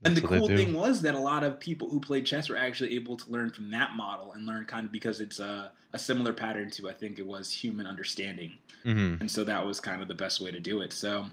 And 0.04 0.14
That's 0.14 0.20
the 0.20 0.38
cool 0.38 0.46
thing 0.46 0.74
was 0.74 1.02
that 1.02 1.14
a 1.16 1.18
lot 1.18 1.42
of 1.42 1.58
people 1.58 1.88
who 1.88 1.98
played 1.98 2.24
chess 2.24 2.48
were 2.48 2.58
actually 2.58 2.94
able 2.94 3.16
to 3.16 3.30
learn 3.32 3.50
from 3.50 3.68
that 3.72 3.96
model 3.96 4.34
and 4.34 4.46
learn 4.46 4.64
kind 4.66 4.86
of 4.86 4.92
because 4.92 5.20
it's 5.20 5.40
a, 5.40 5.72
a 5.92 5.98
similar 5.98 6.32
pattern 6.32 6.70
to 6.72 6.88
i 6.88 6.92
think 6.92 7.18
it 7.18 7.26
was 7.26 7.50
human 7.50 7.86
understanding. 7.86 8.52
Hmm 8.84 9.16
and 9.18 9.30
so 9.30 9.42
that 9.42 9.64
was 9.66 9.80
kind 9.80 10.02
of 10.02 10.08
the 10.08 10.14
best 10.14 10.40
way 10.40 10.52
to 10.52 10.60
do 10.60 10.82
it. 10.82 10.92
So 10.92 11.26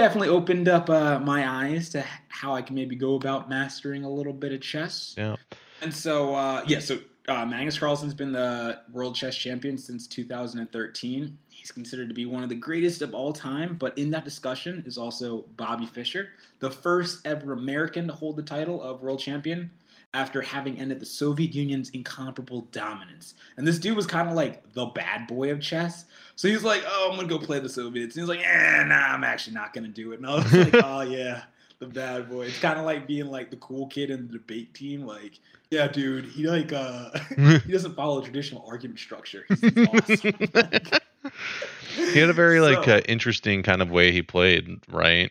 definitely 0.00 0.28
opened 0.28 0.68
up 0.68 0.88
uh, 0.88 1.18
my 1.20 1.48
eyes 1.48 1.90
to 1.90 2.04
how 2.28 2.54
i 2.54 2.62
can 2.62 2.74
maybe 2.74 2.96
go 2.96 3.14
about 3.14 3.48
mastering 3.48 4.04
a 4.04 4.10
little 4.10 4.32
bit 4.32 4.52
of 4.52 4.60
chess. 4.60 5.14
Yeah. 5.16 5.36
and 5.82 5.92
so 5.92 6.34
uh, 6.34 6.64
yeah 6.66 6.80
so 6.80 6.98
uh, 7.28 7.44
magnus 7.44 7.78
carlsen's 7.78 8.14
been 8.14 8.32
the 8.32 8.80
world 8.92 9.14
chess 9.14 9.36
champion 9.36 9.76
since 9.76 10.06
2013 10.06 11.36
he's 11.48 11.70
considered 11.70 12.08
to 12.08 12.14
be 12.14 12.24
one 12.24 12.42
of 12.42 12.48
the 12.48 12.54
greatest 12.54 13.02
of 13.02 13.14
all 13.14 13.32
time 13.32 13.76
but 13.78 13.96
in 13.98 14.10
that 14.10 14.24
discussion 14.24 14.82
is 14.86 14.96
also 14.96 15.44
bobby 15.56 15.86
fischer 15.86 16.30
the 16.60 16.70
first 16.70 17.26
ever 17.26 17.52
american 17.52 18.06
to 18.06 18.12
hold 18.12 18.36
the 18.36 18.42
title 18.42 18.82
of 18.82 19.02
world 19.02 19.20
champion 19.20 19.70
after 20.12 20.42
having 20.42 20.78
ended 20.78 20.98
the 21.00 21.06
Soviet 21.06 21.54
Union's 21.54 21.90
incomparable 21.90 22.62
dominance. 22.72 23.34
And 23.56 23.66
this 23.66 23.78
dude 23.78 23.96
was 23.96 24.06
kind 24.06 24.28
of 24.28 24.34
like 24.34 24.72
the 24.72 24.86
bad 24.86 25.26
boy 25.28 25.52
of 25.52 25.60
chess. 25.60 26.06
So 26.34 26.48
he's 26.48 26.64
like, 26.64 26.82
oh, 26.86 27.08
I'm 27.10 27.16
going 27.16 27.28
to 27.28 27.38
go 27.38 27.44
play 27.44 27.60
the 27.60 27.68
Soviets. 27.68 28.16
And 28.16 28.22
he's 28.22 28.28
like, 28.28 28.44
eh, 28.44 28.82
nah, 28.84 28.94
I'm 29.12 29.22
actually 29.24 29.54
not 29.54 29.72
going 29.72 29.84
to 29.84 29.90
do 29.90 30.12
it. 30.12 30.16
And 30.18 30.26
I 30.26 30.34
was 30.36 30.52
like, 30.52 30.74
oh, 30.84 31.02
yeah, 31.02 31.42
the 31.78 31.86
bad 31.86 32.28
boy. 32.28 32.46
It's 32.46 32.58
kind 32.58 32.78
of 32.78 32.84
like 32.84 33.06
being 33.06 33.26
like 33.26 33.50
the 33.50 33.56
cool 33.58 33.86
kid 33.86 34.10
in 34.10 34.26
the 34.26 34.32
debate 34.32 34.74
team. 34.74 35.06
Like, 35.06 35.38
yeah, 35.70 35.86
dude, 35.86 36.24
he 36.24 36.48
like, 36.48 36.72
uh, 36.72 37.10
he 37.64 37.70
doesn't 37.72 37.94
follow 37.94 38.20
traditional 38.20 38.64
argument 38.68 38.98
structure. 38.98 39.46
Awesome. 39.50 40.32
he 41.94 42.18
had 42.18 42.30
a 42.30 42.32
very 42.32 42.60
like 42.60 42.84
So- 42.84 42.96
uh, 42.96 43.00
interesting 43.06 43.62
kind 43.62 43.80
of 43.80 43.90
way 43.90 44.10
he 44.10 44.22
played, 44.22 44.66
right? 44.88 45.30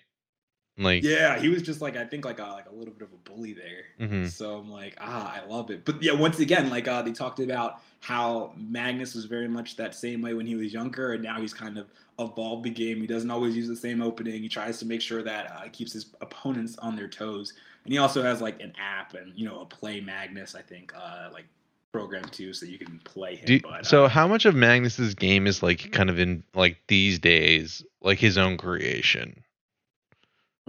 Like, 0.79 1.03
Yeah, 1.03 1.37
he 1.37 1.49
was 1.49 1.61
just 1.61 1.81
like 1.81 1.97
I 1.97 2.05
think 2.05 2.25
like 2.25 2.39
a, 2.39 2.43
like 2.43 2.69
a 2.69 2.73
little 2.73 2.93
bit 2.93 3.03
of 3.03 3.13
a 3.13 3.29
bully 3.29 3.53
there. 3.53 4.07
Mhm. 4.07 4.29
So 4.29 4.57
I'm 4.57 4.71
like, 4.71 4.95
ah, 4.99 5.35
I 5.35 5.45
love 5.45 5.69
it. 5.69 5.83
But 5.85 6.01
yeah, 6.01 6.13
once 6.13 6.39
again, 6.39 6.69
like 6.69 6.87
uh, 6.87 7.01
they 7.01 7.11
talked 7.11 7.39
about 7.39 7.81
how 7.99 8.53
Magnus 8.55 9.13
was 9.13 9.25
very 9.25 9.47
much 9.47 9.75
that 9.75 9.93
same 9.93 10.21
way 10.21 10.33
when 10.33 10.47
he 10.47 10.55
was 10.55 10.71
younger, 10.73 11.13
and 11.13 11.21
now 11.21 11.41
he's 11.41 11.53
kind 11.53 11.77
of 11.77 11.87
evolved 12.17 12.63
the 12.63 12.69
game. 12.69 13.01
He 13.01 13.07
doesn't 13.07 13.29
always 13.29 13.55
use 13.55 13.67
the 13.67 13.75
same 13.75 14.01
opening. 14.01 14.41
He 14.41 14.49
tries 14.49 14.79
to 14.79 14.85
make 14.85 15.01
sure 15.01 15.21
that 15.23 15.51
uh, 15.51 15.61
he 15.63 15.69
keeps 15.69 15.93
his 15.93 16.07
opponents 16.21 16.77
on 16.77 16.95
their 16.95 17.07
toes. 17.07 17.53
And 17.83 17.93
he 17.93 17.99
also 17.99 18.21
has 18.23 18.41
like 18.41 18.61
an 18.61 18.73
app 18.79 19.13
and 19.15 19.33
you 19.35 19.45
know 19.47 19.61
a 19.61 19.65
Play 19.65 19.99
Magnus, 19.99 20.55
I 20.55 20.61
think, 20.61 20.93
uh, 20.95 21.29
like 21.33 21.45
program 21.91 22.23
too, 22.25 22.53
so 22.53 22.65
you 22.65 22.77
can 22.77 22.99
play 23.03 23.35
him. 23.35 23.61
but, 23.63 23.85
so 23.85 24.05
uh, 24.05 24.09
how 24.09 24.27
much 24.27 24.45
of 24.45 24.55
Magnus's 24.55 25.15
game 25.15 25.47
is 25.47 25.63
like 25.63 25.91
kind 25.91 26.09
of 26.09 26.19
in 26.19 26.43
like 26.53 26.77
these 26.87 27.19
days, 27.19 27.83
like 28.01 28.19
his 28.19 28.37
own 28.37 28.57
creation? 28.57 29.43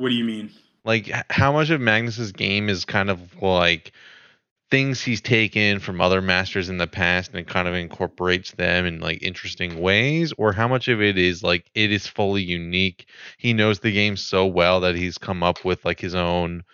What 0.00 0.08
do 0.08 0.14
you 0.14 0.24
mean? 0.24 0.50
Like, 0.84 1.12
how 1.30 1.52
much 1.52 1.68
of 1.68 1.80
Magnus's 1.80 2.32
game 2.32 2.68
is 2.70 2.84
kind 2.86 3.10
of 3.10 3.42
like 3.42 3.92
things 4.70 5.02
he's 5.02 5.20
taken 5.20 5.78
from 5.78 6.00
other 6.00 6.22
masters 6.22 6.68
in 6.70 6.78
the 6.78 6.86
past 6.86 7.34
and 7.34 7.46
kind 7.46 7.68
of 7.68 7.74
incorporates 7.74 8.52
them 8.52 8.86
in 8.86 9.00
like 9.00 9.22
interesting 9.22 9.80
ways? 9.80 10.32
Or 10.38 10.52
how 10.52 10.66
much 10.66 10.88
of 10.88 11.02
it 11.02 11.18
is 11.18 11.42
like 11.42 11.70
it 11.74 11.92
is 11.92 12.06
fully 12.06 12.42
unique? 12.42 13.06
He 13.36 13.52
knows 13.52 13.80
the 13.80 13.92
game 13.92 14.16
so 14.16 14.46
well 14.46 14.80
that 14.80 14.96
he's 14.96 15.18
come 15.18 15.42
up 15.42 15.64
with 15.66 15.84
like 15.84 16.00
his 16.00 16.14
own 16.14 16.64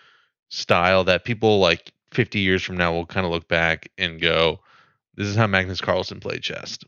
style 0.49 1.03
that 1.05 1.25
people 1.25 1.59
like 1.59 1.93
50 2.13 2.39
years 2.39 2.63
from 2.63 2.77
now 2.77 2.93
will 2.93 3.07
kind 3.07 3.27
of 3.27 3.33
look 3.33 3.49
back 3.49 3.91
and 3.99 4.21
go 4.21 4.61
this 5.17 5.27
is 5.27 5.35
how 5.35 5.49
magnus 5.49 5.81
carlsen 5.81 6.21
played 6.21 6.43
chess. 6.43 6.79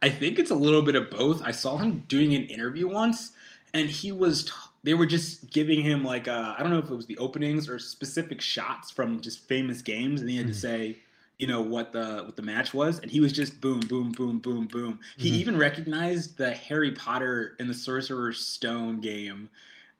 I 0.00 0.08
think 0.08 0.38
it's 0.38 0.52
a 0.52 0.54
little 0.54 0.82
bit 0.82 0.94
of 0.94 1.10
both. 1.10 1.42
I 1.42 1.50
saw 1.50 1.76
him 1.76 2.04
doing 2.06 2.34
an 2.34 2.44
interview 2.44 2.88
once 2.88 3.32
and 3.74 3.88
he 3.88 4.12
was 4.12 4.44
t- 4.44 4.52
they 4.82 4.94
were 4.94 5.06
just 5.06 5.50
giving 5.50 5.82
him 5.82 6.04
like 6.04 6.28
uh, 6.28 6.54
I 6.56 6.62
don't 6.62 6.70
know 6.70 6.78
if 6.78 6.90
it 6.90 6.94
was 6.94 7.06
the 7.06 7.18
openings 7.18 7.68
or 7.68 7.78
specific 7.78 8.40
shots 8.40 8.90
from 8.90 9.20
just 9.20 9.46
famous 9.46 9.82
games, 9.82 10.20
and 10.20 10.30
he 10.30 10.36
had 10.36 10.46
mm-hmm. 10.46 10.52
to 10.52 10.58
say, 10.58 10.98
you 11.38 11.46
know, 11.46 11.60
what 11.60 11.92
the 11.92 12.22
what 12.24 12.36
the 12.36 12.42
match 12.42 12.72
was, 12.72 12.98
and 12.98 13.10
he 13.10 13.20
was 13.20 13.32
just 13.32 13.60
boom, 13.60 13.80
boom, 13.80 14.12
boom, 14.12 14.38
boom, 14.38 14.66
boom. 14.66 14.92
Mm-hmm. 14.92 15.22
He 15.22 15.30
even 15.30 15.58
recognized 15.58 16.36
the 16.36 16.52
Harry 16.52 16.92
Potter 16.92 17.56
and 17.58 17.68
the 17.68 17.74
Sorcerer's 17.74 18.40
Stone 18.40 19.00
game, 19.00 19.50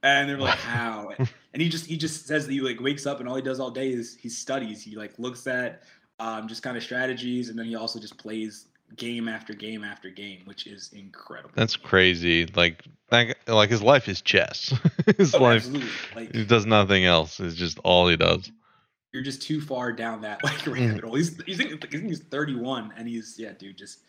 and 0.03 0.29
they're 0.29 0.39
like, 0.39 0.59
how? 0.59 1.13
and 1.19 1.63
he 1.63 1.69
just 1.69 1.87
he 1.87 1.97
just 1.97 2.27
says 2.27 2.47
that 2.47 2.53
he 2.53 2.61
like 2.61 2.81
wakes 2.81 3.07
up 3.07 3.21
and 3.21 3.29
all 3.29 3.37
he 3.37 3.43
does 3.43 3.61
all 3.61 3.71
day 3.71 3.91
is 3.91 4.17
he 4.17 4.29
studies. 4.29 4.83
He 4.83 4.97
like 4.97 5.19
looks 5.19 5.47
at 5.47 5.83
um, 6.19 6.49
just 6.49 6.63
kind 6.63 6.77
of 6.77 6.83
strategies, 6.83 7.51
and 7.51 7.59
then 7.59 7.67
he 7.67 7.75
also 7.75 7.99
just 7.99 8.17
plays 8.17 8.67
game 8.97 9.29
after 9.29 9.55
game 9.55 9.85
after 9.85 10.11
game, 10.11 10.43
which 10.45 10.67
is 10.67 10.91
incredible. 10.93 11.51
That's 11.55 11.77
crazy. 11.77 12.47
Like 12.47 12.85
like 13.11 13.71
his 13.71 13.83
life 13.83 14.09
is 14.09 14.21
chess. 14.21 14.75
his 15.17 15.35
oh, 15.35 15.43
life 15.43 15.69
like, 16.15 16.35
he 16.35 16.45
does 16.45 16.67
nothing 16.67 17.05
else. 17.05 17.41
It's 17.41 17.55
just 17.55 17.79
all 17.81 18.09
he 18.09 18.17
does. 18.17 18.51
You're 19.13 19.23
just 19.23 19.43
too 19.43 19.61
far 19.61 19.93
down 19.93 20.21
that 20.23 20.43
like 20.45 20.59
mm. 20.59 20.89
rabbit 20.89 21.05
hole. 21.05 21.15
He's 21.15 21.41
he's, 21.45 21.59
he's 21.91 22.21
31 22.21 22.95
and 22.97 23.09
he's 23.09 23.39
yeah, 23.39 23.53
dude, 23.53 23.77
just 23.77 24.01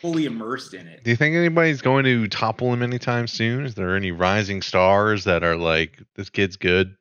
fully 0.00 0.24
immersed 0.24 0.74
in 0.74 0.86
it. 0.86 1.04
Do 1.04 1.10
you 1.10 1.16
think 1.16 1.36
anybody's 1.36 1.82
going 1.82 2.04
to 2.04 2.26
topple 2.28 2.72
him 2.72 2.82
anytime 2.82 3.26
soon? 3.26 3.64
Is 3.64 3.74
there 3.74 3.96
any 3.96 4.10
rising 4.10 4.62
stars 4.62 5.24
that 5.24 5.42
are 5.42 5.56
like 5.56 6.02
this 6.14 6.30
kid's 6.30 6.56
good? 6.56 6.96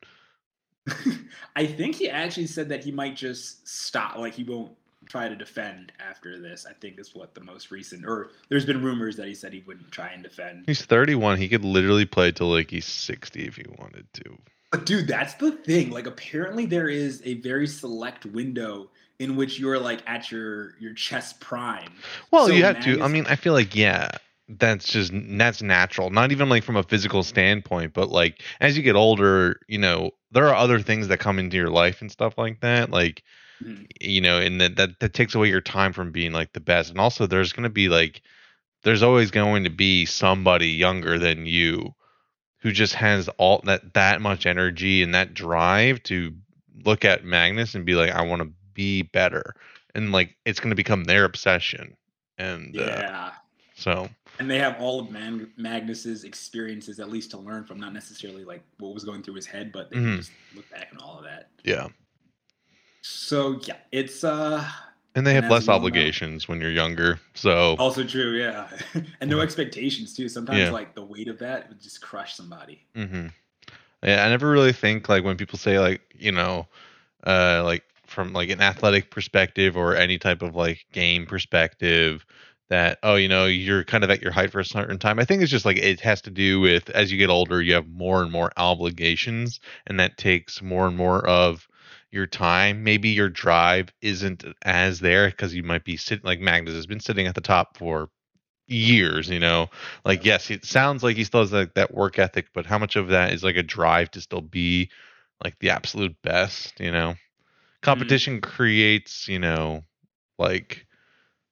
I 1.56 1.66
think 1.66 1.96
he 1.96 2.10
actually 2.10 2.48
said 2.48 2.70
that 2.70 2.84
he 2.84 2.92
might 2.92 3.16
just 3.16 3.68
stop. 3.68 4.18
Like 4.18 4.34
he 4.34 4.44
won't 4.44 4.72
try 5.08 5.30
to 5.30 5.36
defend 5.36 5.92
after 6.00 6.40
this. 6.40 6.66
I 6.70 6.74
think 6.74 7.00
is 7.00 7.16
what 7.16 7.34
the 7.34 7.42
most 7.42 7.72
recent, 7.72 8.06
or 8.06 8.32
there's 8.50 8.66
been 8.66 8.84
rumors 8.84 9.16
that 9.18 9.28
he 9.28 9.36
said 9.36 9.54
he 9.54 9.64
wouldn't 9.66 9.92
try 9.92 10.10
and 10.10 10.24
defend. 10.24 10.64
He's 10.66 10.84
31. 10.84 11.38
He 11.38 11.48
could 11.48 11.64
literally 11.64 12.06
play 12.06 12.32
till 12.32 12.52
like 12.52 12.72
he's 12.72 12.86
60 12.86 13.46
if 13.46 13.56
he 13.56 13.66
wanted 13.78 14.08
to. 14.14 14.38
But 14.72 14.86
dude, 14.86 15.08
that's 15.08 15.36
the 15.36 15.52
thing. 15.52 15.92
Like 15.92 16.08
apparently 16.08 16.66
there 16.66 16.90
is 16.90 17.22
a 17.24 17.36
very 17.36 17.68
select 17.68 18.26
window 18.26 18.90
in 19.20 19.36
which 19.36 19.60
you're 19.60 19.80
like 19.80 20.02
at 20.08 20.32
your 20.32 20.76
your 20.80 20.94
chess 20.94 21.34
prime. 21.40 21.94
Well, 22.32 22.48
so 22.48 22.54
you 22.54 22.64
have 22.64 22.84
to. 22.84 23.02
I 23.02 23.08
mean, 23.08 23.26
I 23.28 23.36
feel 23.36 23.54
like 23.54 23.76
yeah, 23.76 24.10
that's 24.48 24.88
just 24.88 25.12
that's 25.14 25.62
natural. 25.62 26.10
Not 26.10 26.32
even 26.32 26.50
like 26.50 26.64
from 26.64 26.76
a 26.76 26.84
physical 26.84 27.24
standpoint, 27.24 27.94
but 27.94 28.10
like 28.10 28.42
as 28.60 28.76
you 28.76 28.84
get 28.84 28.96
older, 28.96 29.60
you 29.68 29.78
know, 29.78 30.12
there 30.32 30.48
are 30.48 30.56
other 30.56 30.80
things 30.80 31.08
that 31.08 31.20
come 31.20 31.40
into 31.40 31.58
your 31.58 31.70
life 31.70 32.02
and 32.02 32.12
stuff 32.12 32.38
like 32.38 32.60
that. 32.62 32.90
Like 32.90 33.24
mm-hmm. 33.64 33.84
you 34.00 34.22
know, 34.22 34.40
and 34.40 34.60
that, 34.62 34.76
that 34.78 35.00
that 35.00 35.14
takes 35.14 35.36
away 35.36 35.50
your 35.50 35.62
time 35.62 35.94
from 35.94 36.12
being 36.12 36.32
like 36.32 36.54
the 36.54 36.60
best. 36.60 36.90
And 36.90 37.00
also, 37.00 37.28
there's 37.28 37.54
going 37.54 37.64
to 37.64 37.70
be 37.70 37.90
like, 37.90 38.22
there's 38.84 39.04
always 39.04 39.32
going 39.32 39.64
to 39.64 39.70
be 39.70 40.06
somebody 40.06 40.70
younger 40.70 41.18
than 41.18 41.46
you 41.46 41.94
who 42.60 42.72
just 42.72 42.96
has 42.96 43.30
all 43.38 43.62
that 43.66 43.94
that 43.94 44.22
much 44.22 44.46
energy 44.46 45.04
and 45.04 45.14
that 45.14 45.34
drive 45.34 46.02
to 46.04 46.34
look 46.84 47.06
at 47.06 47.24
Magnus 47.24 47.76
and 47.76 47.86
be 47.86 47.96
like, 47.96 48.12
I 48.12 48.22
want 48.24 48.42
to 48.42 48.52
be 48.74 49.04
better, 49.04 49.56
and 49.94 50.12
like 50.12 50.36
it's 50.46 50.60
going 50.60 50.72
to 50.72 50.76
become 50.76 51.04
their 51.04 51.26
obsession. 51.26 51.96
And 52.38 52.78
uh, 52.78 52.84
yeah, 52.84 53.26
uh, 53.26 53.32
so 53.76 54.10
and 54.40 54.50
they 54.50 54.60
have 54.60 54.80
all 54.80 55.00
of 55.00 55.12
Man- 55.12 55.52
Magnus's 55.58 56.24
experiences 56.24 57.00
at 57.00 57.10
least 57.10 57.32
to 57.32 57.38
learn 57.38 57.64
from, 57.64 57.80
not 57.80 57.94
necessarily 57.94 58.44
like 58.44 58.64
what 58.80 58.94
was 58.94 59.04
going 59.04 59.24
through 59.24 59.36
his 59.36 59.46
head, 59.46 59.72
but 59.72 59.90
they 59.90 59.98
mm-hmm. 59.98 60.18
just 60.18 60.32
look 60.56 60.70
back 60.72 60.90
and 60.92 61.02
all 61.02 61.18
of 61.18 61.24
that. 61.24 61.50
Yeah. 61.64 61.88
So 63.08 63.60
yeah, 63.68 63.78
it's 63.92 64.24
uh 64.24 64.68
and 65.14 65.28
they 65.28 65.36
have 65.36 65.50
less 65.50 65.70
obligations 65.70 66.48
when 66.48 66.60
you're 66.60 66.72
younger. 66.72 67.20
So 67.36 67.76
also 67.78 68.04
true, 68.04 68.36
yeah, 68.38 68.68
and 69.22 69.30
no 69.30 69.42
expectations 69.42 70.16
too. 70.16 70.28
Sometimes 70.28 70.58
yeah. 70.58 70.72
like 70.72 70.96
the 70.96 71.06
weight 71.06 71.28
of 71.28 71.38
that 71.40 71.70
would 71.70 71.80
just 71.80 72.02
crush 72.02 72.34
somebody. 72.34 72.84
Mm-hmm. 72.96 73.28
Yeah, 74.04 74.26
I 74.26 74.30
never 74.30 74.50
really 74.50 74.74
think 74.74 75.08
like 75.08 75.24
when 75.24 75.38
people 75.38 75.60
say 75.60 75.80
like 75.80 76.02
you 76.18 76.32
know, 76.32 76.68
uh, 77.28 77.62
like 77.64 77.84
from 78.08 78.34
like 78.34 78.50
an 78.50 78.62
athletic 78.62 79.12
perspective 79.12 79.78
or 79.78 79.96
any 79.96 80.18
type 80.18 80.42
of 80.42 80.56
like 80.56 80.86
game 80.92 81.28
perspective 81.28 82.26
that 82.70 82.98
oh 83.04 83.16
you 83.16 83.28
know 83.28 83.46
you're 83.46 83.84
kind 83.84 84.04
of 84.04 84.10
at 84.10 84.22
your 84.22 84.32
height 84.32 84.52
for 84.52 84.60
a 84.60 84.66
certain 84.66 84.98
time 84.98 85.20
i 85.20 85.26
think 85.26 85.44
it's 85.44 85.52
just 85.52 85.66
like 85.66 85.78
it 85.78 86.00
has 86.00 86.20
to 86.20 86.32
do 86.32 86.60
with 86.60 86.90
as 86.92 87.12
you 87.12 87.18
get 87.20 87.30
older 87.30 87.62
you 87.62 87.76
have 87.76 87.88
more 87.88 88.24
and 88.24 88.32
more 88.32 88.52
obligations 88.58 89.60
and 89.86 90.00
that 90.00 90.18
takes 90.18 90.64
more 90.64 90.88
and 90.88 90.98
more 90.98 91.24
of 91.28 91.68
your 92.12 92.28
time, 92.28 92.84
maybe 92.84 93.10
your 93.10 93.30
drive 93.30 93.90
isn't 94.02 94.44
as 94.64 95.00
there 95.00 95.30
because 95.30 95.54
you 95.54 95.64
might 95.64 95.84
be 95.84 95.98
sitting 95.98 96.26
like 96.26 96.40
Magnus 96.40 96.76
has 96.76 96.86
been 96.86 97.00
sitting 97.00 97.28
at 97.28 97.36
the 97.36 97.42
top 97.42 97.78
for 97.78 98.10
years, 98.68 99.30
you 99.30 99.40
know. 99.40 99.70
Like 100.04 100.26
yes, 100.26 100.50
it 100.50 100.66
sounds 100.66 101.04
like 101.04 101.18
he 101.18 101.24
still 101.24 101.42
has 101.42 101.52
like 101.52 101.74
that 101.76 101.94
work 101.94 102.20
ethic, 102.20 102.48
but 102.54 102.66
how 102.66 102.78
much 102.78 102.96
of 102.96 103.10
that 103.10 103.34
is 103.34 103.44
like 103.44 103.58
a 103.58 103.64
drive 103.64 104.12
to 104.12 104.22
still 104.22 104.42
be 104.42 104.90
like 105.44 105.60
the 105.60 105.70
absolute 105.72 106.16
best, 106.22 106.80
you 106.80 106.92
know? 106.92 107.10
Mm-hmm. 107.10 107.82
Competition 107.82 108.42
mm-hmm. 108.42 108.52
creates, 108.52 109.28
you 109.28 109.40
know, 109.40 109.84
like 110.38 110.86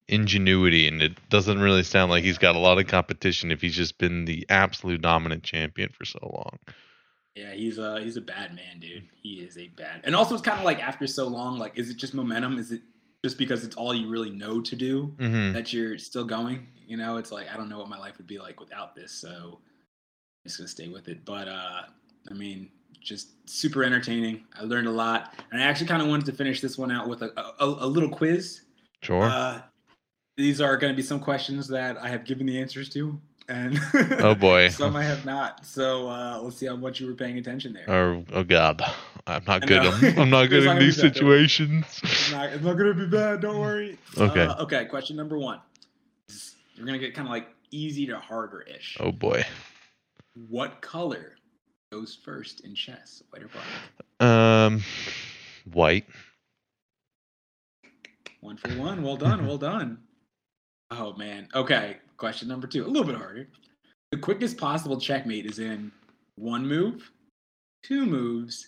ingenuity 0.07 0.87
and 0.87 1.01
it 1.01 1.17
doesn't 1.29 1.61
really 1.61 1.83
sound 1.83 2.11
like 2.11 2.23
he's 2.23 2.37
got 2.37 2.55
a 2.55 2.59
lot 2.59 2.77
of 2.77 2.87
competition 2.87 3.51
if 3.51 3.61
he's 3.61 3.75
just 3.75 3.97
been 3.97 4.25
the 4.25 4.45
absolute 4.49 5.01
dominant 5.01 5.43
champion 5.43 5.89
for 5.89 6.05
so 6.05 6.19
long. 6.21 6.59
Yeah, 7.35 7.53
he's 7.53 7.79
a 7.79 7.99
he's 7.99 8.17
a 8.17 8.21
bad 8.21 8.55
man, 8.55 8.79
dude. 8.79 9.07
He 9.21 9.35
is 9.35 9.57
a 9.57 9.67
bad. 9.69 10.01
And 10.03 10.15
also, 10.15 10.35
it's 10.35 10.43
kind 10.43 10.59
of 10.59 10.65
like 10.65 10.81
after 10.81 11.07
so 11.07 11.27
long, 11.27 11.57
like, 11.57 11.77
is 11.77 11.89
it 11.89 11.97
just 11.97 12.13
momentum? 12.13 12.59
Is 12.59 12.71
it 12.71 12.81
just 13.23 13.37
because 13.37 13.63
it's 13.63 13.75
all 13.75 13.93
you 13.93 14.09
really 14.09 14.29
know 14.29 14.61
to 14.61 14.75
do 14.75 15.13
mm-hmm. 15.17 15.53
that 15.53 15.73
you're 15.73 15.97
still 15.97 16.25
going? 16.25 16.67
You 16.85 16.97
know, 16.97 17.17
it's 17.17 17.31
like 17.31 17.51
I 17.51 17.57
don't 17.57 17.69
know 17.69 17.79
what 17.79 17.89
my 17.89 17.97
life 17.97 18.17
would 18.19 18.27
be 18.27 18.37
like 18.37 18.59
without 18.59 18.95
this, 18.95 19.11
so 19.11 19.29
I'm 19.59 20.43
just 20.45 20.57
gonna 20.57 20.67
stay 20.67 20.89
with 20.89 21.07
it. 21.07 21.25
But 21.25 21.47
uh, 21.47 21.83
I 22.29 22.33
mean, 22.33 22.69
just 23.01 23.49
super 23.49 23.83
entertaining. 23.83 24.43
I 24.55 24.63
learned 24.63 24.87
a 24.87 24.91
lot, 24.91 25.33
and 25.51 25.59
I 25.59 25.65
actually 25.65 25.87
kind 25.87 26.03
of 26.03 26.09
wanted 26.09 26.27
to 26.27 26.33
finish 26.33 26.61
this 26.61 26.77
one 26.77 26.91
out 26.91 27.09
with 27.09 27.23
a 27.23 27.31
a, 27.59 27.65
a 27.65 27.87
little 27.87 28.09
quiz. 28.09 28.61
Sure. 29.01 29.23
Uh, 29.23 29.61
these 30.37 30.61
are 30.61 30.77
going 30.77 30.91
to 30.91 30.97
be 30.97 31.03
some 31.03 31.19
questions 31.19 31.67
that 31.67 31.97
I 31.97 32.09
have 32.09 32.25
given 32.25 32.45
the 32.47 32.59
answers 32.59 32.89
to 32.89 33.19
and 33.49 33.79
oh 34.19 34.35
boy, 34.35 34.69
some 34.69 34.95
I 34.95 35.03
have 35.03 35.25
not. 35.25 35.65
So 35.65 36.07
uh, 36.07 36.39
let's 36.41 36.57
see 36.57 36.65
how 36.65 36.75
much 36.75 36.99
you 36.99 37.07
were 37.07 37.13
paying 37.13 37.37
attention 37.37 37.73
there. 37.73 37.89
Oh, 37.89 38.23
oh 38.33 38.43
god, 38.43 38.81
I'm 39.27 39.43
not 39.45 39.65
good. 39.67 39.81
I'm, 39.81 40.19
I'm, 40.19 40.29
not 40.29 40.45
good 40.49 40.65
in 40.65 40.79
these 40.79 40.97
situations. 40.97 41.85
It's 42.03 42.31
not, 42.31 42.49
it's 42.49 42.63
not, 42.63 42.77
gonna 42.77 42.93
be 42.93 43.07
bad. 43.07 43.41
Don't 43.41 43.59
worry. 43.59 43.97
Okay. 44.17 44.45
Uh, 44.45 44.63
okay. 44.63 44.85
Question 44.85 45.15
number 45.15 45.37
one. 45.37 45.59
You're 46.75 46.85
gonna 46.85 46.99
get 46.99 47.13
kind 47.13 47.27
of 47.27 47.31
like 47.31 47.47
easy 47.71 48.07
to 48.07 48.17
harder 48.17 48.61
ish. 48.61 48.97
Oh 48.99 49.11
boy. 49.11 49.45
What 50.49 50.81
color 50.81 51.35
goes 51.91 52.17
first 52.23 52.61
in 52.61 52.75
chess? 52.75 53.21
White 53.29 53.43
or 53.43 53.49
black? 53.49 54.29
Um, 54.29 54.83
white. 55.71 56.05
One 58.41 58.57
for 58.57 58.69
one. 58.71 59.03
Well 59.03 59.17
done. 59.17 59.45
well 59.45 59.57
done. 59.57 59.99
Oh 60.91 61.13
man. 61.13 61.47
Okay. 61.53 61.97
Question 62.23 62.47
number 62.47 62.67
two, 62.67 62.85
a 62.85 62.87
little 62.87 63.03
bit 63.03 63.17
harder. 63.17 63.49
The 64.11 64.17
quickest 64.17 64.57
possible 64.57 64.97
checkmate 64.97 65.45
is 65.45 65.59
in 65.59 65.91
one 66.37 66.65
move, 66.65 67.11
two 67.83 68.05
moves, 68.05 68.65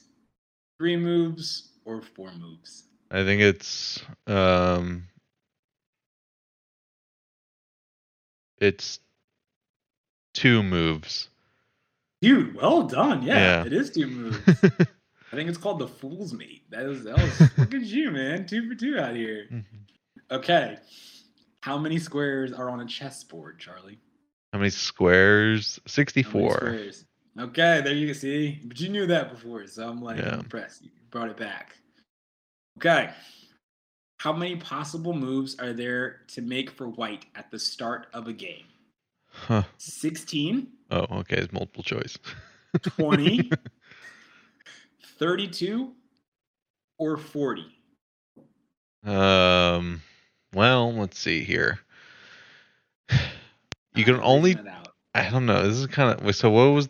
three 0.77 0.97
moves, 0.97 1.69
or 1.85 2.01
four 2.01 2.33
moves. 2.33 2.83
I 3.11 3.23
think 3.23 3.41
it's 3.41 4.03
um 4.27 5.05
it's 8.59 8.99
two 10.33 10.61
moves. 10.61 11.29
Dude, 12.21 12.55
well 12.55 12.83
done. 12.83 13.23
Yeah, 13.23 13.35
yeah. 13.37 13.65
it 13.65 13.71
is 13.71 13.89
two 13.89 14.07
moves. 14.07 14.37
I 14.49 15.31
think 15.31 15.47
it's 15.47 15.57
called 15.57 15.79
the 15.79 15.87
fool's 15.87 16.33
mate. 16.33 16.63
That 16.71 16.87
was 16.87 17.05
that 17.05 17.15
was 17.15 17.57
look 17.57 17.73
at 17.73 17.83
you, 17.83 18.11
man. 18.11 18.47
Two 18.47 18.67
for 18.67 18.75
two 18.75 18.99
out 18.99 19.15
here. 19.15 19.47
Mm-hmm. 19.49 20.35
Okay. 20.35 20.77
How 21.65 21.79
many 21.79 21.97
squares 21.97 22.53
are 22.53 22.69
on 22.69 22.81
a 22.81 22.85
chessboard, 22.85 23.57
Charlie? 23.57 23.97
How 24.53 24.59
many 24.59 24.69
squares? 24.69 25.79
64. 25.87 26.51
Squares? 26.51 27.05
Okay, 27.39 27.81
there 27.83 27.95
you 27.95 28.05
can 28.05 28.13
see. 28.13 28.61
But 28.65 28.79
you 28.79 28.89
knew 28.89 29.07
that 29.07 29.31
before, 29.31 29.65
so 29.65 29.89
I'm 29.89 29.99
like 29.99 30.19
yeah. 30.19 30.35
impressed. 30.35 30.83
You 30.83 30.91
brought 31.09 31.29
it 31.29 31.37
back. 31.37 31.75
Okay. 32.77 33.09
How 34.19 34.31
many 34.31 34.57
possible 34.57 35.13
moves 35.13 35.57
are 35.57 35.73
there 35.73 36.21
to 36.35 36.43
make 36.43 36.69
for 36.69 36.87
white 36.87 37.25
at 37.33 37.49
the 37.49 37.57
start 37.57 38.09
of 38.13 38.27
a 38.27 38.33
game? 38.33 38.65
Huh. 39.31 39.63
16? 39.77 40.67
Oh, 40.91 41.07
okay. 41.21 41.37
It's 41.37 41.51
multiple 41.51 41.81
choice. 41.81 42.15
20, 42.83 43.49
32, 45.17 45.93
or 46.99 47.17
40? 47.17 47.65
Um, 49.03 50.03
well, 50.55 50.93
let's 50.93 51.19
see 51.19 51.43
here. 51.43 51.79
You 53.93 54.03
can 54.03 54.19
only 54.21 54.55
figuring 54.55 54.67
it 54.67 54.77
out. 54.77 54.89
I 55.13 55.29
don't 55.29 55.45
know. 55.45 55.65
This 55.65 55.77
is 55.77 55.87
kind 55.87 56.19
of 56.19 56.35
so. 56.35 56.49
What 56.49 56.73
was 56.73 56.89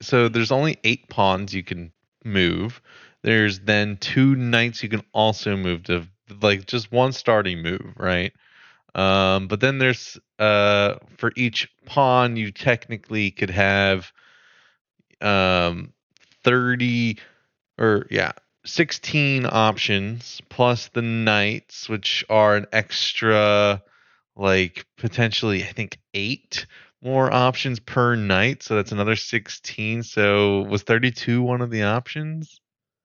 so? 0.00 0.28
There's 0.28 0.52
only 0.52 0.78
eight 0.84 1.08
pawns 1.08 1.52
you 1.52 1.64
can 1.64 1.90
move. 2.24 2.80
There's 3.22 3.58
then 3.58 3.96
two 3.96 4.36
knights 4.36 4.80
you 4.84 4.88
can 4.88 5.02
also 5.12 5.56
move 5.56 5.82
to 5.84 6.06
like 6.40 6.66
just 6.66 6.92
one 6.92 7.10
starting 7.10 7.60
move, 7.62 7.94
right? 7.96 8.32
Um, 8.94 9.48
but 9.48 9.58
then 9.60 9.78
there's 9.78 10.16
uh 10.38 10.96
for 11.16 11.32
each 11.34 11.68
pawn 11.86 12.36
you 12.36 12.52
technically 12.52 13.32
could 13.32 13.50
have 13.50 14.12
um 15.20 15.92
30 16.44 17.18
or 17.78 18.06
yeah 18.10 18.32
16 18.68 19.46
options 19.50 20.40
plus 20.48 20.88
the 20.88 21.02
knights 21.02 21.88
which 21.88 22.24
are 22.28 22.56
an 22.56 22.66
extra 22.72 23.82
like 24.36 24.86
potentially 24.96 25.62
i 25.62 25.66
think 25.66 25.98
eight 26.14 26.66
more 27.02 27.32
options 27.32 27.80
per 27.80 28.16
knight. 28.16 28.62
So 28.62 28.76
that's 28.76 28.92
another 28.92 29.16
16 29.16 30.02
so 30.02 30.62
was 30.62 30.82
32 30.82 31.42
one 31.42 31.60
of 31.60 31.70
the 31.70 31.84
options? 31.84 32.60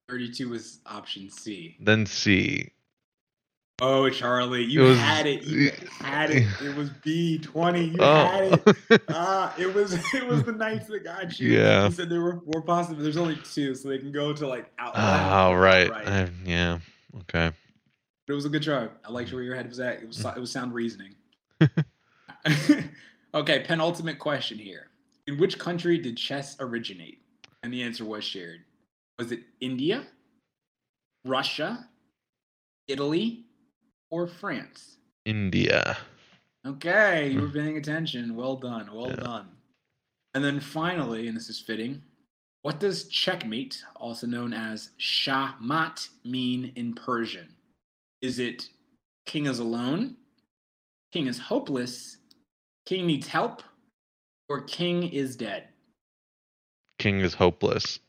32 0.10 0.50
was 0.50 0.80
option 0.86 1.30
C. 1.30 1.78
then 1.80 2.06
c 2.06 2.73
Oh, 3.82 4.10
Charlie, 4.10 4.64
you 4.64 4.82
was- 4.82 5.00
had 5.00 5.26
it. 5.26 5.44
You 5.44 5.72
had 6.00 6.30
it. 6.30 6.48
It 6.64 6.76
was 6.76 6.90
B 7.04 7.40
twenty. 7.40 7.86
You 7.86 7.98
oh 8.00 8.26
had 8.26 8.62
it. 8.90 9.02
Ah, 9.10 9.54
it 9.58 9.74
was 9.74 9.94
it 10.14 10.26
was 10.26 10.44
the 10.44 10.52
Knights 10.52 10.88
that 10.88 11.04
got 11.04 11.40
you. 11.40 11.52
Yeah. 11.54 11.86
You 11.86 11.92
said 11.92 12.10
there 12.10 12.22
were 12.22 12.40
four 12.52 12.62
possible. 12.62 13.02
There's 13.02 13.18
only 13.18 13.38
two, 13.38 13.74
so 13.76 13.90
they 13.90 13.98
can 13.98 14.12
go 14.12 14.32
to 14.32 14.48
like 14.48 14.72
out. 14.78 14.94
oh 14.96 15.54
right, 15.56 15.90
Right. 15.90 16.08
I- 16.08 16.30
yeah 16.46 16.78
okay 17.22 17.52
It 18.28 18.34
was 18.34 18.46
a 18.46 18.50
good 18.50 18.64
try. 18.64 18.88
I 19.04 19.12
liked 19.12 19.34
where 19.34 19.42
your 19.44 19.56
head 19.56 19.68
was 19.68 19.80
at. 19.80 20.02
It 20.02 20.08
was 20.08 20.24
it 20.24 20.40
was 20.40 20.52
sound 20.52 20.74
reasoning. 20.74 21.16
okay, 23.34 23.60
penultimate 23.66 24.20
question 24.20 24.58
here. 24.60 24.88
In 25.28 25.38
which 25.38 25.58
country 25.58 25.98
did 25.98 26.18
chess 26.18 26.56
originate? 26.60 27.20
And 27.64 27.74
the 27.74 27.82
answer 27.84 28.04
was 28.06 28.24
shared. 28.24 28.62
Was 29.18 29.32
it 29.32 29.42
India, 29.62 30.06
Russia, 31.26 31.88
Italy, 32.88 33.46
or 34.14 34.28
France? 34.28 34.98
india 35.26 35.98
Okay, 36.66 37.30
you 37.30 37.42
were 37.42 37.48
hmm. 37.48 37.54
paying 37.54 37.78
attention. 37.78 38.36
Well 38.36 38.56
done. 38.56 38.94
Well 38.94 39.10
Yeah. 39.10 39.16
done. 39.16 39.50
And 40.34 40.44
then 40.44 40.60
finally, 40.60 41.28
and 41.28 41.36
this 41.36 41.50
is 41.50 41.60
fitting, 41.60 42.02
what 42.62 42.80
does 42.80 43.08
checkmate, 43.10 43.84
also 43.98 44.26
known 44.26 44.54
as 44.54 44.92
shahmat, 44.98 46.10
mean 46.24 46.72
in 46.76 46.96
Persian? 46.96 47.54
Is 48.22 48.40
it 48.40 48.70
king 49.26 49.46
is 49.46 49.60
alone, 49.60 50.16
king 51.12 51.28
is 51.28 51.38
hopeless, 51.38 52.18
king 52.86 53.06
needs 53.06 53.28
help, 53.28 53.62
or 54.48 54.62
king 54.62 55.04
is 55.04 55.36
dead? 55.36 55.68
king 57.00 57.20
is 57.20 57.34
hopeless 57.34 58.00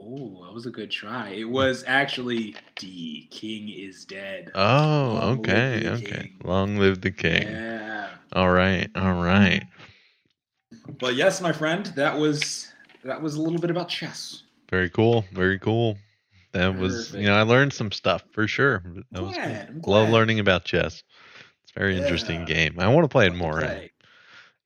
Oh, 0.00 0.44
that 0.44 0.52
was 0.52 0.66
a 0.66 0.70
good 0.70 0.90
try. 0.90 1.30
It 1.30 1.46
mm. 1.46 1.50
was 1.50 1.84
actually 1.86 2.54
D, 2.76 3.28
king 3.30 3.68
is 3.68 4.04
dead. 4.04 4.50
Oh, 4.54 5.18
Long 5.20 5.38
okay, 5.38 5.88
okay. 5.88 6.04
king. 6.04 6.40
Long 6.44 6.76
live 6.76 7.00
the 7.00 7.10
king. 7.10 7.42
Yeah. 7.42 8.10
All 8.32 8.50
right, 8.50 8.90
all 8.94 9.14
right. 9.14 9.64
But 10.98 11.14
yes, 11.14 11.40
my 11.40 11.52
friend, 11.52 11.86
that 11.96 12.18
was 12.18 12.72
that 13.04 13.22
was 13.22 13.36
a 13.36 13.42
little 13.42 13.58
bit 13.58 13.70
about 13.70 13.88
chess. 13.88 14.42
Very 14.70 14.90
cool, 14.90 15.24
very 15.32 15.58
cool. 15.58 15.96
That 16.52 16.78
was, 16.78 17.12
you 17.14 17.26
know, 17.26 17.34
I 17.34 17.42
learned 17.42 17.72
some 17.72 17.92
stuff 17.92 18.24
for 18.32 18.48
sure. 18.48 18.82
That 19.12 19.22
was 19.22 19.36
cool. 19.36 19.44
Glad, 19.44 19.86
Love 19.86 20.08
learning 20.08 20.40
about 20.40 20.64
chess. 20.64 21.02
It's 21.62 21.72
a 21.76 21.78
very 21.78 21.96
interesting 21.96 22.46
game. 22.46 22.76
I 22.78 22.88
want 22.88 23.04
to 23.04 23.08
play 23.08 23.26
it 23.26 23.34
more. 23.34 23.60
and, 23.60 23.90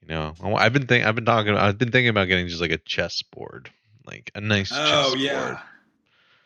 you 0.00 0.08
know, 0.08 0.34
I've 0.56 0.72
been 0.72 0.86
think 0.86 1.04
I've 1.04 1.16
been 1.16 1.24
talking. 1.24 1.56
I've 1.56 1.78
been 1.78 1.90
thinking 1.90 2.08
about 2.08 2.28
getting 2.28 2.46
just 2.46 2.60
like 2.60 2.70
a 2.70 2.78
chess 2.78 3.22
board, 3.22 3.70
like 4.06 4.30
a 4.34 4.40
nice 4.40 4.70
Oh 4.72 5.14
yeah. 5.16 5.60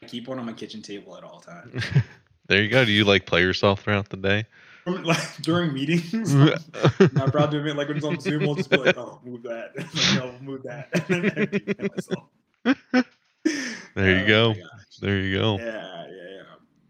I 0.03 0.07
keep 0.07 0.29
one 0.29 0.39
on 0.39 0.47
my 0.47 0.53
kitchen 0.53 0.83
table 0.83 1.17
at 1.17 1.25
all 1.25 1.41
times. 1.41 1.83
there 2.49 2.63
you 2.63 2.69
go. 2.69 2.85
Do 2.85 2.93
you 2.93 3.05
like 3.05 3.27
play 3.27 3.41
yourself 3.41 3.83
throughout 3.83 4.09
the 4.09 4.17
day? 4.17 4.47
like, 4.87 5.37
during 5.41 5.73
meetings, 5.73 6.35
I'm 6.35 7.11
not 7.13 7.33
proud 7.33 7.51
to 7.53 7.59
admit, 7.59 7.77
like 7.77 7.89
when 7.89 7.97
it's 7.97 8.05
on 8.05 8.21
Zoom, 8.21 8.43
I'll 8.43 8.55
just 8.55 8.71
be 8.71 8.77
like, 8.77 8.99
"Oh, 8.99 9.19
move 9.25 9.43
that," 9.45 9.73
like, 9.77 10.15
"No, 10.15 10.35
move 10.43 10.63
that," 10.65 10.89
and 11.09 11.25
then 11.25 11.39
I 11.39 11.47
keep 11.47 11.69
it. 11.69 13.05
There 13.95 14.19
you 14.19 14.25
Oh, 14.25 14.55
go. 14.55 14.55
there 15.01 15.21
you 15.21 15.39
go. 15.39 15.57
Yeah, 15.57 15.65
yeah, 15.65 16.07
yeah. 16.11 16.43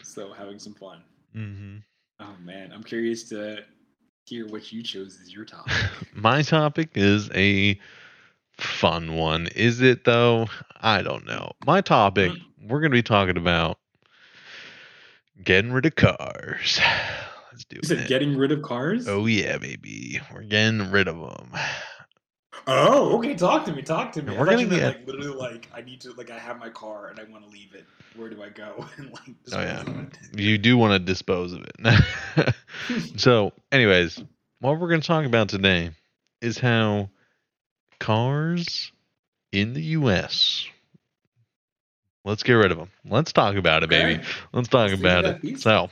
So 0.03 0.33
having 0.33 0.59
some 0.59 0.74
fun. 0.74 1.03
Mm-hmm. 1.37 1.77
Oh 2.20 2.37
man, 2.42 2.72
I'm 2.72 2.83
curious 2.83 3.24
to 3.29 3.64
hear 4.27 4.46
what 4.48 4.72
you 4.72 4.83
chose 4.83 5.18
as 5.20 5.33
your 5.33 5.44
topic. 5.44 5.72
My 6.14 6.42
topic 6.42 6.90
is 6.94 7.31
a 7.35 7.79
fun 8.58 9.14
one. 9.14 9.48
Is 9.54 9.80
it 9.80 10.04
though? 10.04 10.48
I 10.80 11.02
don't 11.02 11.26
know. 11.26 11.52
My 11.66 11.80
topic, 11.80 12.32
mm. 12.32 12.40
we're 12.62 12.80
going 12.80 12.90
to 12.90 12.96
be 12.96 13.02
talking 13.02 13.36
about 13.36 13.78
getting 15.42 15.72
rid 15.72 15.86
of 15.86 15.94
cars. 15.94 16.80
Let's 17.52 17.64
do 17.64 17.76
You 17.76 17.82
said 17.88 17.98
it. 17.98 18.08
getting 18.08 18.36
rid 18.36 18.52
of 18.52 18.62
cars? 18.62 19.06
Oh 19.08 19.26
yeah, 19.26 19.58
baby. 19.58 20.20
We're 20.32 20.42
getting 20.42 20.90
rid 20.90 21.08
of 21.08 21.16
them. 21.16 21.52
Oh, 22.66 23.18
okay. 23.18 23.34
Talk 23.34 23.64
to 23.66 23.72
me. 23.72 23.82
Talk 23.82 24.12
to 24.12 24.22
me. 24.22 24.30
And 24.30 24.40
we're 24.40 24.46
gonna 24.46 24.66
meant, 24.66 24.82
like 24.82 25.06
literally 25.06 25.28
like 25.28 25.68
I 25.74 25.82
need 25.82 26.00
to 26.02 26.12
like 26.14 26.30
I 26.30 26.38
have 26.38 26.58
my 26.58 26.70
car 26.70 27.08
and 27.08 27.20
I 27.20 27.24
want 27.24 27.44
to 27.44 27.50
leave 27.50 27.74
it. 27.74 27.84
Where 28.16 28.28
do 28.28 28.42
I 28.42 28.48
go? 28.48 28.86
and 28.96 29.12
like 29.12 29.36
Oh 29.52 29.60
yeah. 29.60 29.84
it? 29.86 30.40
You 30.40 30.58
do 30.58 30.76
want 30.76 30.92
to 30.92 30.98
dispose 30.98 31.52
of 31.52 31.64
it. 31.64 32.54
so, 33.16 33.52
anyways, 33.70 34.22
what 34.60 34.78
we're 34.78 34.88
going 34.88 35.00
to 35.00 35.06
talk 35.06 35.26
about 35.26 35.48
today 35.48 35.90
is 36.40 36.58
how 36.58 37.10
cars 38.04 38.92
in 39.52 39.72
the 39.72 39.82
US 39.82 40.68
Let's 42.24 42.42
get 42.42 42.54
rid 42.54 42.72
of 42.72 42.78
them. 42.78 42.90
Let's 43.04 43.32
talk 43.32 43.56
about 43.56 43.82
it, 43.82 43.90
baby. 43.90 44.22
Let's 44.52 44.68
talk 44.68 44.88
Let's 44.88 45.00
about 45.00 45.24
it. 45.26 45.60
So, 45.60 45.90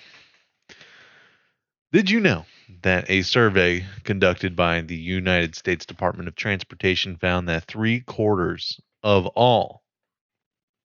did 1.92 2.09
you 2.09 2.20
know 2.20 2.46
that 2.81 3.11
a 3.11 3.20
survey 3.20 3.85
conducted 4.05 4.57
by 4.57 4.81
the 4.81 4.96
United 4.96 5.55
States 5.55 5.85
Department 5.85 6.29
of 6.29 6.35
Transportation 6.35 7.18
found 7.18 7.48
that 7.48 7.64
three 7.64 8.01
quarters 8.01 8.81
of 9.03 9.27
all 9.27 9.83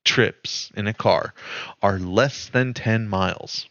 trips 0.03 0.69
in 0.75 0.87
a 0.87 0.93
car 0.93 1.33
are 1.81 1.97
less 1.97 2.49
than 2.49 2.73
10 2.73 3.07
miles? 3.07 3.69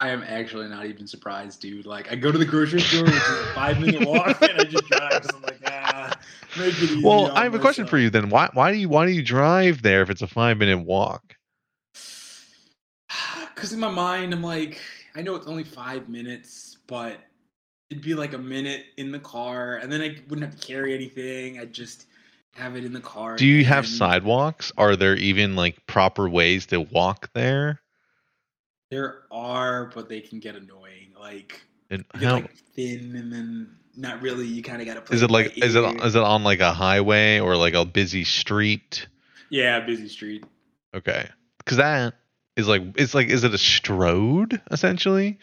I 0.00 0.10
am 0.10 0.22
actually 0.22 0.68
not 0.68 0.86
even 0.86 1.06
surprised, 1.06 1.60
dude. 1.60 1.84
Like 1.86 2.10
I 2.10 2.16
go 2.16 2.32
to 2.32 2.38
the 2.38 2.46
grocery 2.46 2.80
store, 2.80 3.04
which 3.04 3.14
is 3.14 3.28
a 3.28 3.52
five 3.54 3.80
minute 3.80 4.08
walk, 4.08 4.40
and 4.42 4.60
I 4.60 4.64
just 4.64 4.86
drive 4.86 5.22
because 5.22 5.36
I'm 5.36 5.42
like, 5.42 5.60
ah, 5.66 5.70
make 5.70 5.70
it 5.70 5.80
easy. 5.80 5.89
Well, 7.02 7.30
I 7.32 7.44
have 7.44 7.54
a 7.54 7.58
question 7.58 7.86
for 7.86 7.98
you 7.98 8.10
then. 8.10 8.28
Why 8.28 8.48
why 8.52 8.72
do 8.72 8.78
you 8.78 8.88
why 8.88 9.06
do 9.06 9.12
you 9.12 9.22
drive 9.22 9.82
there 9.82 10.02
if 10.02 10.10
it's 10.10 10.22
a 10.22 10.26
5 10.26 10.58
minute 10.58 10.78
walk? 10.80 11.36
Because 13.54 13.74
in 13.74 13.80
my 13.80 13.90
mind, 13.90 14.32
I'm 14.32 14.42
like, 14.42 14.80
I 15.14 15.20
know 15.20 15.34
it's 15.34 15.46
only 15.46 15.64
five 15.64 16.08
minutes, 16.08 16.78
but 16.86 17.18
it'd 17.90 18.02
be 18.02 18.14
like 18.14 18.32
a 18.32 18.38
minute 18.38 18.86
in 18.96 19.12
the 19.12 19.18
car, 19.18 19.76
and 19.76 19.92
then 19.92 20.00
I 20.00 20.16
wouldn't 20.28 20.50
have 20.50 20.58
to 20.58 20.66
carry 20.66 20.94
anything. 20.94 21.58
I'd 21.58 21.74
just 21.74 22.06
have 22.54 22.76
it 22.76 22.84
in 22.84 22.92
the 22.92 23.00
car. 23.00 23.36
Do 23.36 23.46
you 23.46 23.64
have 23.64 23.86
sidewalks? 23.86 24.72
Are 24.78 24.96
there 24.96 25.14
even 25.16 25.56
like 25.56 25.84
proper 25.86 26.28
ways 26.28 26.66
to 26.66 26.80
walk 26.80 27.30
there? 27.34 27.80
There 28.90 29.24
are, 29.30 29.90
but 29.94 30.08
they 30.08 30.20
can 30.20 30.40
get 30.40 30.56
annoying. 30.56 31.12
Like, 31.18 31.60
And 31.90 32.04
you 32.14 32.20
get 32.20 32.28
how 32.28 32.34
like 32.36 32.56
thin, 32.74 33.14
and 33.16 33.32
then 33.32 33.76
not 33.96 34.22
really. 34.22 34.46
You 34.46 34.62
kind 34.62 34.80
of 34.80 34.86
got 34.86 34.94
to 34.94 35.00
play. 35.00 35.16
is 35.16 35.22
it 35.22 35.30
like 35.30 35.58
is 35.58 35.74
it 35.74 36.02
is 36.02 36.14
it 36.14 36.22
on 36.22 36.44
like 36.44 36.60
a 36.60 36.72
highway 36.72 37.38
or 37.38 37.56
like 37.56 37.74
a 37.74 37.84
busy 37.84 38.24
street? 38.24 39.06
Yeah, 39.50 39.80
busy 39.80 40.08
street. 40.08 40.44
Okay. 40.94 41.28
Cuz 41.66 41.78
that 41.78 42.14
is 42.56 42.68
like 42.68 42.82
it's 42.96 43.14
like 43.14 43.28
is 43.28 43.44
it 43.44 43.54
a 43.54 43.58
stroad 43.58 44.60
essentially? 44.70 45.38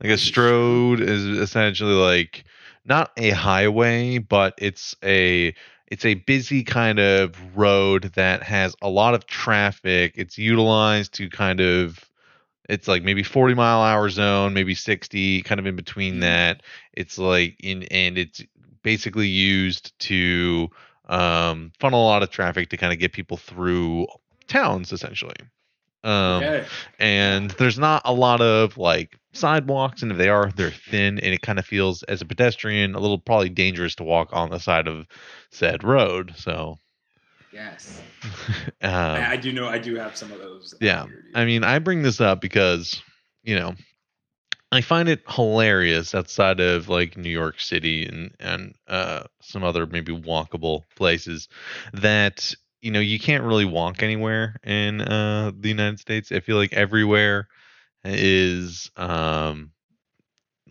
Like 0.00 0.08
a 0.08 0.12
What's 0.12 0.22
a 0.22 0.32
stroad? 0.32 0.98
stroad 0.98 1.00
is 1.00 1.24
essentially 1.26 1.94
like 1.94 2.44
not 2.84 3.12
a 3.16 3.30
highway, 3.30 4.18
but 4.18 4.54
it's 4.58 4.94
a 5.04 5.54
it's 5.86 6.04
a 6.04 6.14
busy 6.14 6.62
kind 6.62 6.98
of 6.98 7.36
road 7.56 8.12
that 8.14 8.42
has 8.44 8.76
a 8.80 8.88
lot 8.88 9.14
of 9.14 9.26
traffic. 9.26 10.14
It's 10.16 10.38
utilized 10.38 11.14
to 11.14 11.28
kind 11.28 11.60
of 11.60 12.09
it's 12.70 12.88
like 12.88 13.02
maybe 13.02 13.22
40 13.22 13.54
mile 13.54 13.82
hour 13.82 14.08
zone, 14.08 14.54
maybe 14.54 14.74
60, 14.74 15.42
kind 15.42 15.58
of 15.58 15.66
in 15.66 15.76
between 15.76 16.16
Mhm. 16.16 16.20
that. 16.20 16.62
It's 16.92 17.18
like 17.18 17.56
in 17.60 17.82
and 17.84 18.16
it's 18.16 18.42
basically 18.82 19.28
used 19.28 19.98
to 20.00 20.70
um, 21.08 21.72
funnel 21.80 22.04
a 22.04 22.06
lot 22.06 22.22
of 22.22 22.30
traffic 22.30 22.70
to 22.70 22.76
kind 22.76 22.92
of 22.92 22.98
get 22.98 23.12
people 23.12 23.36
through 23.36 24.06
towns 24.46 24.92
essentially. 24.92 25.36
Um, 26.02 26.42
okay. 26.42 26.64
and 26.98 27.50
there's 27.52 27.78
not 27.78 28.02
a 28.06 28.12
lot 28.12 28.40
of 28.40 28.78
like 28.78 29.18
sidewalks 29.32 30.02
and 30.02 30.10
if 30.10 30.16
they 30.18 30.28
are 30.30 30.50
they're 30.52 30.70
thin 30.70 31.18
and 31.18 31.34
it 31.34 31.42
kind 31.42 31.58
of 31.58 31.66
feels 31.66 32.02
as 32.04 32.22
a 32.22 32.24
pedestrian 32.24 32.94
a 32.94 32.98
little 32.98 33.18
probably 33.18 33.50
dangerous 33.50 33.94
to 33.96 34.02
walk 34.02 34.30
on 34.32 34.48
the 34.50 34.58
side 34.58 34.88
of 34.88 35.06
said 35.50 35.84
road 35.84 36.32
so 36.36 36.78
Yes. 37.52 38.00
um, 38.82 38.90
I, 38.92 39.32
I 39.32 39.36
do 39.36 39.52
know. 39.52 39.68
I 39.68 39.78
do 39.78 39.96
have 39.96 40.16
some 40.16 40.30
of 40.32 40.38
those. 40.38 40.74
yeah 40.80 41.06
here, 41.06 41.24
i 41.34 41.44
mean 41.44 41.64
i 41.64 41.78
bring 41.78 42.02
this 42.02 42.20
up 42.20 42.40
because 42.40 43.02
you 43.42 43.56
know, 43.56 43.74
I 44.72 44.80
find 44.82 45.08
it 45.08 45.22
hilarious 45.28 46.14
outside 46.14 46.60
of 46.60 46.88
like 46.88 47.16
New 47.16 47.30
York 47.30 47.60
City 47.60 48.06
and 48.06 48.32
and 48.38 48.74
uh, 48.86 49.24
some 49.42 49.64
other 49.64 49.86
maybe 49.86 50.12
walkable 50.12 50.84
places 50.96 51.48
that 51.92 52.54
you 52.80 52.90
know 52.90 53.00
you 53.00 53.18
can't 53.18 53.44
really 53.44 53.64
walk 53.64 54.02
anywhere 54.02 54.56
in 54.64 55.00
uh, 55.00 55.50
the 55.58 55.68
United 55.68 55.98
States. 55.98 56.30
I 56.30 56.40
feel 56.40 56.56
like 56.56 56.72
everywhere 56.72 57.48
is 58.04 58.90
um, 58.96 59.72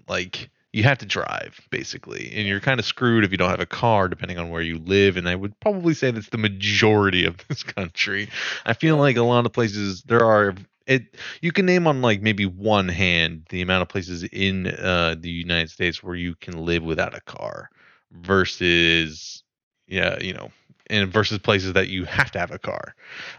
like 0.08 0.50
you 0.72 0.84
have 0.84 1.00
to 1.00 1.06
drive 1.06 1.60
basically 1.72 2.32
and 2.36 2.48
you're 2.48 2.60
kind 2.60 2.80
of 2.80 2.86
screwed 2.86 3.24
if 3.24 3.32
you 3.32 3.38
don't 3.38 3.50
have 3.50 3.60
a 3.60 3.66
car 3.66 4.08
depending 4.08 4.38
on 4.38 4.50
where 4.50 4.62
you 4.62 4.78
live 4.80 5.18
and 5.18 5.28
i 5.28 5.36
would 5.36 5.58
probably 5.60 5.94
say 5.94 6.12
that's 6.12 6.30
the 6.30 6.38
majority 6.38 7.26
of 7.26 7.38
this 7.48 7.64
country. 7.64 8.30
I 8.66 8.74
feel 8.74 8.98
like 8.98 9.18
a 9.18 9.24
lot 9.24 9.46
of 9.46 9.54
places 9.54 10.04
there 10.04 10.26
are 10.26 10.56
it 10.88 11.16
you 11.42 11.52
can 11.52 11.66
name 11.66 11.88
on 11.88 12.02
like 12.02 12.22
maybe 12.22 12.46
one 12.46 12.88
hand 12.88 13.46
the 13.50 13.62
amount 13.62 13.82
of 13.82 13.90
places 13.90 14.24
in 14.24 14.68
uh, 14.68 15.16
the 15.20 15.30
united 15.30 15.70
states 15.70 16.04
where 16.04 16.16
you 16.16 16.36
can 16.36 16.66
live 16.66 16.84
without 16.84 17.16
a 17.16 17.22
car 17.22 17.70
versus 18.12 19.44
yeah 19.88 20.18
you 20.22 20.34
know 20.34 20.52
and 20.92 21.12
versus 21.14 21.38
places 21.38 21.74
that 21.74 21.88
you 21.88 22.04
have 22.06 22.32
to 22.32 22.40
have 22.40 22.52
a 22.52 22.58
car. 22.60 22.96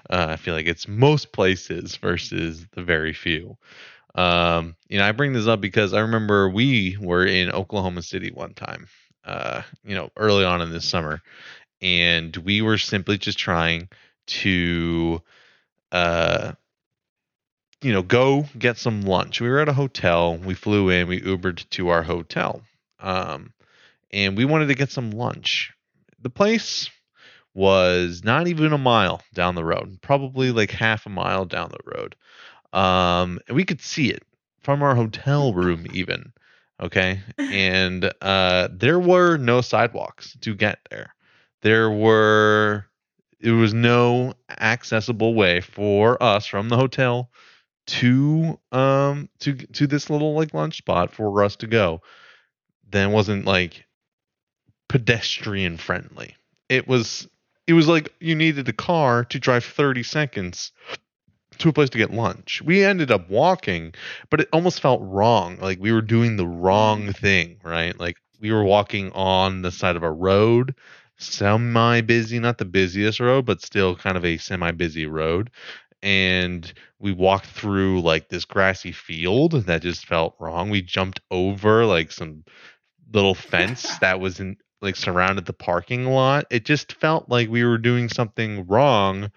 Uh, 0.08 0.26
i 0.30 0.36
feel 0.36 0.54
like 0.54 0.66
it's 0.66 0.88
most 0.88 1.32
places 1.32 1.96
versus 1.96 2.66
the 2.72 2.82
very 2.82 3.12
few 3.12 3.56
um, 4.14 4.76
you 4.88 4.98
know, 4.98 5.04
I 5.04 5.12
bring 5.12 5.32
this 5.32 5.46
up 5.46 5.60
because 5.60 5.92
I 5.94 6.00
remember 6.00 6.48
we 6.48 6.96
were 7.00 7.24
in 7.24 7.50
Oklahoma 7.50 8.02
City 8.02 8.30
one 8.30 8.54
time, 8.54 8.88
uh, 9.24 9.62
you 9.84 9.94
know, 9.94 10.10
early 10.16 10.44
on 10.44 10.60
in 10.60 10.70
this 10.70 10.88
summer, 10.88 11.22
and 11.80 12.36
we 12.38 12.62
were 12.62 12.78
simply 12.78 13.18
just 13.18 13.38
trying 13.38 13.88
to, 14.26 15.22
uh, 15.92 16.52
you 17.82 17.92
know, 17.92 18.02
go 18.02 18.46
get 18.58 18.78
some 18.78 19.02
lunch. 19.02 19.40
We 19.40 19.48
were 19.48 19.60
at 19.60 19.68
a 19.68 19.72
hotel. 19.72 20.36
We 20.36 20.54
flew 20.54 20.90
in. 20.90 21.08
We 21.08 21.20
Ubered 21.20 21.68
to 21.70 21.88
our 21.88 22.02
hotel, 22.02 22.62
um, 22.98 23.52
and 24.12 24.36
we 24.36 24.44
wanted 24.44 24.66
to 24.66 24.74
get 24.74 24.90
some 24.90 25.12
lunch. 25.12 25.72
The 26.20 26.30
place 26.30 26.90
was 27.54 28.22
not 28.22 28.46
even 28.46 28.72
a 28.72 28.78
mile 28.78 29.22
down 29.34 29.54
the 29.54 29.64
road, 29.64 30.00
probably 30.02 30.52
like 30.52 30.70
half 30.70 31.06
a 31.06 31.10
mile 31.10 31.44
down 31.44 31.70
the 31.70 31.96
road. 31.96 32.14
Um, 32.72 33.40
and 33.48 33.56
we 33.56 33.64
could 33.64 33.80
see 33.80 34.10
it 34.10 34.22
from 34.60 34.82
our 34.82 34.94
hotel 34.94 35.52
room, 35.54 35.86
even. 35.92 36.32
Okay. 36.80 37.20
And 37.38 38.12
uh, 38.20 38.68
there 38.72 39.00
were 39.00 39.36
no 39.36 39.60
sidewalks 39.60 40.36
to 40.42 40.54
get 40.54 40.78
there. 40.90 41.14
There 41.62 41.90
were, 41.90 42.86
it 43.40 43.50
was 43.50 43.74
no 43.74 44.34
accessible 44.58 45.34
way 45.34 45.60
for 45.60 46.22
us 46.22 46.46
from 46.46 46.68
the 46.68 46.76
hotel 46.76 47.30
to 47.86 48.58
um 48.70 49.28
to 49.40 49.54
to 49.54 49.86
this 49.86 50.10
little 50.10 50.34
like 50.34 50.54
lunch 50.54 50.78
spot 50.78 51.12
for 51.12 51.42
us 51.42 51.56
to 51.56 51.66
go 51.66 52.00
then 52.88 53.10
wasn't 53.10 53.44
like 53.44 53.84
pedestrian 54.88 55.76
friendly 55.76 56.36
it 56.68 56.86
was 56.86 57.28
it 57.66 57.72
was 57.72 57.88
like 57.88 58.14
you 58.20 58.36
needed 58.36 58.68
a 58.68 58.72
car 58.72 59.24
to 59.24 59.40
drive 59.40 59.64
30 59.64 60.04
seconds 60.04 60.70
to 61.60 61.68
a 61.68 61.72
place 61.72 61.90
to 61.90 61.98
get 61.98 62.12
lunch. 62.12 62.62
We 62.62 62.84
ended 62.84 63.10
up 63.10 63.28
walking, 63.30 63.94
but 64.30 64.40
it 64.40 64.48
almost 64.52 64.80
felt 64.80 65.00
wrong. 65.02 65.58
Like 65.60 65.78
we 65.80 65.92
were 65.92 66.02
doing 66.02 66.36
the 66.36 66.46
wrong 66.46 67.12
thing, 67.12 67.60
right? 67.62 67.98
Like 67.98 68.16
we 68.40 68.52
were 68.52 68.64
walking 68.64 69.12
on 69.12 69.62
the 69.62 69.70
side 69.70 69.96
of 69.96 70.02
a 70.02 70.10
road, 70.10 70.74
semi 71.18 72.00
busy, 72.00 72.38
not 72.38 72.58
the 72.58 72.64
busiest 72.64 73.20
road, 73.20 73.44
but 73.46 73.62
still 73.62 73.94
kind 73.94 74.16
of 74.16 74.24
a 74.24 74.38
semi 74.38 74.70
busy 74.72 75.06
road. 75.06 75.50
And 76.02 76.72
we 76.98 77.12
walked 77.12 77.46
through 77.46 78.00
like 78.00 78.28
this 78.28 78.46
grassy 78.46 78.92
field 78.92 79.52
that 79.52 79.82
just 79.82 80.06
felt 80.06 80.34
wrong. 80.38 80.70
We 80.70 80.82
jumped 80.82 81.20
over 81.30 81.84
like 81.84 82.10
some 82.10 82.44
little 83.12 83.34
fence 83.34 83.98
that 84.00 84.20
was 84.20 84.40
in 84.40 84.56
like 84.82 84.96
surrounded 84.96 85.44
the 85.44 85.52
parking 85.52 86.06
lot. 86.06 86.46
It 86.50 86.64
just 86.64 86.94
felt 86.94 87.28
like 87.28 87.50
we 87.50 87.64
were 87.64 87.78
doing 87.78 88.08
something 88.08 88.66
wrong 88.66 89.30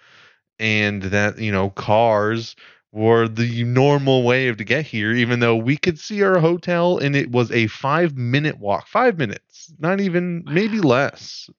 and 0.60 1.04
that 1.04 1.40
you 1.40 1.52
know 1.52 1.70
cars 1.70 2.56
were 2.92 3.28
the 3.28 3.64
normal 3.64 4.24
way 4.24 4.48
of 4.48 4.58
to 4.58 4.64
get 4.64 4.86
here 4.86 5.12
even 5.12 5.40
though 5.40 5.56
we 5.56 5.76
could 5.76 5.98
see 5.98 6.22
our 6.22 6.40
hotel 6.40 7.00
and 7.00 7.16
it 7.16 7.32
was 7.32 7.52
a 7.52 7.66
five 7.68 8.16
minute 8.16 8.60
walk 8.60 8.88
five 8.88 9.18
minutes 9.18 9.74
not 9.80 10.00
even 10.00 10.44
maybe 10.48 10.80
less. 10.80 11.50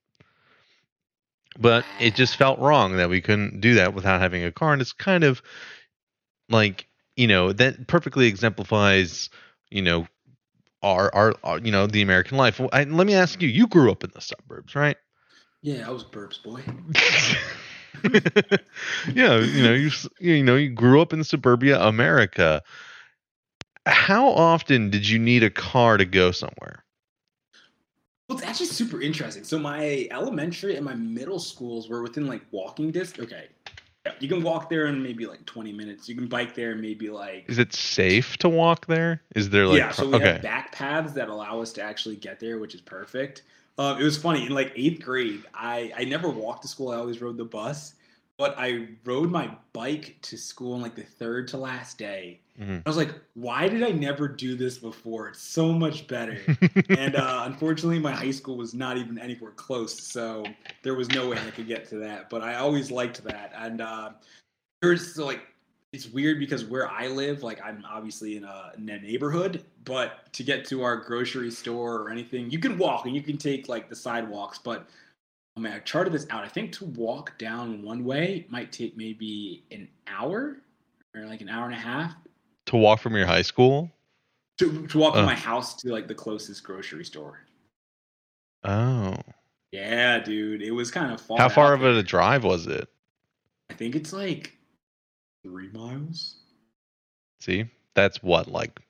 But 1.57 1.87
it 1.98 2.14
just 2.16 2.37
felt 2.37 2.59
wrong 2.59 2.96
that 2.96 3.09
we 3.11 3.20
couldn't 3.20 3.61
do 3.61 3.74
that 3.74 3.94
without 3.94 4.20
having 4.20 4.44
a 4.44 4.50
car 4.52 4.72
and 4.72 4.83
it's 4.83 4.92
kind 4.92 5.22
of 5.22 5.40
like 6.48 6.88
you 7.16 7.26
know 7.26 7.52
that 7.52 7.87
perfectly 7.87 8.26
exemplifies 8.26 9.30
you 9.70 9.83
know 9.83 10.07
our 10.83 11.14
our, 11.14 11.35
our 11.42 11.59
you 11.59 11.70
know 11.72 11.87
the 11.87 12.02
american 12.02 12.37
life. 12.37 12.61
I, 12.72 12.85
let 12.85 13.07
me 13.07 13.14
ask 13.14 13.40
you 13.40 13.48
you 13.48 13.66
grew 13.66 13.90
up 13.90 14.04
in 14.04 14.11
the 14.14 14.20
suburbs 14.20 14.74
right? 14.74 14.96
Yeah 15.62 15.88
i 15.88 15.90
was 15.90 16.04
burbs 16.04 16.42
boy 16.42 16.62
yeah, 19.14 19.38
you 19.38 19.62
know, 19.62 19.72
you 19.72 19.90
you 20.18 20.42
know, 20.42 20.57
you 20.57 20.70
grew 20.70 21.00
up 21.00 21.12
in 21.12 21.24
suburbia 21.24 21.80
America. 21.80 22.62
How 23.87 24.28
often 24.28 24.90
did 24.90 25.09
you 25.09 25.18
need 25.18 25.42
a 25.42 25.50
car 25.50 25.96
to 25.96 26.04
go 26.04 26.30
somewhere? 26.30 26.85
Well, 28.28 28.38
it's 28.38 28.46
actually 28.46 28.66
super 28.66 29.02
interesting. 29.02 29.44
So 29.44 29.59
my 29.59 30.09
elementary 30.11 30.76
and 30.76 30.85
my 30.85 30.94
middle 30.94 31.38
schools 31.38 31.88
were 31.88 32.02
within 32.02 32.26
like 32.26 32.42
walking 32.50 32.90
distance. 32.90 33.26
Okay, 33.26 33.48
you 34.20 34.28
can 34.28 34.42
walk 34.42 34.68
there 34.68 34.87
in 34.87 35.02
maybe 35.02 35.26
like 35.26 35.44
20 35.46 35.72
minutes. 35.72 36.09
You 36.09 36.14
can 36.14 36.26
bike 36.26 36.54
there 36.54 36.74
maybe 36.74 37.11
like. 37.11 37.44
Is 37.48 37.59
it 37.59 37.72
safe 37.72 38.37
to 38.38 38.48
walk 38.48 38.87
there? 38.87 39.22
Is 39.35 39.50
there 39.50 39.66
like? 39.66 39.78
Yeah, 39.78 39.90
so 39.90 40.09
we 40.09 40.14
okay. 40.14 40.33
have 40.33 40.42
back 40.42 40.72
paths 40.72 41.12
that 41.12 41.28
allow 41.28 41.61
us 41.61 41.72
to 41.74 41.83
actually 41.83 42.16
get 42.16 42.40
there, 42.40 42.59
which 42.59 42.74
is 42.74 42.80
perfect. 42.80 43.42
Um, 43.78 44.00
it 44.00 44.04
was 44.04 44.16
funny 44.16 44.46
in 44.46 44.52
like 44.52 44.72
eighth 44.76 45.02
grade. 45.02 45.44
I 45.52 45.92
I 45.96 46.04
never 46.04 46.28
walked 46.28 46.62
to 46.62 46.68
school. 46.68 46.90
I 46.90 46.96
always 46.96 47.20
rode 47.20 47.37
the 47.37 47.44
bus, 47.44 47.94
but 48.38 48.54
I 48.56 48.88
rode 49.04 49.30
my 49.30 49.50
bike 49.72 50.16
to 50.22 50.37
school 50.37 50.74
on 50.74 50.82
like 50.82 50.94
the 50.94 51.02
third 51.02 51.48
to 51.48 51.56
last 51.56 51.98
day. 51.98 52.40
Mm-hmm. 52.60 52.78
I 52.87 52.88
was 52.88 52.96
like, 52.96 53.12
why 53.34 53.68
did 53.68 53.82
I 53.82 53.90
never 53.90 54.28
do 54.28 54.54
this 54.54 54.78
before? 54.78 55.28
It's 55.28 55.42
so 55.42 55.72
much 55.72 56.06
better. 56.06 56.38
and 56.88 57.16
uh, 57.16 57.42
unfortunately, 57.46 57.98
my 57.98 58.12
high 58.12 58.30
school 58.30 58.56
was 58.56 58.74
not 58.74 58.96
even 58.96 59.18
anywhere 59.18 59.50
close, 59.50 60.00
so 60.00 60.44
there 60.82 60.94
was 60.94 61.08
no 61.10 61.28
way 61.28 61.38
I 61.38 61.50
could 61.50 61.66
get 61.66 61.88
to 61.88 61.96
that. 61.96 62.30
But 62.30 62.42
I 62.42 62.54
always 62.56 62.92
liked 62.92 63.24
that, 63.24 63.52
and 63.56 63.80
uh, 63.80 64.10
there's 64.82 65.18
like 65.18 65.40
it's 65.94 66.09
weird 66.09 66.40
because 66.40 66.64
where 66.64 66.90
I 66.90 67.07
live, 67.07 67.44
like 67.44 67.61
I'm 67.64 67.85
obviously 67.88 68.37
in 68.37 68.42
a, 68.42 68.72
in 68.76 68.88
a, 68.88 68.98
neighborhood, 68.98 69.64
but 69.85 70.33
to 70.33 70.42
get 70.42 70.64
to 70.66 70.83
our 70.83 70.96
grocery 70.96 71.52
store 71.52 71.94
or 72.00 72.11
anything, 72.11 72.50
you 72.50 72.59
can 72.59 72.76
walk 72.76 73.07
and 73.07 73.14
you 73.14 73.22
can 73.22 73.38
take 73.38 73.68
like 73.68 73.88
the 73.88 73.94
sidewalks. 73.94 74.59
But 74.59 74.88
I 75.57 75.61
mean, 75.61 75.72
I 75.72 75.78
charted 75.78 76.12
this 76.12 76.26
out. 76.30 76.42
I 76.42 76.48
think 76.48 76.72
to 76.72 76.87
walk 76.87 77.38
down 77.38 77.80
one 77.80 78.04
way 78.04 78.44
might 78.48 78.72
take 78.72 78.96
maybe 78.96 79.62
an 79.70 79.87
hour 80.09 80.57
or 81.14 81.26
like 81.26 81.40
an 81.40 81.48
hour 81.48 81.66
and 81.66 81.74
a 81.74 81.78
half. 81.78 82.12
To 82.66 82.76
walk 82.76 82.98
from 82.98 83.14
your 83.14 83.26
high 83.26 83.42
school? 83.42 83.88
To, 84.59 84.88
to 84.88 84.98
walk 84.98 85.14
uh. 85.14 85.18
from 85.18 85.26
my 85.26 85.37
house 85.37 85.76
to 85.76 85.92
like 85.92 86.09
the 86.09 86.14
closest 86.14 86.64
grocery 86.64 87.04
store. 87.04 87.38
Oh. 88.64 89.14
Yeah, 89.70 90.18
dude. 90.18 90.61
It 90.61 90.72
was 90.72 90.90
kind 90.90 91.12
of 91.12 91.20
far. 91.20 91.38
How 91.38 91.48
far 91.48 91.72
of 91.72 91.85
a 91.85 92.02
drive 92.02 92.42
was 92.42 92.66
it? 92.66 92.88
I 93.70 93.74
think 93.74 93.94
it's 93.94 94.12
like 94.12 94.54
three 95.44 95.68
miles. 95.68 96.37
See, 97.40 97.66
that's 97.94 98.22
what 98.22 98.48
like 98.48 98.80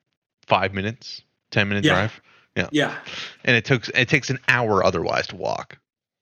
five 0.46 0.72
minutes, 0.72 1.20
ten 1.50 1.68
minute 1.68 1.84
yeah. 1.84 1.92
drive. 1.92 2.20
Yeah, 2.56 2.68
yeah. 2.72 2.98
And 3.44 3.56
it 3.56 3.64
took 3.64 3.88
it 3.88 4.08
takes 4.08 4.30
an 4.30 4.38
hour 4.48 4.84
otherwise 4.84 5.26
to 5.28 5.36
walk. 5.36 5.78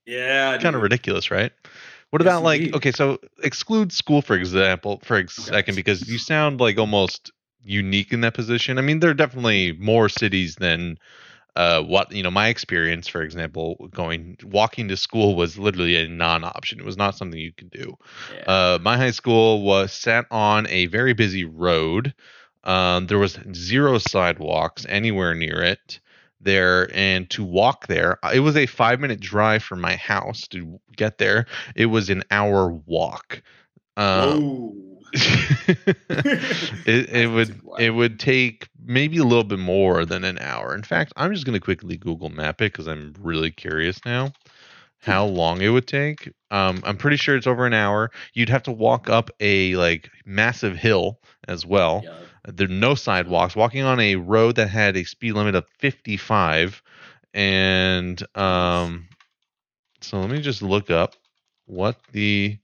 Yeah, 0.07 0.59
kind 0.59 0.75
of 0.75 0.83
ridiculous, 0.83 1.31
right? 1.31 1.53
What 2.11 2.23
yes, 2.23 2.27
about 2.27 2.43
like 2.43 2.75
okay, 2.75 2.91
so 2.91 3.19
exclude 3.43 3.93
school 3.93 4.23
for 4.23 4.35
example 4.35 5.01
for 5.05 5.19
a 5.19 5.29
second 5.29 5.77
because 5.77 6.09
you 6.09 6.19
sound 6.19 6.61
like 6.61 6.79
almost 6.79 7.31
unique 7.63 8.13
in 8.13 8.23
that 8.23 8.35
position. 8.35 8.79
I 8.79 8.81
mean, 8.81 9.01
there 9.01 9.11
are 9.11 9.15
definitely 9.15 9.73
more 9.73 10.09
cities 10.09 10.57
than 10.57 10.99
uh, 11.57 11.83
what 11.83 12.11
you 12.13 12.23
know 12.23 12.31
my 12.31 12.49
experience 12.49 13.09
for 13.09 13.23
example 13.23 13.89
going 13.93 14.37
walking 14.45 14.89
to 14.89 14.97
school 14.97 15.35
was 15.35 15.59
literally 15.59 15.97
a 15.97 16.09
non-option. 16.09 16.79
It 16.79 16.85
was 16.85 16.97
not 16.97 17.17
something 17.17 17.39
you 17.39 17.53
could 17.53 17.71
do. 17.71 17.97
Yeah. 18.35 18.45
uh, 18.47 18.79
my 18.81 18.97
high 18.97 19.11
school 19.11 19.63
was 19.63 19.93
set 19.93 20.27
on 20.31 20.67
a 20.69 20.87
very 20.87 21.13
busy 21.13 21.45
road. 21.45 22.15
Um, 22.65 23.07
there 23.07 23.19
was 23.19 23.39
zero 23.55 23.99
sidewalks 23.99 24.87
anywhere 24.89 25.35
near 25.35 25.63
it 25.63 26.01
there 26.41 26.91
and 26.93 27.31
to 27.31 27.45
walk 27.45 27.87
there 27.87 28.19
it 28.35 28.41
was 28.41 28.57
a 28.57 28.67
five 28.67 28.99
minute 28.99 29.21
drive 29.21 29.63
from 29.63 29.81
my 29.81 29.97
house 29.97 30.49
to 30.49 30.81
get 30.97 31.19
there. 31.19 31.47
It 31.77 31.87
was 31.87 32.09
an 32.11 32.23
hour 32.31 32.71
walk. 32.87 33.43
Um, 33.97 34.92
it, 36.87 37.09
it 37.11 37.31
would 37.31 37.61
it 37.79 37.91
would 37.91 38.19
take 38.19 38.69
maybe 38.85 39.19
a 39.19 39.25
little 39.25 39.45
bit 39.45 39.59
more 39.59 40.05
than 40.05 40.25
an 40.25 40.39
hour. 40.39 40.75
In 40.75 40.83
fact, 40.83 41.13
I'm 41.17 41.33
just 41.33 41.45
going 41.47 41.55
to 41.55 41.61
quickly 41.65 41.97
Google 41.97 42.31
map 42.31 42.61
it 42.63 42.73
because 42.73 42.89
I'm 42.89 43.15
really 43.21 43.51
curious 43.51 44.01
now. 44.05 44.33
how 45.03 45.25
long 45.25 45.61
it 45.61 45.69
would 45.69 45.87
take. 45.87 46.31
Um, 46.51 46.81
I'm 46.85 46.97
pretty 46.97 47.17
sure 47.17 47.37
it's 47.37 47.47
over 47.47 47.67
an 47.67 47.75
hour. 47.75 48.11
You'd 48.35 48.49
have 48.49 48.63
to 48.65 48.73
walk 48.73 49.09
up 49.11 49.31
a 49.41 49.75
like 49.77 50.11
massive 50.25 50.77
hill 50.77 51.19
as 51.49 51.67
well. 51.67 52.03
Yeah. 52.05 52.15
There 52.47 52.67
are 52.67 52.71
no 52.71 52.95
sidewalks. 52.95 53.55
Walking 53.55 53.83
on 53.83 54.01
a 54.01 54.17
road 54.17 54.57
that 54.57 54.69
had 54.69 54.97
a 54.97 55.05
speed 55.05 55.33
limit 55.33 55.55
of 55.55 55.65
55, 55.79 56.83
and 57.35 58.21
um, 58.37 59.09
so 60.01 60.21
let 60.21 60.31
me 60.31 60.41
just 60.41 60.63
look 60.63 60.91
up 60.91 61.15
what 61.67 61.97
the 62.13 62.59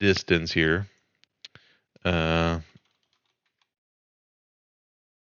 distance 0.00 0.50
here 0.50 0.86
uh, 2.04 2.58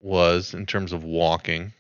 was 0.01 0.53
in 0.53 0.65
terms 0.65 0.91
of 0.91 1.03
walking. 1.03 1.71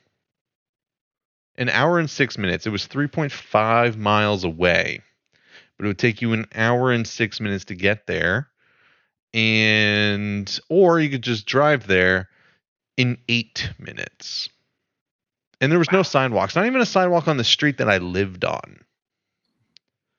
An 1.57 1.69
hour 1.69 1.99
and 1.99 2.09
six 2.09 2.37
minutes. 2.37 2.65
It 2.65 2.71
was 2.71 2.87
3.5 2.87 3.97
miles 3.97 4.43
away, 4.43 5.01
but 5.77 5.85
it 5.85 5.87
would 5.87 5.99
take 5.99 6.21
you 6.21 6.33
an 6.33 6.45
hour 6.55 6.91
and 6.91 7.07
six 7.07 7.39
minutes 7.39 7.65
to 7.65 7.75
get 7.75 8.07
there. 8.07 8.47
And, 9.33 10.59
or 10.69 10.99
you 10.99 11.09
could 11.09 11.23
just 11.23 11.45
drive 11.45 11.85
there 11.87 12.29
in 12.97 13.17
eight 13.27 13.71
minutes. 13.79 14.49
And 15.59 15.71
there 15.71 15.79
was 15.79 15.91
no 15.91 16.03
sidewalks, 16.03 16.55
not 16.55 16.65
even 16.65 16.81
a 16.81 16.85
sidewalk 16.85 17.27
on 17.27 17.37
the 17.37 17.43
street 17.43 17.77
that 17.77 17.89
I 17.89 17.97
lived 17.97 18.45
on. 18.45 18.79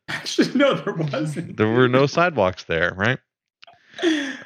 Actually, 0.09 0.55
no, 0.55 0.75
there 0.75 0.95
wasn't. 0.95 1.57
There 1.57 1.69
were 1.69 1.89
no 1.89 2.07
sidewalks 2.07 2.65
there, 2.65 2.93
right? 2.97 3.19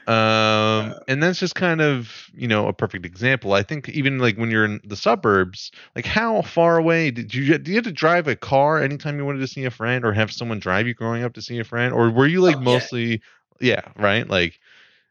Um, 0.07 0.95
and 1.09 1.23
that's 1.23 1.39
just 1.39 1.55
kind 1.55 1.81
of 1.81 2.29
you 2.33 2.47
know 2.47 2.69
a 2.69 2.73
perfect 2.73 3.05
example. 3.05 3.53
I 3.55 3.63
think 3.63 3.89
even 3.89 4.19
like 4.19 4.37
when 4.37 4.51
you're 4.51 4.65
in 4.65 4.81
the 4.85 4.97
suburbs, 4.97 5.71
like 5.97 6.07
how 6.07 6.43
far 6.43 6.79
away 6.79 7.11
did 7.11 7.35
you 7.35 7.59
do 7.59 7.71
you 7.71 7.77
have 7.77 7.85
to 7.85 7.93
drive 7.93 8.29
a 8.29 8.37
car 8.37 8.81
anytime 8.83 9.19
you 9.19 9.25
wanted 9.25 9.41
to 9.41 9.49
see 9.49 9.65
a 9.65 9.71
friend, 9.71 10.05
or 10.05 10.13
have 10.13 10.33
someone 10.33 10.59
drive 10.61 10.87
you 10.87 10.95
growing 10.95 11.25
up 11.25 11.35
to 11.35 11.43
see 11.43 11.59
a 11.59 11.65
friend, 11.65 11.93
or 11.93 12.11
were 12.11 12.27
you 12.27 12.41
like 12.41 12.57
Oh, 12.57 12.61
yeah. 12.61 12.65
mostly 12.65 13.23
yeah 13.61 13.81
right 13.97 14.29
like 14.29 14.61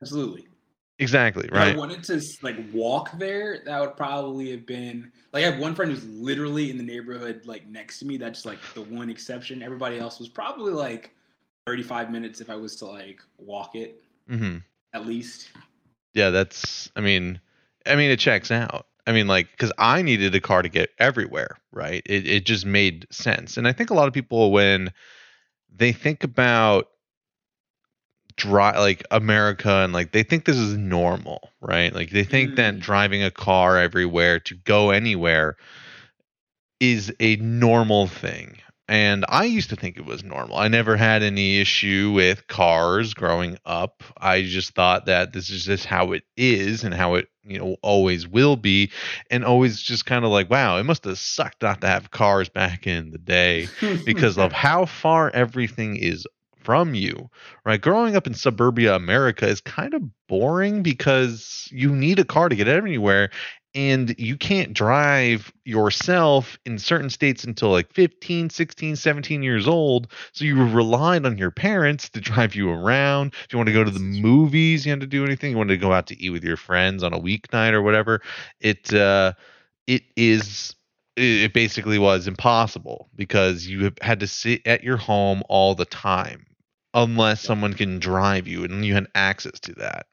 Absolutely. 0.02 0.47
Exactly 1.00 1.50
If 1.54 1.56
right 1.56 1.76
I 1.76 1.78
wanted 1.78 2.04
to 2.06 2.22
like 2.42 2.58
walk 2.74 3.18
there, 3.18 3.62
that 3.66 3.80
would 3.80 3.96
probably 3.96 4.52
have 4.52 4.66
been 4.66 5.12
like 5.34 5.44
I 5.46 5.50
have 5.52 5.60
one 5.60 5.76
friend 5.76 5.90
who's 5.92 6.06
literally 6.06 6.70
in 6.70 6.78
the 6.78 6.84
neighborhood 6.84 7.42
like 7.46 7.68
next 7.68 8.00
to 8.00 8.06
me. 8.06 8.18
That's 8.18 8.46
like 8.46 8.60
the 8.74 8.82
one 8.82 9.10
exception. 9.10 9.64
Everybody 9.64 9.98
else 9.98 10.20
was 10.20 10.28
probably 10.30 10.74
like 10.74 11.16
35 11.66 12.12
minutes 12.12 12.42
if 12.42 12.50
I 12.50 12.56
was 12.56 12.76
to 12.78 12.86
like 12.86 13.22
walk 13.38 13.76
it 13.76 14.04
hmm 14.28 14.58
at 14.94 15.06
least. 15.06 15.50
yeah 16.14 16.30
that's 16.30 16.92
I 16.96 17.02
mean 17.02 17.40
I 17.86 17.96
mean 17.96 18.12
it 18.12 18.20
checks 18.20 18.52
out. 18.52 18.88
I 19.06 19.14
mean 19.14 19.28
like 19.28 19.52
because 19.52 19.72
I 19.78 20.02
needed 20.02 20.36
a 20.36 20.42
car 20.42 20.62
to 20.62 20.70
get 20.70 20.90
everywhere 21.00 21.58
right. 21.72 22.02
It 22.06 22.28
it 22.28 22.46
just 22.46 22.66
made 22.66 23.08
sense, 23.12 23.58
and 23.58 23.68
I 23.68 23.72
think 23.74 23.90
a 23.90 23.94
lot 23.94 24.08
of 24.08 24.14
people 24.14 24.52
when 24.52 24.92
they 25.74 25.92
think 25.92 26.24
about 26.24 26.90
dri 28.38 28.72
like 28.78 29.04
America 29.12 29.70
and 29.70 29.92
like 29.94 30.12
they 30.12 30.24
think 30.24 30.46
this 30.46 30.58
is 30.58 30.78
normal, 30.78 31.50
right? 31.60 31.94
Like 31.94 32.12
they 32.12 32.24
think 32.24 32.56
that 32.56 32.76
Mm. 32.76 32.80
driving 32.80 33.24
a 33.24 33.32
car 33.32 33.78
everywhere 33.78 34.40
to 34.42 34.56
go 34.56 34.92
anywhere 34.92 35.58
is 36.80 37.14
a 37.20 37.36
normal 37.38 38.08
thing. 38.08 38.58
And 38.90 39.26
I 39.28 39.44
used 39.44 39.72
to 39.72 39.76
think 39.76 39.98
it 39.98 40.06
was 40.06 40.24
normal. 40.24 40.56
I 40.58 40.70
never 40.70 40.96
had 40.96 41.22
any 41.22 41.60
issue 41.60 42.14
with 42.16 42.48
cars 42.48 43.14
growing 43.14 43.58
up. 43.66 44.02
I 44.16 44.44
just 44.44 44.76
thought 44.76 45.08
that 45.08 45.34
this 45.34 45.50
is 45.50 45.66
just 45.66 45.86
how 45.86 46.14
it 46.14 46.24
is 46.38 46.86
and 46.86 46.94
how 46.94 47.16
it, 47.16 47.28
you 47.44 47.60
know, 47.60 47.76
always 47.82 48.30
will 48.30 48.56
be. 48.56 48.92
And 49.30 49.44
always 49.44 49.82
just 49.82 50.06
kind 50.06 50.24
of 50.24 50.32
like, 50.32 50.50
wow, 50.50 50.78
it 50.78 50.86
must 50.86 51.04
have 51.04 51.20
sucked 51.20 51.64
not 51.64 51.82
to 51.82 51.88
have 51.88 52.12
cars 52.12 52.48
back 52.48 52.88
in 52.88 53.12
the 53.12 53.18
day 53.18 53.68
because 54.06 54.38
of 54.38 54.54
how 54.54 54.86
far 54.86 55.32
everything 55.32 55.98
is 55.98 56.26
from 56.68 56.94
you, 56.94 57.30
right? 57.66 57.80
Growing 57.80 58.18
up 58.18 58.28
in 58.28 58.34
suburbia 58.34 58.94
America 58.94 59.48
is 59.48 59.62
kind 59.62 59.94
of 59.94 60.02
boring 60.28 60.84
because 60.84 61.70
you 61.72 61.96
need 61.96 62.20
a 62.20 62.26
car 62.26 62.50
to 62.50 62.58
get 62.58 62.68
anywhere 62.68 63.30
and 63.74 64.14
you 64.20 64.36
can't 64.36 64.74
drive 64.74 65.50
yourself 65.64 66.60
in 66.66 66.78
certain 66.78 67.10
states 67.10 67.46
until 67.46 67.70
like 67.70 67.94
15, 67.94 68.50
16, 68.50 68.98
17 68.98 69.44
years 69.44 69.66
old. 69.66 70.12
So 70.34 70.44
you 70.44 70.62
relied 70.62 71.26
on 71.26 71.38
your 71.38 71.52
parents 71.52 72.10
to 72.10 72.20
drive 72.20 72.54
you 72.54 72.70
around. 72.70 73.34
If 73.46 73.54
you 73.54 73.58
want 73.60 73.68
to 73.68 73.74
go 73.74 73.86
to 73.86 73.92
the 73.92 74.02
movies, 74.02 74.86
you 74.86 74.90
had 74.90 75.00
to 75.00 75.08
do 75.08 75.24
anything. 75.24 75.52
You 75.52 75.58
wanted 75.58 75.76
to 75.76 75.78
go 75.78 75.94
out 75.94 76.08
to 76.08 76.22
eat 76.22 76.32
with 76.32 76.44
your 76.44 76.58
friends 76.58 77.02
on 77.02 77.14
a 77.14 77.20
weeknight 77.20 77.72
or 77.72 77.82
whatever. 77.82 78.22
It 78.60 78.94
uh 78.94 79.32
it 79.88 80.02
is 80.18 80.76
it 81.16 81.44
it 81.44 81.54
basically 81.54 81.98
was 81.98 82.28
impossible 82.28 83.10
because 83.16 83.66
you 83.66 83.94
had 84.02 84.20
to 84.20 84.28
sit 84.28 84.68
at 84.68 84.84
your 84.84 84.98
home 84.98 85.44
all 85.48 85.76
the 85.76 85.86
time 85.86 86.47
unless 86.94 87.42
someone 87.42 87.74
can 87.74 88.00
drive 88.00 88.48
you 88.48 88.64
and 88.64 88.86
you 88.86 88.94
had 88.94 89.08
access 89.16 89.60
to 89.62 89.74
that. 89.74 90.08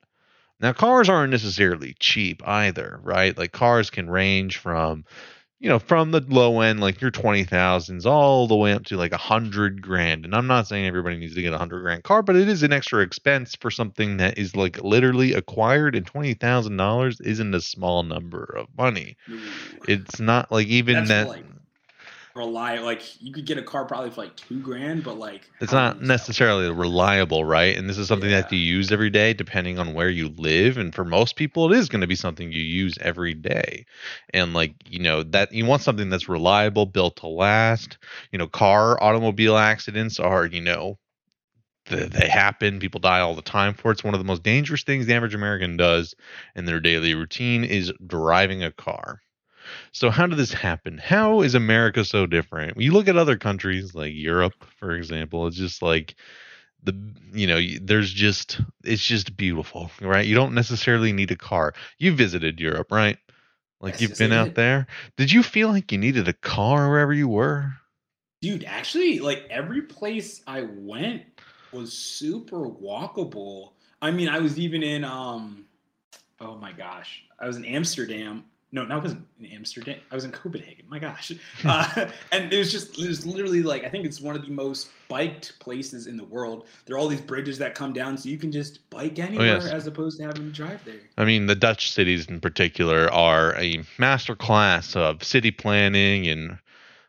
Now 0.61 0.73
cars 0.73 1.09
aren't 1.09 1.33
necessarily 1.33 1.95
cheap 1.99 2.47
either, 2.47 3.01
right? 3.03 3.37
Like 3.37 3.53
cars 3.53 3.91
can 3.91 4.09
range 4.09 4.59
from 4.59 5.05
you 5.65 5.71
know, 5.71 5.79
from 5.79 6.11
the 6.11 6.21
low 6.21 6.61
end, 6.61 6.81
like 6.81 7.01
your 7.01 7.11
twenty 7.11 7.45
thousands, 7.45 8.05
all 8.05 8.47
the 8.47 8.55
way 8.55 8.75
up 8.75 8.85
to 8.85 8.99
like 8.99 9.13
a 9.13 9.17
hundred 9.17 9.81
grand. 9.81 10.27
And 10.27 10.35
I'm 10.35 10.47
not 10.47 10.67
saying 10.67 10.85
everybody 10.87 11.17
needs 11.17 11.35
to 11.37 11.41
get 11.41 11.55
a 11.55 11.59
hundred 11.59 11.81
grand 11.81 12.05
car, 12.05 12.23
but 12.23 12.37
it 12.37 12.49
is 12.51 12.63
an 12.63 12.73
extra 12.75 13.01
expense 13.01 13.57
for 13.57 13.71
something 13.71 14.19
that 14.19 14.37
is 14.37 14.55
like 14.55 14.83
literally 14.85 15.33
acquired, 15.33 15.95
and 15.95 16.07
twenty 16.07 16.35
thousand 16.35 16.77
dollars 16.77 17.19
isn't 17.23 17.55
a 17.55 17.63
small 17.63 18.03
number 18.03 18.45
of 18.45 18.67
money. 18.77 19.17
Ooh. 19.31 19.41
It's 19.89 20.21
not 20.21 20.53
like 20.53 20.67
even 20.67 20.97
That's 20.97 21.09
that. 21.09 21.29
like- 21.29 21.45
rely 22.35 22.79
like 22.79 23.21
you 23.23 23.33
could 23.33 23.47
get 23.47 23.59
a 23.59 23.63
car 23.63 23.85
probably 23.85 24.11
for 24.11 24.23
like 24.23 24.37
two 24.37 24.61
grand, 24.61 25.03
but 25.05 25.19
like 25.19 25.51
It's 25.61 25.73
not 25.73 26.01
necessarily 26.01 26.71
reliable, 26.71 27.45
right? 27.45 27.77
And 27.77 27.89
this 27.89 27.97
is 27.99 28.09
something 28.09 28.31
that 28.31 28.51
you 28.53 28.59
use 28.59 28.91
every 28.93 29.11
day, 29.11 29.33
depending 29.33 29.79
on 29.79 29.95
where 29.95 30.11
you 30.11 30.29
live. 30.29 30.77
And 30.79 30.95
for 30.95 31.05
most 31.05 31.37
people, 31.37 31.73
it 31.73 31.79
is 31.79 31.89
going 31.89 32.01
to 32.03 32.07
be 32.07 32.17
something 32.17 32.53
you 32.53 32.63
use 32.63 32.97
every 33.01 33.35
day. 33.35 33.87
And 34.33 34.53
like 34.55 34.75
you 34.87 34.99
know 35.01 35.23
that 35.25 35.53
you 35.53 35.65
want 35.65 35.83
something 35.83 36.11
that's 36.11 36.29
reliable, 36.29 36.87
built 36.87 37.17
to 37.19 37.29
last. 37.29 37.99
You 38.33 38.39
know, 38.39 38.47
car 38.49 39.03
automobile 39.03 39.57
accidents 39.57 40.19
are 40.21 40.47
you 40.47 40.61
know 40.61 40.99
th- 41.87 42.11
they 42.11 42.29
happen. 42.29 42.79
People 42.81 43.01
die 43.01 43.21
all 43.21 43.35
the 43.35 43.43
time 43.43 43.75
for 43.75 43.91
it. 43.91 43.95
It's 43.95 44.05
one 44.05 44.15
of 44.15 44.21
the 44.21 44.25
most 44.25 44.43
dangerous 44.43 44.83
things 44.83 45.07
the 45.07 45.15
average 45.15 45.35
American 45.35 45.77
does 45.77 46.15
in 46.57 46.65
their 46.67 46.81
daily 46.81 47.15
routine 47.15 47.65
is 47.65 47.93
driving 48.07 48.63
a 48.63 48.73
car. 48.73 49.21
So 49.93 50.11
how 50.11 50.27
did 50.27 50.39
this 50.39 50.53
happen? 50.53 50.99
How 50.99 51.43
is 51.43 51.55
America 51.55 52.05
so 52.05 52.27
different? 52.27 52.77
When 52.77 52.85
you 52.85 52.93
look 52.93 53.09
at 53.09 53.17
other 53.17 53.37
countries 53.37 53.95
like 53.95 54.13
Europe, 54.15 54.65
for 54.79 54.93
example, 54.93 55.47
it's 55.47 55.57
just 55.57 55.83
like 55.83 56.15
the 56.83 56.95
you 57.33 57.47
know 57.47 57.61
there's 57.83 58.13
just 58.13 58.61
it's 58.85 59.05
just 59.05 59.37
beautiful, 59.37 59.91
right? 60.01 60.27
You 60.27 60.35
don't 60.35 60.55
necessarily 60.55 61.13
need 61.13 61.31
a 61.31 61.37
car. 61.37 61.75
You 61.99 62.15
visited 62.15 62.61
Europe, 62.61 62.93
right? 62.93 63.19
Like 63.81 63.95
Yes, 63.95 64.01
you've 64.01 64.11
yes, 64.11 64.19
been 64.19 64.33
out 64.33 64.55
there. 64.55 64.87
Did 65.17 65.33
you 65.33 65.43
feel 65.43 65.69
like 65.69 65.93
you 65.93 65.99
needed 65.99 66.29
a 66.29 66.33
car 66.33 66.89
wherever 66.91 67.13
you 67.13 67.29
were? 67.29 67.73
Dude, 68.41 68.65
actually, 68.65 69.21
like 69.21 69.47
every 69.51 69.83
place 69.83 70.43
I 70.47 70.63
went 70.63 71.23
was 71.73 71.93
super 71.93 72.69
walkable. 72.69 73.73
I 74.03 74.11
mean, 74.11 74.29
I 74.29 74.39
was 74.39 74.59
even 74.59 74.83
in 74.83 75.05
um 75.05 75.67
oh 76.41 76.57
my 76.57 76.73
gosh. 76.73 77.25
I 77.39 77.47
was 77.47 77.57
in 77.57 77.65
Amsterdam. 77.65 78.45
No, 78.75 78.85
no, 78.85 78.97
I 78.97 78.99
wasn't 78.99 79.25
in 79.39 79.47
Amsterdam. 79.47 80.01
I 80.11 80.17
was 80.17 80.25
in 80.25 80.33
Copenhagen. 80.33 80.85
My 80.89 80.99
gosh. 80.99 81.31
Uh, 81.65 82.11
and 82.33 82.53
it 82.53 82.59
was 82.59 82.71
just 82.71 82.99
it 82.99 83.07
was 83.07 83.25
literally 83.25 83.63
like 83.63 83.85
I 83.85 83.89
think 83.89 84.05
it's 84.05 84.21
one 84.21 84.37
of 84.37 84.43
the 84.43 84.51
most 84.51 84.89
biked 85.09 85.59
places 85.61 86.07
in 86.09 86.17
the 86.17 86.25
world. 86.25 86.67
There 86.85 86.97
are 86.97 86.99
all 86.99 87.09
these 87.09 87.21
bridges 87.21 87.57
that 87.59 87.75
come 87.75 87.93
down 87.93 88.19
so 88.19 88.29
you 88.29 88.37
can 88.37 88.53
just 88.53 88.89
bike 88.91 89.19
anywhere 89.19 89.47
yes. 89.47 89.67
as 89.67 89.87
opposed 89.87 90.19
to 90.19 90.27
having 90.27 90.43
to 90.43 90.51
drive 90.51 90.85
there. 90.85 91.01
I 91.17 91.25
mean, 91.25 91.47
the 91.47 91.55
Dutch 91.55 91.91
cities 91.91 92.27
in 92.27 92.41
particular 92.41 93.11
are 93.13 93.55
a 93.57 93.83
master 93.99 94.35
class 94.35 94.95
of 94.97 95.23
city 95.23 95.53
planning 95.53 96.27
and 96.27 96.59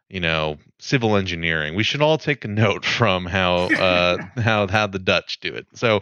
you 0.10 0.20
know 0.20 0.58
civil 0.78 1.16
engineering. 1.16 1.76
We 1.76 1.84
should 1.84 2.02
all 2.02 2.18
take 2.18 2.44
a 2.44 2.48
note 2.48 2.84
from 2.86 3.26
how 3.26 3.70
uh, 3.70 4.18
how 4.38 4.68
how 4.68 4.88
the 4.88 5.00
Dutch 5.00 5.40
do 5.40 5.54
it. 5.54 5.68
So, 5.74 6.02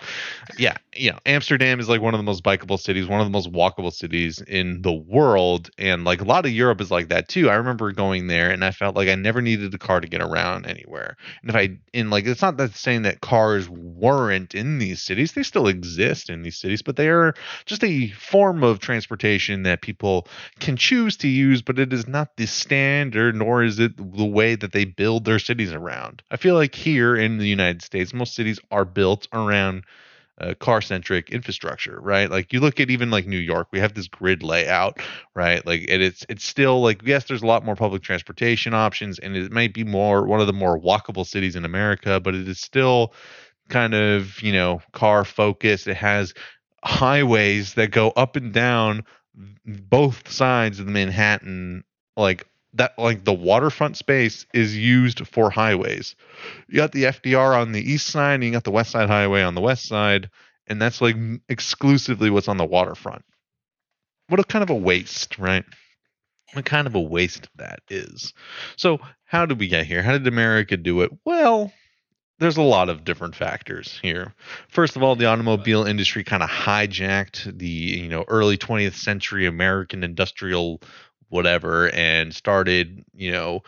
yeah, 0.58 0.78
you 0.96 1.12
know, 1.12 1.20
Amsterdam 1.26 1.80
is 1.80 1.88
like 1.88 2.02
one 2.02 2.14
of 2.14 2.20
the 2.20 2.24
most 2.24 2.44
bikeable 2.44 2.80
cities, 2.80 3.08
one 3.08 3.20
of 3.20 3.26
the 3.26 3.32
most 3.32 3.52
walkable 3.52 3.94
cities 3.94 4.42
in 4.42 4.82
the 4.82 4.92
world, 4.92 5.70
and 5.78 6.04
like 6.04 6.22
a 6.22 6.26
lot 6.26 6.46
of 6.46 6.52
Europe 6.52 6.82
is 6.82 6.92
like 6.92 7.10
that 7.10 7.30
too. 7.30 7.50
I 7.50 7.56
remember 7.56 7.92
going 7.92 8.28
there 8.28 8.50
and 8.50 8.66
I 8.66 8.72
felt 8.72 8.96
like 8.96 9.10
I 9.10 9.16
never 9.16 9.42
needed 9.42 9.74
a 9.74 9.78
car 9.78 10.02
to 10.02 10.08
get 10.08 10.22
around 10.22 10.66
anywhere. 10.66 11.18
And 11.42 11.50
if 11.50 11.56
I 11.56 11.78
in 11.94 12.10
like 12.10 12.26
it's 12.26 12.42
not 12.42 12.58
that 12.58 12.76
saying 12.76 13.04
that 13.04 13.22
cars 13.22 13.70
weren't 13.70 14.56
in 14.56 14.80
these 14.80 15.02
cities; 15.02 15.34
they 15.34 15.44
still 15.44 15.68
exist 15.68 16.30
in 16.30 16.42
these 16.42 16.58
cities, 16.58 16.82
but 16.82 16.96
they 16.96 17.10
are 17.10 17.36
just 17.66 17.84
a 17.84 18.10
form 18.10 18.64
of 18.64 18.80
transportation 18.80 19.64
that 19.64 19.82
people 19.82 20.28
can 20.60 20.78
choose 20.78 21.18
to 21.18 21.28
use, 21.28 21.62
but 21.62 21.80
it 21.80 21.94
is 21.94 22.08
not 22.08 22.36
the 22.38 22.48
standard, 22.48 23.36
nor 23.36 23.64
is 23.64 23.80
it 23.80 23.96
the 23.98 24.26
way 24.26 24.56
that 24.64 24.72
they 24.72 24.86
build 24.86 25.26
their 25.26 25.40
cities 25.40 25.74
around. 25.74 26.24
I 26.32 26.38
feel 26.38 26.56
like 26.56 26.74
here 26.74 27.18
in 27.18 27.38
the 27.38 27.48
United 27.48 27.82
States, 27.82 28.14
most 28.14 28.34
cities 28.34 28.62
are 28.72 28.86
built 28.86 29.28
around 29.34 29.84
uh, 30.40 30.54
car 30.56 30.82
centric 30.82 31.30
infrastructure, 31.32 32.00
right? 32.00 32.32
Like 32.32 32.54
you 32.54 32.62
look 32.62 32.80
at 32.80 32.90
even 32.90 33.12
like 33.12 33.28
New 33.28 33.38
York, 33.38 33.68
we 33.72 33.80
have 33.80 33.94
this 33.94 34.08
grid 34.08 34.42
layout, 34.42 35.00
right? 35.36 35.66
Like 35.66 35.82
and 35.90 36.02
it's 36.02 36.26
it's 36.30 36.46
still 36.46 36.82
like 36.82 37.02
yes, 37.04 37.26
there's 37.26 37.44
a 37.44 37.46
lot 37.46 37.66
more 37.66 37.76
public 37.76 38.04
transportation 38.04 38.74
options, 38.74 39.20
and 39.20 39.36
it 39.36 39.52
might 39.52 39.74
be 39.74 39.84
more 39.84 40.26
one 40.26 40.40
of 40.40 40.48
the 40.48 40.54
more 40.54 40.80
walkable 40.80 41.28
cities 41.28 41.58
in 41.58 41.66
America, 41.66 42.22
but 42.22 42.34
it 42.34 42.48
is 42.48 42.62
still 42.62 43.14
kind 43.68 43.94
of 43.94 44.42
you 44.42 44.54
know 44.54 44.82
car 44.94 45.26
focused. 45.26 45.88
It 45.88 45.98
has 45.98 46.34
highways 46.86 47.74
that 47.74 47.92
go 47.92 48.12
up 48.12 48.38
and 48.38 48.54
down 48.54 49.04
both 49.66 50.32
sides 50.32 50.80
of 50.80 50.86
the 50.86 50.92
Manhattan, 50.94 51.84
like 52.16 52.48
that 52.74 52.98
like 52.98 53.24
the 53.24 53.34
waterfront 53.34 53.98
space 53.98 54.46
is 54.54 54.76
used 54.76 55.28
for 55.28 55.50
highways. 55.50 56.16
You 56.68 56.78
got 56.78 56.92
the 56.92 57.04
FDR 57.04 57.60
on 57.60 57.72
the 57.72 57.92
east 57.92 58.08
side, 58.08 58.36
and 58.36 58.44
you 58.44 58.52
got 58.52 58.64
the 58.64 58.72
West 58.72 58.92
Side 58.92 59.10
Highway 59.10 59.44
on 59.44 59.56
the 59.56 59.62
west 59.62 59.88
side, 59.88 60.30
and 60.68 60.82
that's 60.82 61.02
like 61.02 61.16
exclusively 61.50 62.30
what's 62.30 62.48
on 62.48 62.58
the 62.58 62.66
waterfront. 62.66 63.24
What 64.28 64.40
a 64.40 64.44
kind 64.44 64.64
of 64.64 64.70
a 64.70 64.76
waste, 64.76 65.38
right? 65.38 65.66
What 66.54 66.66
kind 66.66 66.88
of 66.88 66.96
a 66.96 67.02
waste 67.02 67.50
that 67.56 67.80
is. 67.90 68.34
So, 68.76 69.00
how 69.26 69.46
did 69.46 69.60
we 69.60 69.68
get 69.68 69.86
here? 69.86 70.04
How 70.04 70.14
did 70.14 70.28
America 70.28 70.78
do 70.78 71.02
it? 71.02 71.12
Well, 71.26 71.72
there's 72.40 72.58
a 72.58 72.62
lot 72.62 72.90
of 72.90 73.04
different 73.04 73.36
factors 73.36 74.00
here. 74.02 74.34
First 74.68 74.96
of 74.96 75.04
all, 75.04 75.16
the 75.16 75.26
automobile 75.26 75.86
industry 75.86 76.24
kind 76.24 76.44
of 76.44 76.50
hijacked 76.50 77.58
the 77.58 77.68
you 77.68 78.10
know 78.10 78.26
early 78.28 78.58
20th 78.58 78.96
century 78.96 79.46
American 79.46 80.04
industrial 80.04 80.82
whatever 81.34 81.90
and 81.90 82.34
started 82.34 83.04
you 83.14 83.32
know 83.32 83.62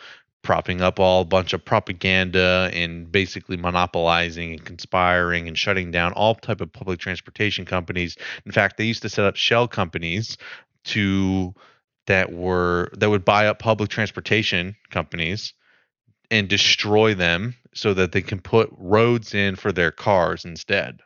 propping 0.45 0.80
up 0.80 0.99
all 0.99 1.22
a 1.22 1.26
bunch 1.26 1.53
of 1.53 1.66
propaganda 1.66 2.70
and 2.72 3.11
basically 3.11 3.57
monopolizing 3.57 4.51
and 4.51 4.63
conspiring 4.63 5.47
and 5.47 5.57
shutting 5.57 5.89
down 5.89 6.13
all 6.13 6.36
type 6.36 6.61
of 6.61 6.72
public 6.72 6.99
transportation 6.99 7.66
companies. 7.66 8.16
In 8.45 8.51
fact, 8.51 8.78
they 8.78 8.86
used 8.86 9.01
to 9.01 9.09
set 9.09 9.26
up 9.26 9.36
shell 9.36 9.68
companies 9.68 10.38
to 10.86 11.55
that 12.05 12.32
were 12.32 12.91
that 12.97 13.09
would 13.09 13.26
buy 13.26 13.47
up 13.47 13.57
public 13.57 13.89
transportation 13.89 14.76
companies 14.91 15.53
and 16.30 16.47
destroy 16.47 17.16
them 17.16 17.55
so 17.74 17.95
that 17.95 18.11
they 18.11 18.22
can 18.22 18.39
put 18.39 18.70
roads 18.78 19.34
in 19.34 19.55
for 19.55 19.72
their 19.72 19.91
cars 19.91 20.45
instead. 20.45 20.99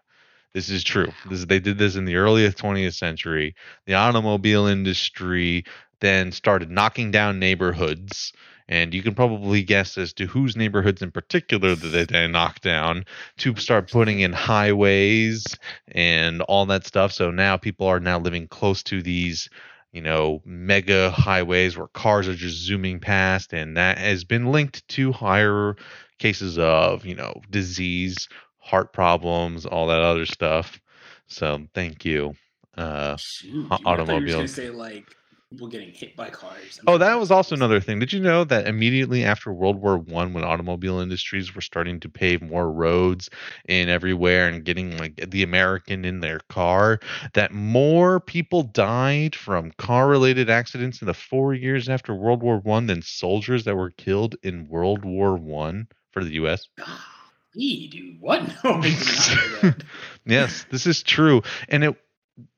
This 0.53 0.70
is 0.70 0.84
true. 0.84 1.12
This, 1.30 1.45
they 1.45 1.60
did 1.60 1.78
this 1.78 1.95
in 1.95 2.05
the 2.05 2.16
earliest 2.16 2.57
20th 2.57 2.95
century. 2.95 3.55
The 3.86 3.93
automobile 3.93 4.66
industry 4.66 5.64
then 6.02 6.32
started 6.32 6.70
knocking 6.72 7.12
down 7.12 7.39
neighborhoods. 7.39 8.34
And 8.68 8.93
you 8.93 9.02
can 9.02 9.16
probably 9.16 9.64
guess 9.64 9.97
as 9.97 10.14
to 10.14 10.28
whose 10.28 10.56
neighborhoods 10.56 11.02
in 11.02 11.12
particular 11.12 11.74
that 11.74 12.10
they 12.10 12.28
knocked 12.28 12.62
down 12.62 13.06
to 13.38 13.56
start 13.56 13.89
putting 13.89 14.20
in 14.20 14.32
highways 14.32 15.43
and 15.88 16.41
all 16.43 16.68
that 16.68 16.86
stuff. 16.86 17.12
So 17.12 17.32
now 17.32 17.58
people 17.58 17.88
are 17.88 18.00
now 18.00 18.20
living 18.20 18.47
close 18.47 18.84
to 18.84 19.02
these, 19.02 19.50
you 19.91 20.02
know, 20.02 20.43
mega 20.45 21.10
highways 21.10 21.78
where 21.78 21.88
cars 21.88 22.28
are 22.28 22.36
just 22.36 22.58
zooming 22.58 23.00
past. 23.00 23.54
And 23.54 23.76
that 23.76 23.97
has 23.97 24.24
been 24.24 24.52
linked 24.52 24.88
to 24.89 25.12
higher 25.12 25.76
cases 26.20 26.60
of, 26.60 27.06
you 27.06 27.16
know, 27.16 27.41
disease, 27.50 28.30
heart 28.60 28.93
problems, 28.93 29.66
all 29.66 29.88
that 29.88 30.02
other 30.02 30.28
stuff. 30.28 30.80
So 31.26 31.66
thank 31.74 32.06
you. 32.06 32.34
Uh, 32.78 33.18
Shoot, 33.18 33.68
au- 33.72 33.78
I 33.86 33.97
thought 33.97 34.10
you 34.10 34.22
were 34.22 34.28
gonna 34.28 34.47
say 34.47 34.70
like 34.70 35.16
people 35.50 35.68
getting 35.68 35.91
hit 35.91 36.16
by 36.16 36.30
cars. 36.30 36.80
Oh, 36.86 36.97
that 37.00 37.20
was 37.20 37.32
also 37.32 37.56
another 37.56 37.80
thing. 37.80 38.00
Did 38.00 38.14
you 38.14 38.20
know 38.20 38.43
that 38.43 38.68
immediately 38.68 39.24
after 39.24 39.52
World 39.52 39.82
War 39.82 39.97
One, 39.97 40.34
when 40.34 40.43
automobile 40.43 41.00
industries 41.00 41.56
were 41.56 41.62
starting 41.62 42.00
to 42.02 42.10
pave 42.10 42.41
more 42.41 42.72
roads 42.72 43.30
in 43.68 43.89
everywhere 43.89 44.47
and 44.47 44.64
getting 44.64 44.97
like 44.97 45.16
the 45.32 45.41
American 45.43 46.06
in 46.06 46.20
their 46.20 46.39
car, 46.50 47.00
that 47.34 47.52
more 47.52 48.20
people 48.20 48.64
died 48.64 49.36
from 49.36 49.72
car-related 49.78 50.50
accidents 50.50 51.02
in 51.02 51.08
the 51.08 51.14
four 51.14 51.54
years 51.54 51.89
after 51.89 52.14
World 52.14 52.43
War 52.43 52.60
One 52.60 52.86
than 52.86 53.02
soldiers 53.02 53.64
that 53.66 53.76
were 53.76 53.91
killed 53.91 54.36
in 54.43 54.68
World 54.68 55.04
War 55.04 55.36
One 55.36 55.88
for 56.12 56.24
the 56.24 56.34
U.S. 56.34 56.68
Golly, 56.78 57.88
dude, 57.88 58.22
what? 58.22 58.41
No, 58.64 58.74
I 58.76 58.82
did 58.82 59.00
not 59.00 59.64
know 59.64 59.70
that. 59.70 59.84
Yes, 60.26 60.66
this 60.70 60.86
is 60.86 61.02
true, 61.02 61.41
and 61.70 61.84
it. 61.84 61.95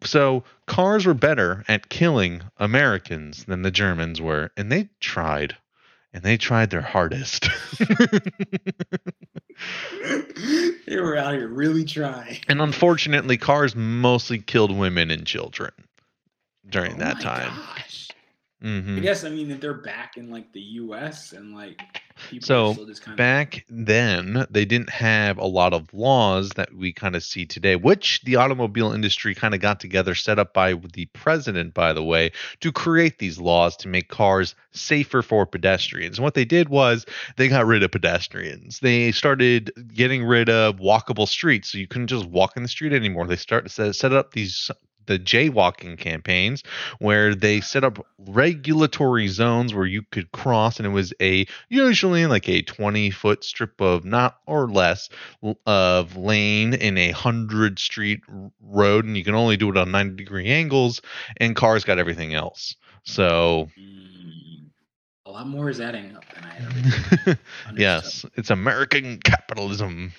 So 0.04 0.44
cars 0.68 1.06
were 1.06 1.14
better 1.14 1.64
at 1.68 1.90
killing 1.90 2.42
Americans 2.58 3.46
than 3.46 3.62
the 3.62 3.72
Germans 3.72 4.20
were, 4.22 4.52
and 4.58 4.72
they 4.72 4.90
tried, 5.00 5.58
and 6.14 6.24
they 6.24 6.38
tried 6.38 6.70
their 6.70 6.82
hardest. 6.82 7.50
they 10.88 10.98
were 11.00 11.18
out 11.18 11.34
here 11.36 11.48
really 11.48 11.86
trying. 11.86 12.40
and 12.48 12.62
unfortunately, 12.62 13.38
cars 13.38 13.76
mostly 13.76 14.40
killed 14.40 14.76
women 14.76 15.12
and 15.12 15.26
children 15.26 15.72
during 16.68 16.96
Oh 16.96 17.00
that 17.00 17.18
my 17.18 17.22
time. 17.24 17.54
Gosh. 17.56 18.10
hmm 18.62 18.98
I 18.98 19.02
guess 19.02 19.24
I 19.24 19.30
mean 19.30 19.50
that 19.50 19.62
they're 19.62 19.74
back 19.74 20.18
in 20.18 20.30
like 20.30 20.52
the 20.54 20.62
U.S. 20.62 21.34
and 21.34 21.54
like 21.56 21.82
people 22.30 22.46
So, 22.46 22.70
are 22.70 22.74
still 22.74 22.94
kind 22.96 23.18
Back 23.18 23.66
then, 23.70 24.46
they 24.50 24.66
didn't 24.66 24.90
have 24.90 25.38
a 25.38 25.46
lot 25.46 25.74
of 25.74 25.94
laws 25.94 26.50
that 26.52 26.74
we 26.74 26.94
kind 26.94 27.16
of 27.16 27.24
see 27.24 27.46
today, 27.46 27.76
which 27.76 28.22
the 28.24 28.36
automobile 28.36 28.92
industry 28.92 29.36
kind 29.36 29.54
of 29.54 29.60
got 29.60 29.80
together, 29.80 30.16
set 30.16 30.40
up 30.40 30.54
by 30.54 30.74
the 30.74 31.06
president, 31.08 31.74
by 31.74 31.94
the 31.94 32.04
way, 32.04 32.32
to 32.62 32.72
create 32.72 33.20
these 33.20 33.40
laws 33.40 33.76
to 33.78 33.88
make 33.88 34.10
cars 34.10 34.56
safer 34.72 35.22
for 35.22 35.46
pedestrians. 35.46 36.18
And 36.18 36.24
what 36.24 36.34
they 36.34 36.46
did 36.46 36.70
was 36.70 37.06
they 37.38 37.48
got 37.48 37.66
rid 37.66 37.84
of 37.84 37.92
pedestrians. 37.92 38.80
They 38.80 39.12
started 39.12 39.72
getting 39.94 40.24
rid 40.24 40.50
of 40.50 40.78
walkable 40.78 41.28
streets, 41.28 41.72
so 41.72 41.78
you 41.78 41.88
couldn't 41.88 42.08
just 42.08 42.26
walk 42.26 42.56
in 42.56 42.64
the 42.64 42.70
street 42.70 42.94
anymore. 42.94 43.28
They 43.28 43.36
started 43.36 43.70
set, 43.70 43.96
set 43.96 44.14
up 44.14 44.32
these 44.32 44.72
the 45.06 45.20
jaywalking 45.20 45.98
campaigns 45.98 46.64
where 47.00 47.36
they 47.36 47.62
set 47.62 47.84
up 47.84 48.06
regulatory 48.18 49.28
zones 49.28 49.74
where 49.74 49.86
you 49.86 50.04
could 50.12 50.32
cross 50.32 50.78
and 50.78 50.86
it 50.86 50.92
was 50.92 51.14
a 51.22 51.46
usually 51.70 52.26
like 52.26 52.48
a 52.48 52.62
20 52.62 53.10
foot 53.12 53.44
strip 53.44 53.80
of 53.82 54.06
not 54.06 54.40
or 54.46 54.68
less 54.68 55.10
of 55.66 56.16
lane 56.16 56.74
in 56.74 56.98
a 56.98 57.12
100 57.12 57.80
street 57.80 58.22
road 58.62 59.06
and 59.06 59.18
you 59.18 59.24
can 59.24 59.36
only 59.36 59.58
do 59.58 59.70
it 59.70 59.78
on 59.78 59.92
90 59.92 60.16
degree 60.16 60.48
angles 60.48 61.02
and 61.38 61.56
cars 61.56 61.84
got 61.84 62.00
everything 62.00 62.34
else. 62.34 62.76
So 63.04 63.70
mm, 63.80 64.51
a 65.32 65.34
lot 65.34 65.48
more 65.48 65.70
is 65.70 65.80
adding 65.80 66.14
up 66.16 66.26
than 66.36 66.44
I 66.44 66.50
had 66.50 67.38
yes 67.78 68.26
it's 68.36 68.50
american 68.50 69.18
capitalism 69.20 70.12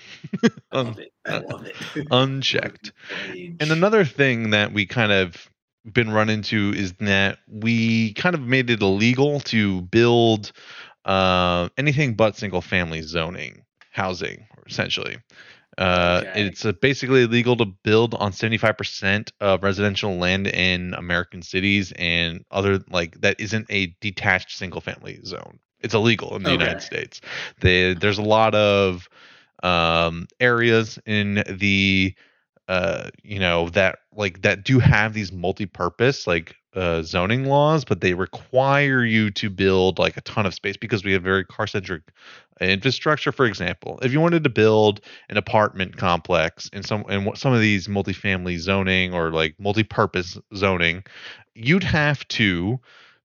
I 0.72 0.80
love 0.80 0.98
it. 0.98 1.12
I 1.26 1.38
love 1.38 1.66
it. 1.66 1.76
unchecked 2.10 2.92
And 3.60 3.70
another 3.70 4.04
thing 4.06 4.50
that 4.50 4.72
we 4.72 4.86
kind 4.86 5.12
of 5.12 5.50
been 5.92 6.10
run 6.10 6.30
into 6.30 6.72
is 6.74 6.94
that 6.94 7.38
we 7.46 8.14
kind 8.14 8.34
of 8.34 8.40
made 8.40 8.70
it 8.70 8.80
illegal 8.80 9.40
to 9.40 9.82
build 9.82 10.52
uh, 11.04 11.68
anything 11.76 12.14
but 12.14 12.36
single 12.36 12.62
family 12.62 13.02
zoning 13.02 13.64
housing, 13.90 14.46
essentially. 14.66 15.18
Uh, 15.78 16.22
Okay. 16.24 16.46
It's 16.46 16.64
uh, 16.64 16.72
basically 16.72 17.22
illegal 17.22 17.56
to 17.56 17.64
build 17.64 18.14
on 18.14 18.32
75% 18.32 19.32
of 19.40 19.62
residential 19.62 20.16
land 20.16 20.46
in 20.46 20.94
American 20.94 21.42
cities 21.42 21.92
and 21.96 22.44
other 22.50 22.80
like 22.90 23.20
that 23.20 23.40
isn't 23.40 23.66
a 23.70 23.86
detached 24.00 24.56
single 24.56 24.80
family 24.80 25.20
zone. 25.24 25.58
It's 25.80 25.94
illegal 25.94 26.36
in 26.36 26.42
the 26.44 26.50
United 26.52 26.82
States. 26.82 27.20
They, 27.60 27.94
there's 27.94 28.18
a 28.18 28.22
lot 28.22 28.54
of 28.54 29.08
um, 29.62 30.28
areas 30.40 30.98
in 31.06 31.42
the 31.48 32.14
uh 32.68 33.10
you 33.22 33.38
know 33.38 33.68
that 33.70 33.98
like 34.14 34.42
that 34.42 34.64
do 34.64 34.78
have 34.78 35.12
these 35.12 35.32
multi-purpose 35.32 36.26
like 36.26 36.54
uh 36.74 37.02
zoning 37.02 37.44
laws 37.44 37.84
but 37.84 38.00
they 38.00 38.14
require 38.14 39.04
you 39.04 39.30
to 39.30 39.50
build 39.50 39.98
like 39.98 40.16
a 40.16 40.20
ton 40.22 40.46
of 40.46 40.54
space 40.54 40.76
because 40.76 41.04
we 41.04 41.12
have 41.12 41.22
very 41.22 41.44
car 41.44 41.66
centric 41.66 42.02
infrastructure 42.60 43.32
for 43.32 43.46
example. 43.46 43.98
If 44.02 44.12
you 44.12 44.20
wanted 44.20 44.44
to 44.44 44.50
build 44.50 45.00
an 45.28 45.36
apartment 45.36 45.96
complex 45.96 46.68
in 46.72 46.82
some 46.82 47.04
in 47.08 47.34
some 47.34 47.52
of 47.52 47.60
these 47.60 47.88
multifamily 47.88 48.58
zoning 48.58 49.14
or 49.14 49.30
like 49.30 49.54
multi-purpose 49.58 50.38
zoning 50.54 51.04
you'd 51.54 51.84
have 51.84 52.26
to 52.28 52.80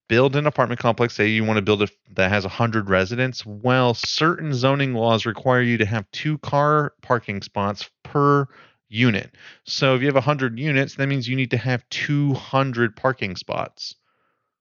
build 0.07 0.35
an 0.35 0.47
apartment 0.47 0.79
complex. 0.79 1.15
Say 1.15 1.27
you 1.27 1.43
want 1.43 1.57
to 1.57 1.61
build 1.61 1.81
it 1.81 1.91
that 2.15 2.29
has 2.29 2.43
100 2.43 2.89
residents. 2.89 3.45
Well 3.45 3.93
certain 3.93 4.53
zoning 4.53 4.93
laws 4.93 5.25
require 5.25 5.61
you 5.61 5.77
to 5.77 5.85
have 5.85 6.09
two 6.11 6.37
car 6.39 6.93
parking 7.01 7.41
spots 7.41 7.89
per 8.03 8.47
unit. 8.89 9.31
So 9.65 9.95
if 9.95 10.01
you 10.01 10.07
have 10.07 10.15
100 10.15 10.57
units 10.59 10.95
that 10.95 11.07
means 11.07 11.27
you 11.27 11.35
need 11.35 11.51
to 11.51 11.57
have 11.57 11.87
200 11.89 12.95
parking 12.95 13.35
spots. 13.35 13.95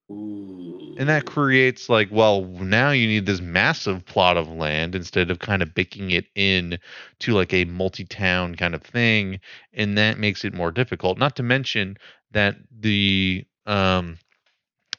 Ooh. 0.08 0.94
and 0.96 1.08
that 1.08 1.24
creates 1.26 1.88
like 1.88 2.08
well 2.12 2.44
now 2.44 2.90
you 2.92 3.08
need 3.08 3.26
this 3.26 3.40
massive 3.40 4.06
plot 4.06 4.36
of 4.36 4.48
land 4.48 4.94
instead 4.94 5.32
of 5.32 5.40
kind 5.40 5.62
of 5.62 5.74
baking 5.74 6.12
it 6.12 6.26
in 6.36 6.78
to 7.18 7.32
like 7.32 7.52
a 7.52 7.64
multi-town 7.64 8.54
kind 8.54 8.72
of 8.74 8.82
thing 8.82 9.40
and 9.72 9.98
that 9.98 10.16
makes 10.18 10.44
it 10.44 10.54
more 10.54 10.70
difficult. 10.70 11.18
Not 11.18 11.34
to 11.36 11.42
mention 11.42 11.96
that 12.30 12.56
the 12.80 13.44
um 13.66 14.18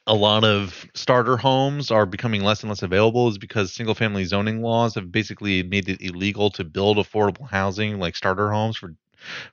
a 0.06 0.14
lot 0.14 0.42
of 0.44 0.86
starter 0.94 1.36
homes 1.36 1.90
are 1.90 2.06
becoming 2.06 2.42
less 2.42 2.62
and 2.62 2.70
less 2.70 2.82
available 2.82 3.28
is 3.28 3.38
because 3.38 3.72
single 3.74 3.94
family 3.94 4.24
zoning 4.24 4.62
laws 4.62 4.94
have 4.94 5.12
basically 5.12 5.62
made 5.62 5.88
it 5.88 6.00
illegal 6.00 6.50
to 6.50 6.64
build 6.64 6.96
affordable 6.96 7.48
housing 7.48 7.98
like 7.98 8.16
starter 8.16 8.50
homes 8.50 8.76
for 8.76 8.94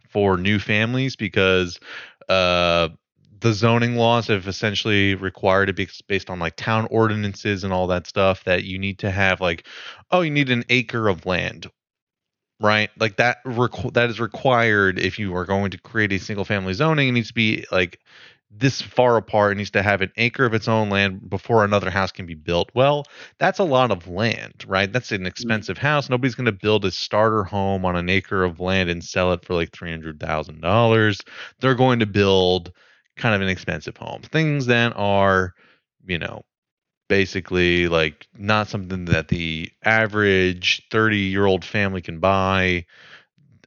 for 0.10 0.38
new 0.38 0.60
families 0.60 1.16
because 1.16 1.80
uh, 2.30 2.90
the 3.40 3.54
zoning 3.54 3.96
laws 3.96 4.28
have 4.28 4.48
essentially 4.48 5.16
required 5.16 5.70
it 5.70 6.04
based 6.08 6.30
on 6.30 6.40
like 6.40 6.56
town 6.56 6.88
ordinances 6.90 7.64
and 7.64 7.74
all 7.74 7.88
that 7.88 8.08
stuff 8.08 8.44
that 8.46 8.64
you 8.64 8.80
need 8.80 9.00
to 9.00 9.12
have 9.12 9.42
like 9.42 9.68
oh 10.12 10.22
you 10.22 10.32
need 10.32 10.50
an 10.50 10.64
acre 10.70 11.08
of 11.08 11.26
land 11.26 11.70
right? 12.62 12.90
Like 12.98 13.18
that 13.18 13.44
requ- 13.44 13.94
that 13.94 14.10
is 14.10 14.20
required 14.20 14.98
if 14.98 15.20
you 15.20 15.36
are 15.36 15.46
going 15.46 15.72
to 15.72 15.78
create 15.78 16.14
a 16.14 16.20
single 16.20 16.46
family 16.46 16.74
zoning 16.74 17.10
it 17.10 17.12
needs 17.12 17.28
to 17.30 17.34
be 17.34 17.66
like 17.72 18.00
this 18.58 18.82
far 18.82 19.18
apart 19.18 19.52
it 19.52 19.56
needs 19.56 19.72
to 19.72 19.84
have 19.84 20.02
an 20.02 20.12
acre 20.18 20.46
of 20.46 20.54
its 20.54 20.68
own 20.68 20.90
land 20.90 21.30
before 21.30 21.64
another 21.64 21.90
house 21.90 22.12
can 22.12 22.26
be 22.26 22.36
built 22.36 22.70
well 22.74 23.06
that's 23.38 23.60
a 23.60 23.64
lot 23.64 23.92
of 23.92 24.08
land 24.08 24.66
right? 24.68 24.92
That's 24.92 25.12
an 25.12 25.26
expensive 25.26 25.78
mm-hmm. 25.78 25.88
house. 25.88 26.10
Nobody's 26.10 26.36
going 26.36 26.46
to 26.46 26.52
build 26.52 26.86
a 26.86 26.92
starter 26.92 27.44
home 27.44 27.86
on 27.86 27.96
an 27.96 28.10
acre 28.10 28.44
of 28.44 28.60
land 28.60 28.90
and 28.90 29.04
sell 29.04 29.34
it 29.34 29.46
for 29.46 29.54
like 29.54 29.72
$300000 29.72 31.22
they're 31.60 31.76
going 31.76 32.00
to 32.00 32.06
build 32.06 32.72
kind 33.16 33.36
of 33.36 33.42
an 33.42 33.50
expensive 33.50 33.98
home. 33.98 34.22
Things 34.22 34.66
that 34.68 34.94
are 34.96 35.54
you 36.06 36.20
know 36.20 36.44
basically 37.08 37.88
like 37.88 38.28
not 38.38 38.68
something 38.68 39.06
that 39.06 39.28
the 39.28 39.72
average 39.84 40.82
30 40.92 41.18
year 41.18 41.46
old 41.46 41.64
family 41.64 42.02
can 42.02 42.20
buy 42.20 42.86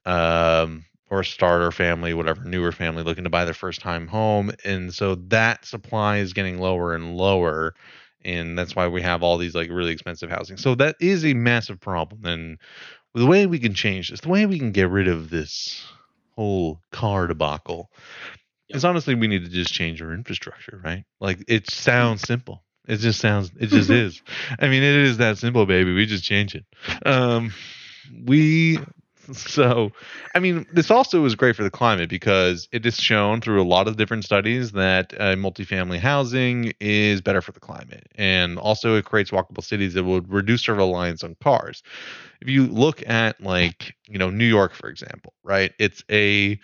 um, 0.04 0.84
or 1.10 1.20
a 1.20 1.24
starter 1.24 1.70
family 1.70 2.14
whatever 2.14 2.42
newer 2.44 2.72
family 2.72 3.02
looking 3.02 3.24
to 3.24 3.30
buy 3.30 3.44
their 3.44 3.54
first 3.54 3.80
time 3.80 4.06
home 4.06 4.50
and 4.64 4.92
so 4.92 5.14
that 5.14 5.64
supply 5.64 6.18
is 6.18 6.32
getting 6.32 6.58
lower 6.58 6.94
and 6.94 7.16
lower 7.16 7.74
and 8.24 8.58
that's 8.58 8.74
why 8.74 8.86
we 8.88 9.02
have 9.02 9.22
all 9.22 9.38
these 9.38 9.54
like 9.54 9.70
really 9.70 9.92
expensive 9.92 10.30
housing 10.30 10.56
so 10.56 10.74
that 10.74 10.96
is 11.00 11.24
a 11.24 11.34
massive 11.34 11.80
problem 11.80 12.24
and 12.24 12.58
the 13.14 13.26
way 13.26 13.46
we 13.46 13.58
can 13.58 13.74
change 13.74 14.10
this 14.10 14.20
the 14.20 14.28
way 14.28 14.46
we 14.46 14.58
can 14.58 14.72
get 14.72 14.88
rid 14.88 15.08
of 15.08 15.30
this 15.30 15.86
whole 16.36 16.80
car 16.92 17.26
debacle 17.26 17.90
yep. 18.68 18.76
is 18.76 18.84
honestly 18.84 19.14
we 19.14 19.26
need 19.26 19.44
to 19.44 19.50
just 19.50 19.72
change 19.72 20.02
our 20.02 20.12
infrastructure 20.12 20.80
right 20.84 21.04
like 21.20 21.42
it 21.48 21.70
sounds 21.70 22.22
simple 22.22 22.62
it 22.88 22.96
just 22.96 23.20
sounds. 23.20 23.52
It 23.60 23.66
just 23.66 23.90
is. 23.90 24.22
I 24.58 24.66
mean, 24.66 24.82
it 24.82 24.96
is 24.96 25.18
that 25.18 25.38
simple, 25.38 25.66
baby. 25.66 25.92
We 25.92 26.06
just 26.06 26.24
change 26.24 26.54
it. 26.54 26.64
Um, 27.06 27.52
we 28.24 28.78
so 29.32 29.90
i 30.34 30.38
mean 30.38 30.64
this 30.72 30.90
also 30.90 31.24
is 31.24 31.34
great 31.34 31.54
for 31.54 31.62
the 31.62 31.70
climate 31.70 32.08
because 32.08 32.68
it 32.72 32.84
is 32.86 32.96
shown 32.96 33.40
through 33.40 33.60
a 33.60 33.64
lot 33.64 33.86
of 33.86 33.96
different 33.96 34.24
studies 34.24 34.72
that 34.72 35.12
uh, 35.20 35.34
multifamily 35.34 35.98
housing 35.98 36.72
is 36.80 37.20
better 37.20 37.42
for 37.42 37.52
the 37.52 37.60
climate 37.60 38.06
and 38.14 38.58
also 38.58 38.96
it 38.96 39.04
creates 39.04 39.30
walkable 39.30 39.62
cities 39.62 39.94
that 39.94 40.04
would 40.04 40.30
reduce 40.32 40.68
our 40.68 40.74
reliance 40.74 41.22
on 41.22 41.36
cars 41.42 41.82
if 42.40 42.48
you 42.48 42.66
look 42.66 43.06
at 43.08 43.40
like 43.42 43.94
you 44.08 44.18
know 44.18 44.30
new 44.30 44.46
york 44.46 44.72
for 44.72 44.88
example 44.88 45.34
right 45.42 45.72
it's 45.78 46.02
a 46.10 46.58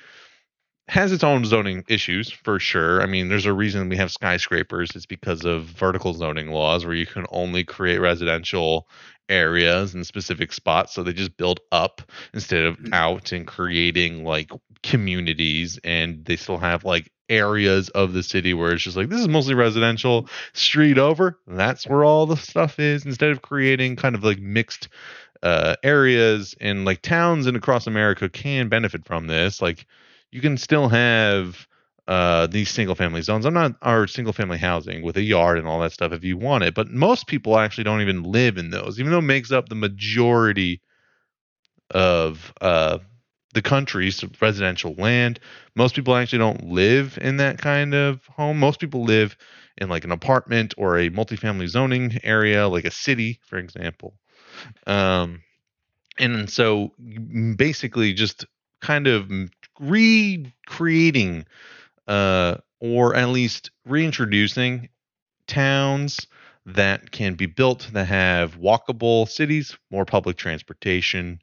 has 0.89 1.13
its 1.13 1.25
own 1.25 1.45
zoning 1.45 1.83
issues 1.89 2.31
for 2.31 2.59
sure. 2.59 3.01
I 3.01 3.07
mean, 3.07 3.29
there's 3.29 3.47
a 3.47 3.55
reason 3.55 3.89
we 3.89 3.97
have 3.97 4.11
skyscrapers. 4.13 4.91
It's 4.95 5.07
because 5.07 5.45
of 5.45 5.65
vertical 5.65 6.13
zoning 6.13 6.49
laws 6.51 6.85
where 6.85 6.95
you 6.95 7.07
can 7.07 7.25
only 7.31 7.65
create 7.65 7.99
residential 7.99 8.87
areas 9.29 9.95
and 9.95 10.07
specific 10.07 10.53
spots. 10.53 10.95
So 10.95 11.03
they 11.03 11.13
just 11.13 11.37
build 11.37 11.61
up 11.73 12.03
instead 12.33 12.65
of 12.65 12.77
mm-hmm. 12.77 12.95
out 12.95 13.33
and 13.33 13.47
creating 13.47 14.25
like 14.25 14.51
communities. 14.83 15.79
And 15.85 16.25
they 16.25 16.37
still 16.37 16.59
have 16.59 16.85
like 16.85 17.11
areas 17.29 17.89
of 17.91 18.13
the 18.13 18.23
city 18.23 18.53
where 18.53 18.73
it's 18.73 18.83
just 18.83 18.97
like 18.97 19.09
this 19.09 19.21
is 19.21 19.29
mostly 19.29 19.55
residential. 19.55 20.29
Street 20.53 20.99
over, 20.99 21.39
that's 21.47 21.87
where 21.87 22.05
all 22.05 22.27
the 22.27 22.37
stuff 22.37 22.79
is. 22.79 23.07
Instead 23.07 23.31
of 23.31 23.43
creating 23.43 23.97
kind 23.97 24.15
of 24.15 24.25
like 24.25 24.39
mixed 24.39 24.89
uh, 25.43 25.77
areas 25.83 26.55
and 26.61 26.85
like 26.85 27.03
towns 27.03 27.47
and 27.47 27.57
across 27.57 27.87
America 27.87 28.29
can 28.29 28.69
benefit 28.69 29.05
from 29.05 29.27
this. 29.27 29.61
Like 29.61 29.87
you 30.33 30.41
can 30.41 30.57
still 30.57 30.89
have 30.89 31.69
uh, 32.07 32.47
these 32.47 32.71
single 32.71 32.95
family 32.95 33.23
zones. 33.23 33.47
I'm 33.47 33.55
not 33.55 33.77
our 33.83 34.07
single 34.07 34.33
family 34.33 34.59
housing 34.59 35.03
with 35.03 35.17
a 35.17 35.23
yard 35.23 35.59
and 35.59 35.67
all 35.67 35.81
that 35.81 35.93
stuff 35.93 36.13
if 36.13 36.25
you 36.25 36.37
want 36.37 36.65
it, 36.65 36.75
but 36.75 36.91
most 36.91 37.27
people 37.27 37.59
actually 37.59 37.85
don't 37.85 38.03
even 38.03 38.23
live 38.23 38.59
in 38.59 38.71
those, 38.71 39.01
even 39.01 39.11
though 39.11 39.19
it 39.19 39.23
makes 39.23 39.51
up 39.51 39.69
the 39.69 39.75
majority 39.75 40.81
of 41.91 42.53
uh, 42.61 42.99
the 43.55 43.63
country's 43.63 44.23
residential 44.41 44.95
land. 44.95 45.41
Most 45.75 45.95
people 45.95 46.15
actually 46.15 46.41
don't 46.41 46.69
live 46.69 47.19
in 47.21 47.39
that 47.39 47.59
kind 47.59 47.95
of 47.95 48.27
home. 48.27 48.59
Most 48.59 48.81
people 48.81 49.05
live 49.05 49.37
in 49.79 49.89
like 49.89 50.05
an 50.05 50.13
apartment 50.13 50.75
or 50.77 50.99
a 50.99 51.11
multifamily 51.11 51.69
zoning 51.69 52.19
area, 52.23 52.69
like 52.69 52.85
a 52.85 52.91
city, 52.91 53.41
for 53.47 53.57
example. 53.57 54.15
Um, 54.87 55.43
and 56.19 56.49
so 56.51 56.93
basically 57.57 58.13
just 58.13 58.45
kind 58.81 59.07
of 59.07 59.31
recreating 59.81 61.47
uh, 62.07 62.57
or 62.81 63.15
at 63.15 63.29
least 63.29 63.71
reintroducing 63.87 64.89
towns 65.47 66.27
that 66.67 67.11
can 67.11 67.35
be 67.35 67.47
built 67.47 67.89
that 67.93 68.07
have 68.07 68.59
walkable 68.59 69.29
cities, 69.29 69.77
more 69.91 70.05
public 70.05 70.37
transportation, 70.37 71.41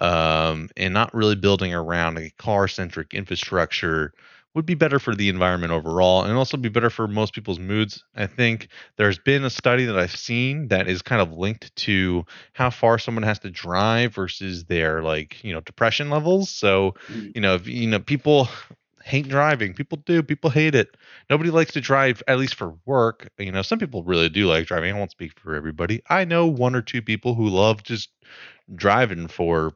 um, 0.00 0.68
and 0.76 0.92
not 0.92 1.12
really 1.14 1.36
building 1.36 1.72
around 1.72 2.18
a 2.18 2.30
car 2.38 2.68
centric 2.68 3.14
infrastructure 3.14 4.12
would 4.54 4.66
be 4.66 4.74
better 4.74 4.98
for 4.98 5.14
the 5.14 5.28
environment 5.28 5.72
overall 5.72 6.24
and 6.24 6.36
also 6.36 6.56
be 6.56 6.68
better 6.68 6.90
for 6.90 7.06
most 7.06 7.32
people's 7.32 7.58
moods. 7.58 8.02
I 8.16 8.26
think 8.26 8.68
there's 8.96 9.18
been 9.18 9.44
a 9.44 9.50
study 9.50 9.84
that 9.84 9.98
I've 9.98 10.16
seen 10.16 10.68
that 10.68 10.88
is 10.88 11.00
kind 11.00 11.22
of 11.22 11.32
linked 11.32 11.74
to 11.76 12.24
how 12.54 12.70
far 12.70 12.98
someone 12.98 13.22
has 13.22 13.38
to 13.40 13.50
drive 13.50 14.14
versus 14.14 14.64
their 14.64 15.02
like, 15.02 15.42
you 15.44 15.52
know, 15.52 15.60
depression 15.60 16.10
levels. 16.10 16.50
So, 16.50 16.94
mm. 17.08 17.32
you 17.34 17.40
know, 17.40 17.54
if 17.54 17.68
you 17.68 17.86
know, 17.86 18.00
people 18.00 18.48
hate 19.08 19.28
driving. 19.28 19.74
People 19.74 19.98
do. 20.04 20.22
People 20.22 20.50
hate 20.50 20.74
it. 20.74 20.96
Nobody 21.30 21.50
likes 21.50 21.72
to 21.72 21.80
drive, 21.80 22.22
at 22.28 22.38
least 22.38 22.54
for 22.54 22.74
work. 22.84 23.28
You 23.38 23.50
know, 23.50 23.62
some 23.62 23.78
people 23.78 24.04
really 24.04 24.28
do 24.28 24.46
like 24.46 24.66
driving. 24.66 24.94
I 24.94 24.98
won't 24.98 25.10
speak 25.10 25.38
for 25.40 25.54
everybody. 25.54 26.02
I 26.08 26.24
know 26.24 26.46
one 26.46 26.74
or 26.74 26.82
two 26.82 27.02
people 27.02 27.34
who 27.34 27.48
love 27.48 27.82
just 27.82 28.10
driving 28.74 29.26
for 29.28 29.72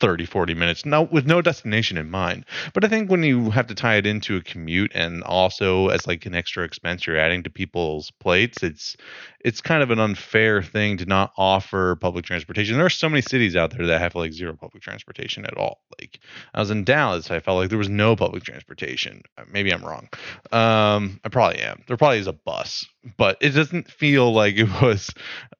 30 0.00 0.24
40 0.24 0.54
minutes 0.54 0.86
no 0.86 1.02
with 1.02 1.26
no 1.26 1.42
destination 1.42 1.96
in 1.98 2.10
mind. 2.10 2.44
But 2.72 2.84
i 2.84 2.88
think 2.88 3.10
when 3.10 3.22
you 3.22 3.50
have 3.50 3.66
to 3.68 3.74
tie 3.74 3.96
it 3.96 4.06
into 4.06 4.36
a 4.36 4.42
commute 4.42 4.92
and 4.94 5.22
also 5.22 5.88
as 5.88 6.06
like 6.06 6.26
an 6.26 6.34
extra 6.34 6.64
expense 6.64 7.06
you're 7.06 7.18
adding 7.18 7.42
to 7.44 7.50
people's 7.50 8.10
plates 8.12 8.62
it's 8.62 8.96
it's 9.40 9.60
kind 9.60 9.82
of 9.82 9.90
an 9.90 9.98
unfair 9.98 10.62
thing 10.62 10.98
to 10.98 11.06
not 11.06 11.32
offer 11.38 11.96
public 11.96 12.26
transportation. 12.26 12.76
There 12.76 12.84
are 12.84 12.90
so 12.90 13.08
many 13.08 13.22
cities 13.22 13.56
out 13.56 13.70
there 13.70 13.86
that 13.86 14.00
have 14.00 14.14
like 14.14 14.32
zero 14.32 14.54
public 14.54 14.82
transportation 14.82 15.46
at 15.46 15.56
all. 15.56 15.80
Like 16.00 16.20
i 16.54 16.60
was 16.60 16.70
in 16.70 16.84
dallas 16.84 17.30
i 17.30 17.40
felt 17.40 17.58
like 17.58 17.68
there 17.68 17.78
was 17.78 17.88
no 17.88 18.16
public 18.16 18.42
transportation. 18.42 19.22
Maybe 19.50 19.72
i'm 19.72 19.84
wrong. 19.84 20.08
Um 20.52 21.20
i 21.24 21.28
probably 21.30 21.60
am. 21.60 21.82
There 21.86 21.96
probably 21.96 22.18
is 22.18 22.26
a 22.26 22.32
bus 22.32 22.86
but 23.16 23.38
it 23.40 23.50
doesn't 23.50 23.90
feel 23.90 24.32
like 24.32 24.56
it 24.56 24.82
was 24.82 25.10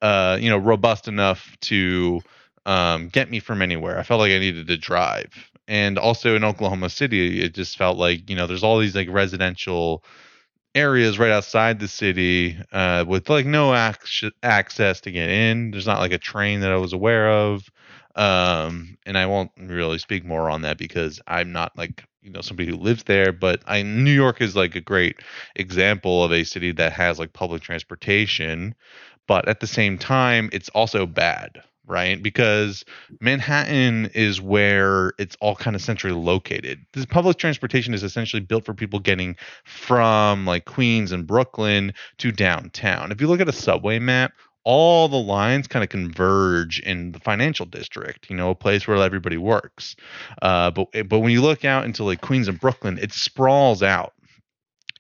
uh 0.03 0.39
you 0.41 0.51
know 0.51 0.59
robust 0.59 1.09
enough 1.09 1.57
to 1.61 2.21
um, 2.67 3.09
get 3.09 3.31
me 3.31 3.41
from 3.41 3.63
anywhere. 3.63 3.99
I 3.99 4.03
felt 4.03 4.21
like 4.21 4.33
I 4.33 4.39
needed 4.39 4.67
to 4.69 4.77
drive. 4.77 5.33
And 5.69 5.99
also 5.99 6.35
in 6.35 6.45
Oklahoma 6.45 6.91
City, 6.91 7.43
it 7.43 7.55
just 7.55 7.77
felt 7.77 7.97
like, 7.97 8.29
you 8.29 8.37
know, 8.37 8.47
there's 8.47 8.65
all 8.65 8.79
these 8.79 8.97
like 8.97 9.09
residential 9.09 10.05
areas 10.75 11.19
right 11.19 11.31
outside 11.31 11.79
the 11.79 11.89
city 11.89 12.59
uh, 12.73 13.05
with 13.07 13.29
like 13.29 13.47
no 13.47 13.75
ac- 13.75 14.31
access 14.43 15.01
to 15.03 15.13
get 15.13 15.29
in. 15.29 15.71
There's 15.71 15.87
not 15.87 16.01
like 16.01 16.13
a 16.13 16.19
train 16.19 16.61
that 16.61 16.73
I 16.73 16.77
was 16.77 16.93
aware 16.93 17.31
of. 17.31 17.69
Um, 18.17 18.99
and 19.07 19.17
I 19.17 19.27
won't 19.27 19.53
really 19.57 19.99
speak 19.99 20.25
more 20.25 20.51
on 20.51 20.63
that 20.63 20.79
because 20.79 21.21
I'm 21.27 21.53
not 21.53 21.77
like 21.77 22.05
you 22.23 22.31
know 22.31 22.41
somebody 22.41 22.69
who 22.69 22.77
lives 22.77 23.05
there 23.05 23.33
but 23.33 23.63
i 23.67 23.83
new 23.83 24.13
york 24.13 24.41
is 24.41 24.55
like 24.55 24.75
a 24.77 24.81
great 24.81 25.21
example 25.57 26.23
of 26.23 26.33
a 26.33 26.45
city 26.45 26.71
that 26.73 26.93
has 26.93 27.19
like 27.19 27.33
public 27.33 27.63
transportation 27.63 28.75
but 29.27 29.49
at 29.49 29.61
the 29.61 29.67
same 29.67 29.97
time 29.97 30.51
it's 30.53 30.69
also 30.71 31.07
bad 31.07 31.63
right? 31.91 32.23
Because 32.23 32.85
Manhattan 33.21 34.11
is 34.15 34.41
where 34.41 35.13
it's 35.19 35.37
all 35.41 35.57
kind 35.57 35.75
of 35.75 35.83
centrally 35.83 36.17
located. 36.17 36.87
This 36.95 37.05
public 37.05 37.37
transportation 37.37 37.93
is 37.93 38.03
essentially 38.03 38.41
built 38.41 38.65
for 38.65 38.73
people 38.73 39.01
getting 39.01 39.37
from 39.65 40.47
like 40.47 40.65
Queens 40.65 41.13
and 41.13 41.27
Brooklyn 41.27 41.93
to 42.19 42.33
downtown. 42.33 43.11
If 43.13 43.21
you 43.21 43.27
look 43.27 43.41
at 43.41 43.49
a 43.49 43.53
subway 43.53 43.99
map, 43.99 44.33
all 44.65 45.09
the 45.09 45.17
lines 45.17 45.67
kind 45.67 45.83
of 45.83 45.89
converge 45.89 46.81
in 46.81 47.13
the 47.13 47.21
financial 47.21 47.67
district, 47.67 48.31
you 48.31 48.37
know, 48.37 48.51
a 48.51 48.55
place 48.55 48.87
where 48.87 48.97
everybody 48.99 49.37
works. 49.37 49.97
Uh, 50.43 50.71
but 50.71 50.89
but 51.09 51.21
when 51.21 51.33
you 51.33 51.41
look 51.43 51.65
out 51.65 51.85
into 51.85 52.05
like 52.05 52.21
Queens 52.21 52.47
and 52.47 52.61
Brooklyn, 52.61 52.99
it 52.99 53.13
sprawls 53.13 53.83
out, 53.83 54.13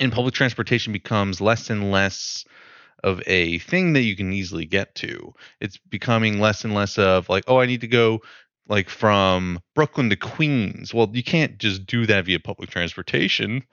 and 0.00 0.12
public 0.12 0.34
transportation 0.34 0.92
becomes 0.92 1.40
less 1.40 1.70
and 1.70 1.92
less 1.92 2.44
of 3.04 3.22
a 3.26 3.58
thing 3.60 3.92
that 3.94 4.02
you 4.02 4.16
can 4.16 4.32
easily 4.32 4.66
get 4.66 4.94
to. 4.96 5.34
It's 5.60 5.76
becoming 5.78 6.40
less 6.40 6.64
and 6.64 6.74
less 6.74 6.98
of 6.98 7.28
like, 7.28 7.44
oh, 7.48 7.58
I 7.60 7.66
need 7.66 7.80
to 7.82 7.88
go 7.88 8.20
like 8.68 8.88
from 8.88 9.60
Brooklyn 9.74 10.10
to 10.10 10.16
Queens. 10.16 10.94
Well, 10.94 11.10
you 11.12 11.24
can't 11.24 11.58
just 11.58 11.86
do 11.86 12.06
that 12.06 12.24
via 12.24 12.40
public 12.40 12.70
transportation. 12.70 13.64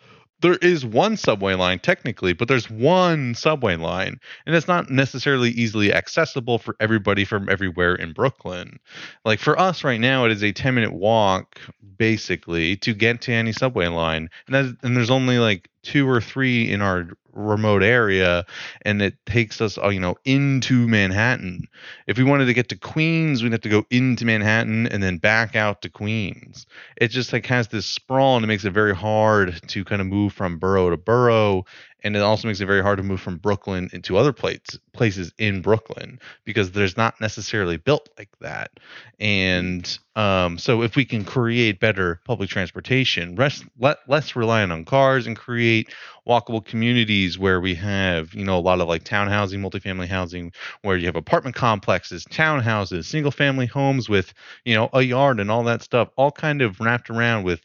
there 0.41 0.55
is 0.55 0.85
one 0.85 1.17
subway 1.17 1.55
line 1.55 1.79
technically, 1.79 2.33
but 2.33 2.47
there's 2.47 2.69
one 2.69 3.33
subway 3.33 3.75
line, 3.75 4.19
and 4.45 4.55
it's 4.55 4.67
not 4.67 4.89
necessarily 4.89 5.49
easily 5.51 5.93
accessible 5.93 6.59
for 6.59 6.75
everybody 6.79 7.25
from 7.25 7.49
everywhere 7.49 7.95
in 7.95 8.13
Brooklyn. 8.13 8.79
Like 9.25 9.39
for 9.39 9.59
us 9.59 9.83
right 9.83 9.99
now, 9.99 10.25
it 10.25 10.31
is 10.31 10.43
a 10.43 10.51
10 10.51 10.75
minute 10.75 10.93
walk 10.93 11.59
basically 11.97 12.75
to 12.77 12.93
get 12.93 13.21
to 13.21 13.33
any 13.33 13.51
subway 13.51 13.87
line, 13.87 14.29
and 14.47 14.77
and 14.81 14.95
there's 14.97 15.09
only 15.09 15.39
like 15.39 15.69
two 15.83 16.07
or 16.07 16.21
three 16.21 16.71
in 16.71 16.81
our 16.81 17.09
remote 17.37 17.83
area 17.83 18.45
and 18.81 19.01
it 19.01 19.13
takes 19.25 19.61
us 19.61 19.77
uh, 19.77 19.89
you 19.89 19.99
know 19.99 20.15
into 20.25 20.87
manhattan 20.87 21.67
if 22.07 22.17
we 22.17 22.23
wanted 22.23 22.45
to 22.45 22.53
get 22.53 22.67
to 22.67 22.75
queens 22.75 23.43
we'd 23.43 23.51
have 23.51 23.61
to 23.61 23.69
go 23.69 23.85
into 23.91 24.25
manhattan 24.25 24.87
and 24.87 25.03
then 25.03 25.17
back 25.17 25.55
out 25.55 25.81
to 25.81 25.89
queens 25.89 26.65
it 26.97 27.09
just 27.09 27.31
like 27.31 27.45
has 27.45 27.67
this 27.67 27.85
sprawl 27.85 28.35
and 28.35 28.43
it 28.43 28.47
makes 28.47 28.65
it 28.65 28.71
very 28.71 28.95
hard 28.95 29.61
to 29.67 29.85
kind 29.85 30.01
of 30.01 30.07
move 30.07 30.33
from 30.33 30.57
borough 30.57 30.89
to 30.89 30.97
borough 30.97 31.63
and 32.03 32.15
it 32.15 32.21
also 32.21 32.47
makes 32.47 32.61
it 32.61 32.65
very 32.65 32.81
hard 32.81 32.97
to 32.97 33.03
move 33.03 33.19
from 33.19 33.37
Brooklyn 33.37 33.89
into 33.91 34.17
other 34.17 34.31
places 34.31 34.79
places 34.93 35.33
in 35.37 35.61
Brooklyn 35.61 36.19
because 36.45 36.71
there's 36.71 36.97
not 36.97 37.19
necessarily 37.19 37.77
built 37.77 38.09
like 38.17 38.29
that. 38.39 38.71
And 39.19 39.97
um, 40.15 40.57
so 40.57 40.83
if 40.83 40.95
we 40.95 41.05
can 41.05 41.25
create 41.25 41.79
better 41.79 42.21
public 42.25 42.49
transportation, 42.49 43.35
less 43.35 43.63
less 44.07 44.35
reliant 44.35 44.71
on 44.71 44.85
cars, 44.85 45.27
and 45.27 45.35
create 45.35 45.93
walkable 46.27 46.63
communities 46.63 47.39
where 47.39 47.61
we 47.61 47.73
have 47.75 48.33
you 48.33 48.43
know 48.43 48.57
a 48.57 48.59
lot 48.59 48.81
of 48.81 48.87
like 48.87 49.03
town 49.03 49.27
housing, 49.27 49.61
multifamily 49.61 50.07
housing, 50.07 50.51
where 50.81 50.97
you 50.97 51.05
have 51.05 51.15
apartment 51.15 51.55
complexes, 51.55 52.25
townhouses, 52.25 53.05
single 53.05 53.31
family 53.31 53.65
homes 53.65 54.09
with 54.09 54.33
you 54.65 54.75
know 54.75 54.89
a 54.93 55.01
yard 55.01 55.39
and 55.39 55.49
all 55.49 55.63
that 55.63 55.81
stuff, 55.81 56.09
all 56.15 56.31
kind 56.31 56.61
of 56.61 56.79
wrapped 56.79 57.09
around 57.09 57.43
with 57.43 57.61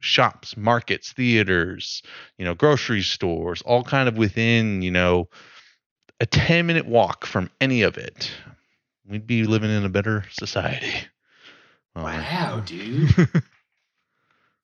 shops, 0.00 0.56
markets, 0.56 1.12
theaters, 1.12 2.02
you 2.38 2.44
know, 2.44 2.54
grocery 2.54 3.02
stores, 3.02 3.62
all 3.62 3.82
kind 3.82 4.08
of 4.08 4.16
within, 4.16 4.82
you 4.82 4.90
know, 4.90 5.28
a 6.20 6.26
10 6.26 6.66
minute 6.66 6.86
walk 6.86 7.26
from 7.26 7.50
any 7.60 7.82
of 7.82 7.98
it. 7.98 8.30
We'd 9.08 9.26
be 9.26 9.44
living 9.44 9.70
in 9.70 9.84
a 9.84 9.88
better 9.88 10.24
society. 10.30 10.92
Wow, 11.94 12.62
dude. 12.64 13.10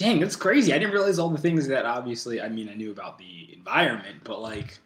Dang, 0.03 0.19
that's 0.19 0.37
crazy. 0.37 0.73
I 0.73 0.79
didn't 0.79 0.93
realize 0.93 1.19
all 1.19 1.29
the 1.29 1.39
things 1.39 1.69
that 1.69 1.85
obviously, 1.85 2.41
I 2.41 2.49
mean, 2.49 2.69
I 2.69 2.75
knew 2.75 2.91
about 2.91 3.19
the 3.19 3.55
environment, 3.55 4.19
but 4.25 4.43
like 4.43 4.79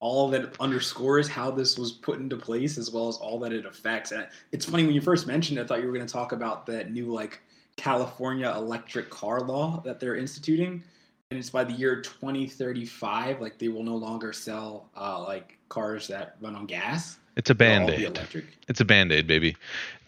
all 0.00 0.28
that 0.28 0.54
underscores 0.60 1.26
how 1.26 1.50
this 1.50 1.78
was 1.78 1.92
put 1.92 2.18
into 2.18 2.36
place 2.36 2.76
as 2.76 2.90
well 2.90 3.08
as 3.08 3.16
all 3.16 3.38
that 3.40 3.52
it 3.52 3.64
affects. 3.64 4.12
And 4.12 4.26
it's 4.52 4.66
funny 4.66 4.84
when 4.84 4.94
you 4.94 5.00
first 5.00 5.26
mentioned, 5.26 5.58
it, 5.58 5.62
I 5.62 5.66
thought 5.66 5.80
you 5.80 5.86
were 5.86 5.94
going 5.94 6.06
to 6.06 6.12
talk 6.12 6.32
about 6.32 6.66
that 6.66 6.92
new 6.92 7.06
like 7.06 7.40
California 7.76 8.52
electric 8.54 9.08
car 9.08 9.40
law 9.40 9.80
that 9.86 10.00
they're 10.00 10.16
instituting, 10.16 10.82
and 11.30 11.38
it's 11.38 11.50
by 11.50 11.64
the 11.64 11.72
year 11.72 12.02
2035. 12.02 13.40
Like 13.40 13.58
they 13.58 13.68
will 13.68 13.84
no 13.84 13.96
longer 13.96 14.34
sell 14.34 14.90
uh, 14.96 15.22
like 15.22 15.56
cars 15.70 16.06
that 16.08 16.36
run 16.42 16.54
on 16.54 16.66
gas. 16.66 17.16
It's 17.36 17.50
a 17.50 17.54
band 17.54 17.88
aid. 17.88 18.20
It's 18.68 18.80
a 18.80 18.84
band 18.84 19.12
aid, 19.12 19.26
baby. 19.26 19.56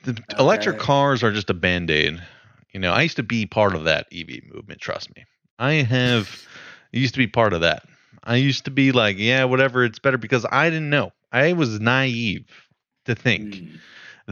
The 0.02 0.10
okay. 0.10 0.22
electric 0.38 0.78
cars 0.78 1.22
are 1.22 1.32
just 1.32 1.48
a 1.48 1.54
band 1.54 1.90
aid. 1.90 2.20
You 2.72 2.80
know, 2.80 2.92
I 2.92 3.02
used 3.02 3.16
to 3.16 3.22
be 3.22 3.46
part 3.46 3.74
of 3.74 3.84
that 3.84 4.06
EV 4.12 4.42
movement. 4.52 4.80
Trust 4.80 5.14
me, 5.14 5.24
I 5.58 5.74
have 5.74 6.46
used 6.92 7.14
to 7.14 7.18
be 7.18 7.26
part 7.26 7.52
of 7.52 7.62
that. 7.62 7.84
I 8.22 8.36
used 8.36 8.66
to 8.66 8.70
be 8.70 8.92
like, 8.92 9.16
yeah, 9.18 9.44
whatever, 9.44 9.84
it's 9.84 9.98
better 9.98 10.18
because 10.18 10.46
I 10.50 10.68
didn't 10.68 10.90
know. 10.90 11.12
I 11.32 11.52
was 11.54 11.80
naive 11.80 12.46
to 13.06 13.14
think. 13.14 13.54
Mm 13.54 13.78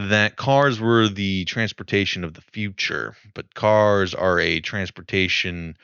that 0.07 0.37
cars 0.37 0.79
were 0.79 1.09
the 1.09 1.43
transportation 1.43 2.23
of 2.23 2.33
the 2.33 2.41
future, 2.41 3.17
but 3.33 3.53
cars 3.53 4.13
are 4.13 4.39
a 4.39 4.61
transportation 4.61 5.75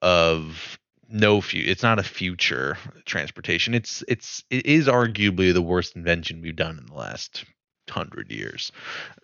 of 0.00 0.78
no 1.10 1.42
future. 1.42 1.70
It's 1.70 1.82
not 1.82 1.98
a 1.98 2.02
future 2.02 2.78
transportation. 3.04 3.74
It's 3.74 4.02
it's 4.08 4.44
it 4.48 4.64
is 4.64 4.86
arguably 4.86 5.52
the 5.52 5.60
worst 5.60 5.94
invention 5.94 6.40
we've 6.40 6.56
done 6.56 6.78
in 6.78 6.86
the 6.86 6.94
last 6.94 7.44
hundred 7.88 8.30
years, 8.30 8.72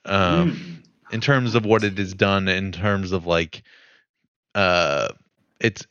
um, 0.05 0.53
mm. 0.53 0.89
In 1.11 1.21
terms 1.21 1.55
of 1.55 1.65
what 1.65 1.85
it 1.85 1.99
has 1.99 2.15
done. 2.15 2.49
In 2.49 2.73
terms 2.73 3.13
of 3.13 3.27
like, 3.27 3.63
uh, 4.55 5.09
its 5.61 5.87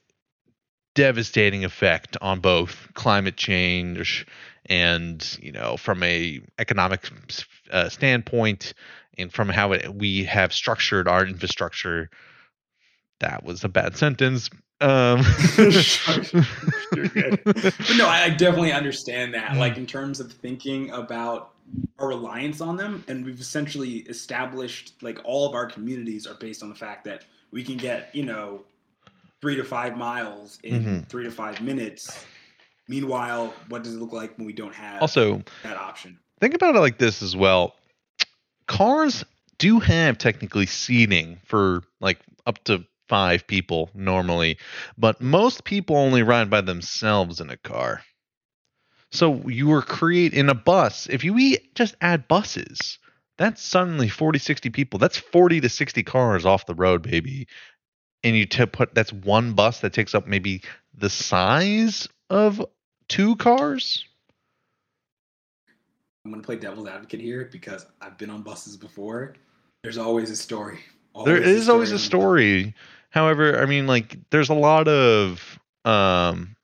devastating 0.96 1.66
effect 1.66 2.18
on 2.22 2.40
both 2.40 2.88
climate 2.94 3.36
change 3.36 4.26
and 4.68 5.38
you 5.42 5.52
know 5.52 5.78
from 5.78 6.02
a 6.02 6.42
economic 6.58 7.10
uh, 7.70 7.90
standpoint 7.90 8.74
and 9.18 9.32
from 9.32 9.50
how 9.50 9.74
it, 9.74 9.94
we 9.94 10.24
have 10.24 10.54
structured 10.54 11.08
our 11.08 11.26
infrastructure 11.26 12.10
that 13.20 13.44
was 13.44 13.64
a 13.64 13.70
bad 13.70 13.98
sentence 13.98 14.50
um 14.82 15.22
but 17.44 17.74
no 17.98 18.08
i 18.08 18.30
definitely 18.30 18.72
understand 18.72 19.34
that 19.34 19.52
mm-hmm. 19.52 19.60
like 19.60 19.78
in 19.78 19.86
terms 19.86 20.20
of 20.20 20.32
thinking 20.32 20.90
about 20.92 21.54
our 22.00 22.10
reliance 22.10 22.62
on 22.62 22.78
them 22.78 23.04
and 23.08 23.26
we've 23.26 23.40
essentially 23.40 23.98
established 24.10 24.94
like 25.02 25.20
all 25.24 25.48
of 25.48 25.56
our 25.56 25.66
communities 25.66 26.28
are 26.28 26.36
based 26.36 26.62
on 26.62 26.70
the 26.70 26.76
fact 26.76 27.04
that 27.04 27.26
we 27.52 27.64
can 27.64 27.78
get 27.78 28.14
you 28.14 28.24
know 28.24 28.62
three 29.42 29.56
to 29.56 29.64
five 29.64 29.98
miles 29.98 30.60
in 30.64 30.84
mm-hmm. 30.84 31.00
three 31.02 31.24
to 31.24 31.32
five 31.32 31.62
minutes 31.62 32.26
Meanwhile, 32.88 33.54
what 33.70 33.84
does 33.84 33.96
it 33.96 34.00
look 34.00 34.14
like 34.14 34.38
when 34.38 34.46
we 34.46 34.54
don't 34.54 34.74
have 34.76 35.02
also 35.02 35.44
that 35.64 35.78
option? 35.78 36.20
Think 36.40 36.54
about 36.54 36.76
it 36.76 36.80
like 36.80 36.98
this 36.98 37.24
as 37.24 37.36
well. 37.36 37.76
Cars 38.68 39.26
do 39.58 39.80
have 39.80 40.18
technically 40.18 40.66
seating 40.66 41.40
for 41.46 41.82
like 42.00 42.20
up 42.46 42.64
to 42.66 42.86
five 43.08 43.48
people 43.48 43.90
normally, 43.94 44.58
but 44.98 45.22
most 45.22 45.64
people 45.64 45.96
only 45.96 46.24
ride 46.24 46.50
by 46.50 46.62
themselves 46.62 47.40
in 47.40 47.50
a 47.50 47.58
car. 47.58 48.02
So 49.12 49.48
you 49.48 49.68
were 49.68 49.82
create 49.82 50.34
in 50.34 50.50
a 50.50 50.56
bus. 50.56 51.08
If 51.08 51.24
you 51.24 51.38
eat, 51.38 51.76
just 51.76 51.96
add 52.02 52.28
buses, 52.28 53.00
that's 53.38 53.62
suddenly 53.62 54.10
40, 54.10 54.40
60 54.40 54.70
people. 54.70 55.00
That's 55.00 55.18
40 55.18 55.62
to 55.62 55.70
60 55.70 56.04
cars 56.04 56.46
off 56.46 56.66
the 56.66 56.76
road, 56.76 57.02
baby. 57.02 57.48
And 58.24 58.36
you 58.36 58.46
t- 58.46 58.66
put 58.66 58.96
that's 58.96 59.14
one 59.14 59.54
bus 59.54 59.82
that 59.82 59.94
takes 59.94 60.16
up 60.16 60.28
maybe 60.28 60.64
the 60.94 61.10
size 61.10 62.08
of 62.30 62.66
two 63.08 63.36
cars? 63.36 64.04
I'm 66.26 66.32
going 66.32 66.42
to 66.42 66.46
play 66.46 66.56
devil's 66.56 66.88
advocate 66.88 67.22
here 67.22 67.48
because 67.52 67.86
I've 68.02 68.18
been 68.18 68.32
on 68.32 68.42
buses 68.42 68.78
before. 68.78 69.36
There's 69.84 70.00
always 70.00 70.32
a 70.32 70.36
story. 70.36 70.80
There 71.24 71.38
is 71.38 71.70
a 71.70 71.72
always 71.72 71.92
a 71.92 72.00
story. 72.00 72.74
However, 73.10 73.62
I 73.62 73.66
mean, 73.66 73.88
like, 73.88 74.18
there's 74.32 74.50
a 74.50 74.54
lot 74.54 74.88
of, 74.88 75.60
um, 75.86 76.56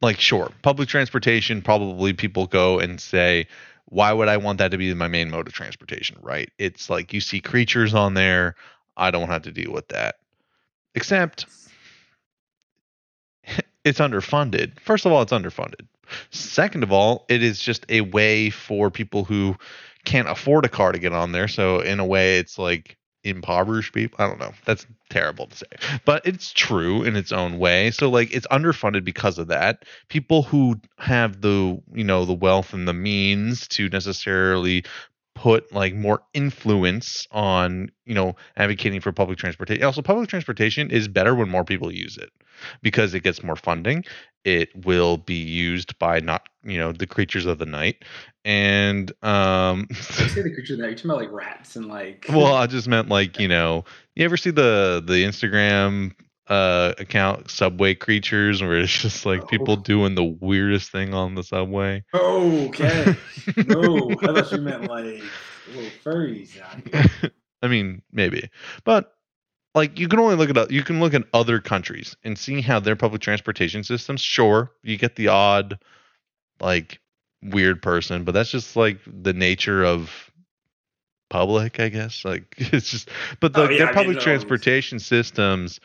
like, 0.00 0.18
sure, 0.18 0.50
public 0.62 0.88
transportation. 0.88 1.60
Probably 1.60 2.14
people 2.14 2.46
go 2.46 2.78
and 2.78 2.98
say, 2.98 3.46
"Why 3.86 4.12
would 4.12 4.28
I 4.28 4.38
want 4.38 4.58
that 4.58 4.70
to 4.70 4.78
be 4.78 4.94
my 4.94 5.08
main 5.08 5.30
mode 5.30 5.46
of 5.46 5.52
transportation?" 5.52 6.16
Right? 6.22 6.50
It's 6.58 6.88
like 6.88 7.12
you 7.12 7.20
see 7.20 7.40
creatures 7.40 7.92
on 7.92 8.14
there. 8.14 8.54
I 8.96 9.10
don't 9.10 9.28
have 9.28 9.42
to 9.42 9.52
deal 9.52 9.72
with 9.72 9.88
that. 9.88 10.16
Except 10.94 11.44
it's 13.84 14.00
underfunded. 14.00 14.80
First 14.80 15.04
of 15.04 15.12
all, 15.12 15.20
it's 15.22 15.32
underfunded. 15.32 15.86
Second 16.30 16.82
of 16.82 16.92
all, 16.92 17.26
it 17.28 17.42
is 17.42 17.60
just 17.60 17.84
a 17.88 18.00
way 18.00 18.50
for 18.50 18.90
people 18.90 19.24
who 19.24 19.56
can't 20.04 20.28
afford 20.28 20.64
a 20.64 20.68
car 20.68 20.92
to 20.92 20.98
get 20.98 21.12
on 21.12 21.32
there. 21.32 21.48
So 21.48 21.80
in 21.80 22.00
a 22.00 22.06
way, 22.06 22.38
it's 22.38 22.58
like 22.58 22.96
impoverished 23.24 23.92
people. 23.92 24.16
I 24.22 24.28
don't 24.28 24.40
know. 24.40 24.52
That's 24.64 24.86
terrible 25.10 25.46
to 25.46 25.56
say, 25.56 25.98
but 26.04 26.26
it's 26.26 26.52
true 26.52 27.02
in 27.02 27.16
its 27.16 27.32
own 27.32 27.58
way. 27.58 27.90
So 27.90 28.08
like 28.08 28.32
it's 28.32 28.46
underfunded 28.48 29.04
because 29.04 29.38
of 29.38 29.48
that. 29.48 29.84
People 30.08 30.42
who 30.42 30.80
have 30.98 31.40
the 31.40 31.80
you 31.92 32.04
know 32.04 32.24
the 32.24 32.34
wealth 32.34 32.72
and 32.72 32.86
the 32.88 32.94
means 32.94 33.68
to 33.68 33.88
necessarily 33.88 34.84
put 35.40 35.72
like 35.72 35.94
more 35.94 36.22
influence 36.34 37.26
on 37.30 37.90
you 38.04 38.14
know 38.14 38.34
advocating 38.56 39.00
for 39.00 39.10
public 39.10 39.38
transportation 39.38 39.82
also 39.84 40.02
public 40.02 40.28
transportation 40.28 40.90
is 40.90 41.08
better 41.08 41.34
when 41.34 41.48
more 41.48 41.64
people 41.64 41.90
use 41.90 42.18
it 42.18 42.30
because 42.82 43.14
it 43.14 43.22
gets 43.22 43.42
more 43.42 43.56
funding 43.56 44.04
it 44.44 44.68
will 44.84 45.16
be 45.16 45.36
used 45.36 45.98
by 45.98 46.20
not 46.20 46.49
you 46.64 46.78
know 46.78 46.92
the 46.92 47.06
creatures 47.06 47.46
of 47.46 47.58
the 47.58 47.66
night 47.66 48.04
and 48.44 49.10
um 49.22 49.86
I 49.90 49.94
say 49.94 50.42
the 50.42 50.50
creatures 50.54 50.72
of 50.72 50.78
the 50.78 50.82
night 50.82 50.88
you're 50.88 50.96
talking 50.96 51.10
about 51.10 51.20
like 51.20 51.32
rats 51.32 51.76
and 51.76 51.86
like 51.86 52.26
well 52.28 52.54
i 52.54 52.66
just 52.66 52.88
meant 52.88 53.08
like 53.08 53.38
you 53.38 53.48
know 53.48 53.84
you 54.14 54.24
ever 54.24 54.36
see 54.36 54.50
the 54.50 55.02
the 55.04 55.24
instagram 55.24 56.12
uh 56.48 56.94
account 56.98 57.50
subway 57.50 57.94
creatures 57.94 58.62
where 58.62 58.78
it's 58.78 58.92
just 58.92 59.24
like 59.24 59.42
oh. 59.42 59.46
people 59.46 59.76
doing 59.76 60.14
the 60.14 60.24
weirdest 60.24 60.90
thing 60.90 61.14
on 61.14 61.36
the 61.36 61.44
subway? 61.44 62.02
Oh 62.12 62.66
okay. 62.66 63.14
No 63.68 64.10
i 64.10 64.14
thought 64.14 64.52
you 64.52 64.58
meant 64.58 64.84
like 64.88 65.22
little 65.74 65.90
furries 66.04 66.60
i 67.62 67.68
mean 67.68 68.02
maybe 68.12 68.50
but 68.84 69.14
like 69.74 69.98
you 69.98 70.08
can 70.08 70.18
only 70.18 70.34
look 70.34 70.54
at 70.54 70.70
you 70.70 70.82
can 70.82 71.00
look 71.00 71.14
at 71.14 71.22
other 71.32 71.60
countries 71.60 72.16
and 72.24 72.36
see 72.36 72.60
how 72.60 72.80
their 72.80 72.96
public 72.96 73.22
transportation 73.22 73.84
systems 73.84 74.20
sure 74.20 74.72
you 74.82 74.96
get 74.96 75.16
the 75.16 75.28
odd 75.28 75.78
like 76.60 77.00
weird 77.42 77.80
person 77.82 78.24
but 78.24 78.32
that's 78.32 78.50
just 78.50 78.76
like 78.76 78.98
the 79.06 79.32
nature 79.32 79.84
of 79.84 80.30
public 81.30 81.80
i 81.80 81.88
guess 81.88 82.24
like 82.24 82.54
it's 82.58 82.90
just 82.90 83.08
but 83.40 83.52
the, 83.52 83.62
oh, 83.62 83.70
yeah, 83.70 83.78
their 83.78 83.94
public 83.94 84.18
transportation 84.18 84.98
systems 84.98 85.80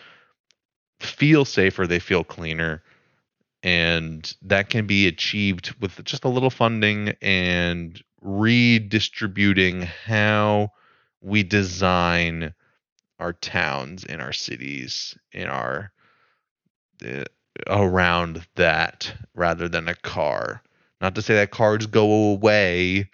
feel 1.00 1.46
safer, 1.46 1.88
they 1.88 2.00
feel 2.00 2.24
cleaner. 2.24 2.84
And 3.64 4.32
that 4.44 4.70
can 4.70 4.86
be 4.86 5.08
achieved 5.08 5.74
with 5.82 6.04
just 6.04 6.24
a 6.24 6.30
little 6.30 6.52
funding 6.52 7.16
and 7.22 8.00
redistributing 8.22 9.82
how 9.82 10.72
we 11.22 11.42
design 11.42 12.54
our 13.20 13.34
towns 13.34 14.04
in 14.04 14.22
our 14.22 14.34
cities 14.34 15.18
in 15.32 15.48
our 15.48 15.92
uh, 17.06 17.24
around 17.68 18.46
that 18.56 19.14
rather 19.34 19.68
than 19.70 19.88
a 19.88 19.96
car 19.96 20.62
not 21.06 21.14
to 21.16 21.22
say 21.22 21.36
that 21.36 21.52
cars 21.52 21.86
go 21.86 22.32
away 22.32 23.08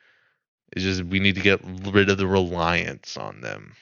it's 0.72 0.84
just 0.86 1.04
we 1.04 1.20
need 1.20 1.36
to 1.36 1.42
get 1.42 1.60
rid 1.92 2.10
of 2.10 2.18
the 2.18 2.26
reliance 2.28 3.18
on 3.18 3.42
them 3.42 3.74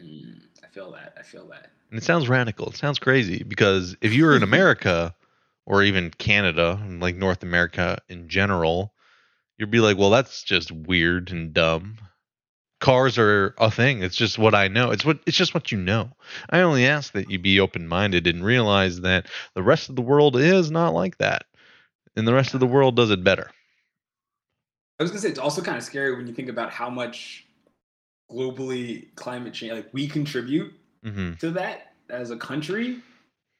Mm, 0.00 0.38
I 0.64 0.68
feel 0.68 0.92
that. 0.92 1.14
I 1.18 1.22
feel 1.22 1.48
that. 1.48 1.72
and 1.90 1.98
it 1.98 2.04
sounds 2.04 2.28
radical 2.28 2.68
it 2.68 2.76
sounds 2.76 2.98
crazy 3.00 3.42
because 3.42 3.96
if 4.00 4.12
you 4.14 4.24
were 4.24 4.36
in 4.36 4.42
america 4.52 5.14
or 5.66 5.82
even 5.82 6.10
canada 6.10 6.78
and 6.80 7.00
like 7.02 7.16
north 7.16 7.42
america 7.42 7.98
in 8.08 8.28
general 8.28 8.94
you'd 9.58 9.70
be 9.72 9.80
like 9.80 9.98
well 9.98 10.10
that's 10.10 10.42
just 10.44 10.70
weird 10.70 11.32
and 11.32 11.52
dumb 11.52 11.98
cars 12.80 13.18
are 13.18 13.54
a 13.58 13.70
thing 13.70 14.02
it's 14.02 14.16
just 14.16 14.38
what 14.38 14.54
i 14.54 14.68
know 14.68 14.90
it's 14.90 15.04
what 15.04 15.18
it's 15.26 15.36
just 15.36 15.52
what 15.52 15.70
you 15.70 15.76
know 15.76 16.10
i 16.48 16.60
only 16.60 16.86
ask 16.86 17.12
that 17.12 17.30
you 17.30 17.38
be 17.38 17.60
open-minded 17.60 18.26
and 18.26 18.42
realize 18.44 19.02
that 19.02 19.26
the 19.54 19.62
rest 19.62 19.90
of 19.90 19.96
the 19.96 20.02
world 20.02 20.36
is 20.36 20.70
not 20.70 20.94
like 20.94 21.18
that 21.18 21.44
and 22.16 22.26
the 22.26 22.34
rest 22.34 22.54
of 22.54 22.60
the 22.60 22.66
world 22.66 22.96
does 22.96 23.10
it 23.10 23.22
better 23.24 23.50
I 24.98 25.02
was 25.02 25.10
gonna 25.10 25.22
say 25.22 25.30
it's 25.30 25.38
also 25.38 25.62
kind 25.62 25.78
of 25.78 25.82
scary 25.82 26.14
when 26.14 26.26
you 26.26 26.34
think 26.34 26.50
about 26.50 26.70
how 26.72 26.90
much 26.90 27.46
globally 28.30 29.14
climate 29.16 29.54
change 29.54 29.72
like 29.72 29.88
we 29.92 30.06
contribute 30.06 30.72
hmm 31.02 31.32
to 31.40 31.50
that 31.52 31.94
as 32.10 32.30
a 32.30 32.36
country, 32.36 32.98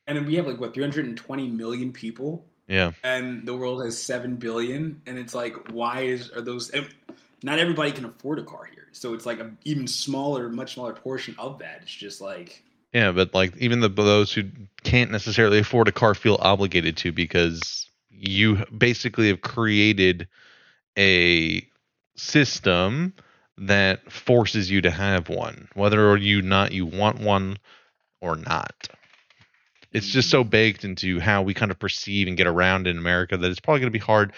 and 0.06 0.18
then 0.18 0.26
we 0.26 0.34
have 0.34 0.46
like 0.46 0.60
what 0.60 0.74
320 0.74 1.48
million 1.48 1.92
people, 1.92 2.44
yeah 2.68 2.92
and 3.02 3.46
the 3.46 3.56
world 3.56 3.82
has 3.82 4.00
seven 4.00 4.36
billion, 4.36 5.00
and 5.06 5.18
it's 5.18 5.34
like 5.34 5.70
why 5.70 6.02
is 6.02 6.30
are 6.32 6.42
those? 6.42 6.70
Not 7.42 7.58
everybody 7.58 7.90
can 7.90 8.04
afford 8.04 8.38
a 8.38 8.44
car 8.44 8.64
here, 8.64 8.88
so 8.92 9.14
it's 9.14 9.24
like 9.24 9.40
a 9.40 9.50
even 9.64 9.86
smaller, 9.86 10.50
much 10.50 10.74
smaller 10.74 10.92
portion 10.92 11.34
of 11.38 11.60
that. 11.60 11.80
It's 11.82 11.94
just 11.94 12.20
like 12.20 12.62
yeah 12.92 13.12
but 13.12 13.32
like 13.32 13.56
even 13.56 13.80
the 13.80 13.88
those 13.88 14.32
who 14.32 14.42
can't 14.82 15.10
necessarily 15.10 15.60
afford 15.60 15.88
a 15.88 15.92
car 15.92 16.14
feel 16.14 16.36
obligated 16.40 16.98
to 16.98 17.12
because 17.12 17.88
you 18.20 18.64
basically 18.76 19.28
have 19.28 19.40
created 19.40 20.28
a 20.98 21.66
system 22.16 23.14
that 23.56 24.10
forces 24.12 24.70
you 24.70 24.82
to 24.82 24.90
have 24.90 25.28
one 25.28 25.68
whether 25.74 26.08
or 26.08 26.16
you 26.16 26.42
not 26.42 26.72
you 26.72 26.84
want 26.84 27.18
one 27.18 27.56
or 28.20 28.36
not. 28.36 28.88
It's 29.92 30.06
just 30.06 30.30
so 30.30 30.44
mm. 30.44 30.50
baked 30.50 30.84
into 30.84 31.18
how 31.18 31.42
we 31.42 31.54
kind 31.54 31.70
of 31.70 31.78
perceive 31.78 32.28
and 32.28 32.36
get 32.36 32.46
around 32.46 32.86
in 32.86 32.98
america 32.98 33.36
that 33.36 33.50
it's 33.50 33.60
probably 33.60 33.80
going 33.80 33.92
to 33.92 33.98
be 33.98 34.04
hard 34.04 34.32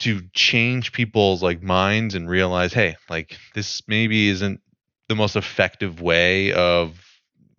to 0.00 0.22
change 0.32 0.92
people's 0.92 1.42
like 1.42 1.62
minds 1.62 2.14
and 2.14 2.28
realize 2.28 2.72
hey 2.72 2.96
like 3.08 3.36
this 3.54 3.82
maybe 3.88 4.28
isn't 4.28 4.60
the 5.08 5.16
most 5.16 5.36
effective 5.36 6.00
way 6.00 6.52
of 6.52 6.98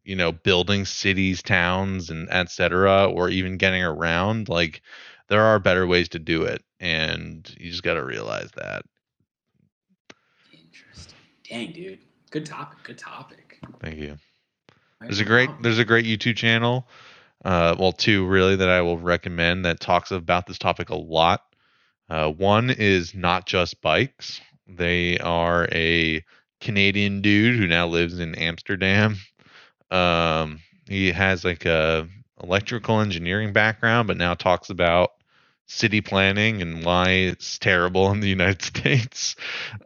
you 0.03 0.15
know 0.15 0.31
building 0.31 0.85
cities 0.85 1.43
towns 1.43 2.09
and 2.09 2.29
etc 2.31 3.05
or 3.09 3.29
even 3.29 3.57
getting 3.57 3.83
around 3.83 4.49
like 4.49 4.81
there 5.31 5.41
are 5.41 5.59
better 5.59 5.87
ways 5.87 6.09
to 6.09 6.19
do 6.19 6.43
it 6.43 6.61
and 6.81 7.55
you 7.57 7.71
just 7.71 7.83
got 7.83 7.93
to 7.93 8.03
realize 8.03 8.51
that 8.57 8.83
interesting. 10.53 11.17
Dang, 11.49 11.71
dude, 11.71 11.99
good 12.29 12.45
topic. 12.45 12.79
Good 12.83 12.97
topic. 12.97 13.59
thank 13.79 13.97
you 13.97 14.17
there's 14.99 15.19
a 15.19 15.25
great 15.25 15.49
there's 15.61 15.79
a 15.79 15.85
great 15.85 16.05
youtube 16.05 16.35
channel 16.35 16.87
uh 17.45 17.75
well 17.79 17.91
two 17.91 18.25
really 18.27 18.55
that 18.55 18.69
i 18.69 18.81
will 18.81 18.97
recommend 18.97 19.65
that 19.65 19.79
talks 19.79 20.11
about 20.11 20.45
this 20.45 20.57
topic 20.59 20.89
a 20.89 20.95
lot 20.95 21.43
uh 22.09 22.29
one 22.29 22.69
is 22.69 23.15
not 23.15 23.45
just 23.45 23.81
bikes 23.81 24.41
they 24.67 25.17
are 25.19 25.67
a 25.71 26.23
canadian 26.59 27.21
dude 27.21 27.57
who 27.57 27.67
now 27.67 27.87
lives 27.87 28.19
in 28.19 28.35
amsterdam 28.35 29.17
um 29.89 30.59
he 30.87 31.11
has 31.11 31.43
like 31.43 31.65
a 31.65 32.07
electrical 32.43 32.99
engineering 32.99 33.53
background 33.53 34.07
but 34.07 34.17
now 34.17 34.33
talks 34.33 34.69
about 34.69 35.11
city 35.71 36.01
planning 36.01 36.61
and 36.61 36.85
why 36.85 37.09
it's 37.09 37.57
terrible 37.59 38.11
in 38.11 38.19
the 38.19 38.29
united 38.29 38.61
states. 38.63 39.35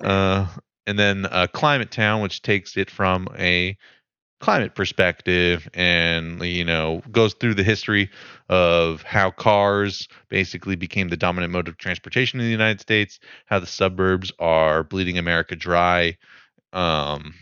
Uh 0.02 0.48
and 0.88 1.00
then 1.00 1.26
uh, 1.32 1.48
climate 1.48 1.92
town 1.92 2.22
which 2.22 2.42
takes 2.44 2.78
it 2.78 2.92
from 2.92 3.28
a 3.38 3.76
climate 4.40 4.76
perspective 4.76 5.68
and 5.74 6.42
you 6.44 6.64
know 6.64 7.02
goes 7.12 7.34
through 7.34 7.54
the 7.54 7.64
history 7.64 8.10
of 8.50 9.02
how 9.02 9.32
cars 9.32 10.08
basically 10.30 10.76
became 10.76 11.10
the 11.10 11.18
dominant 11.18 11.52
mode 11.52 11.68
of 11.68 11.78
transportation 11.78 12.40
in 12.40 12.46
the 12.46 12.52
United 12.52 12.80
States, 12.82 13.20
how 13.46 13.60
the 13.60 13.66
suburbs 13.66 14.32
are 14.40 14.84
bleeding 14.84 15.18
America 15.18 15.56
dry, 15.56 16.18
um, 16.74 17.34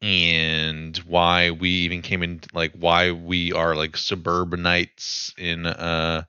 and 0.00 0.96
why 0.98 1.50
we 1.50 1.68
even 1.68 2.02
came 2.02 2.22
in 2.22 2.40
like 2.54 2.72
why 2.74 3.10
we 3.12 3.52
are 3.52 3.76
like 3.76 3.96
suburbanites 3.96 5.34
in 5.38 5.66
uh 5.66 6.22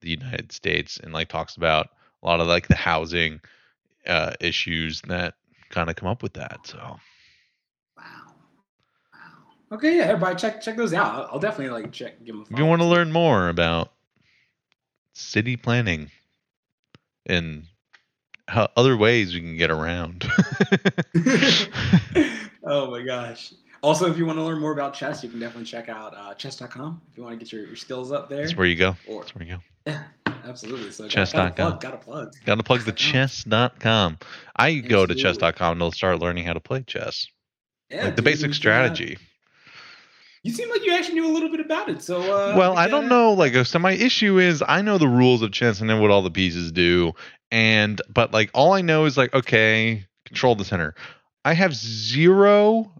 the 0.00 0.10
United 0.10 0.52
States 0.52 0.98
and 1.02 1.12
like 1.12 1.28
talks 1.28 1.56
about 1.56 1.88
a 2.22 2.26
lot 2.26 2.40
of 2.40 2.46
like 2.46 2.68
the 2.68 2.76
housing 2.76 3.40
uh 4.06 4.32
issues 4.40 5.02
that 5.02 5.34
kind 5.70 5.90
of 5.90 5.96
come 5.96 6.08
up 6.08 6.22
with 6.22 6.32
that 6.34 6.58
so 6.64 6.98
Wow. 8.00 8.34
Wow. 9.12 9.76
Okay, 9.76 9.98
yeah, 9.98 10.04
everybody 10.04 10.36
check 10.36 10.60
check 10.60 10.76
those 10.76 10.94
out. 10.94 11.28
I'll, 11.30 11.38
definitely 11.38 11.80
like 11.80 11.92
check 11.92 12.24
give 12.24 12.34
them. 12.34 12.46
A 12.48 12.52
If 12.52 12.58
you 12.58 12.66
want 12.66 12.82
to 12.82 12.88
learn 12.88 13.12
more 13.12 13.48
about 13.48 13.92
city 15.12 15.56
planning 15.56 16.10
and 17.26 17.64
how 18.48 18.68
other 18.76 18.96
ways 18.96 19.34
we 19.34 19.40
can 19.40 19.56
get 19.56 19.70
around, 19.70 20.24
oh 22.64 22.90
my 22.90 23.02
gosh. 23.02 23.52
Also, 23.82 24.10
if 24.10 24.18
you 24.18 24.26
want 24.26 24.38
to 24.38 24.42
learn 24.42 24.60
more 24.60 24.72
about 24.72 24.92
chess, 24.92 25.22
you 25.24 25.30
can 25.30 25.40
definitely 25.40 25.64
check 25.64 25.88
out 25.88 26.14
uh, 26.14 26.34
chess.com 26.34 27.00
if 27.10 27.16
you 27.16 27.22
want 27.22 27.38
to 27.38 27.42
get 27.42 27.50
your, 27.50 27.66
your 27.66 27.76
skills 27.76 28.12
up 28.12 28.28
there. 28.28 28.42
that's 28.42 28.54
where 28.56 28.66
you 28.66 28.76
go. 28.76 28.94
Or 29.08 29.22
That's 29.22 29.34
where 29.34 29.44
you 29.44 29.54
go. 29.54 29.60
Yeah, 29.86 30.02
absolutely. 30.44 30.90
So 30.90 31.08
Chess.com. 31.08 31.54
Got 31.54 31.56
to 31.56 31.62
plug. 31.62 31.80
Got 31.80 31.90
to 31.90 31.96
plug. 31.98 32.34
Got 32.44 32.54
to 32.56 32.62
plug 32.62 32.80
the 32.82 32.92
chess.com. 32.92 34.18
I 34.56 34.74
go 34.78 35.06
to 35.06 35.14
chess.com 35.14 35.78
to 35.78 35.92
start 35.92 36.20
learning 36.20 36.44
how 36.44 36.52
to 36.52 36.60
play 36.60 36.82
chess, 36.86 37.26
Yeah, 37.90 38.04
like 38.04 38.16
the 38.16 38.22
dude, 38.22 38.24
basic 38.26 38.50
uh, 38.50 38.54
strategy. 38.54 39.18
You 40.42 40.52
seem 40.52 40.70
like 40.70 40.84
you 40.84 40.92
actually 40.94 41.14
knew 41.20 41.30
a 41.30 41.34
little 41.34 41.50
bit 41.50 41.60
about 41.60 41.90
it. 41.90 42.02
So 42.02 42.20
uh, 42.20 42.54
well, 42.56 42.76
I 42.76 42.88
don't 42.88 43.08
know. 43.08 43.32
Like, 43.32 43.54
so 43.66 43.78
my 43.78 43.92
issue 43.92 44.38
is 44.38 44.62
I 44.66 44.80
know 44.80 44.96
the 44.96 45.08
rules 45.08 45.42
of 45.42 45.52
chess 45.52 45.80
and 45.80 45.88
know 45.88 46.00
what 46.00 46.10
all 46.10 46.22
the 46.22 46.30
pieces 46.30 46.72
do, 46.72 47.12
and 47.50 48.00
but 48.08 48.32
like 48.32 48.50
all 48.54 48.72
I 48.72 48.80
know 48.80 49.04
is 49.04 49.18
like 49.18 49.34
okay, 49.34 50.06
control 50.24 50.54
the 50.54 50.64
center. 50.64 50.94
I 51.44 51.54
have 51.54 51.74
zero 51.74 52.92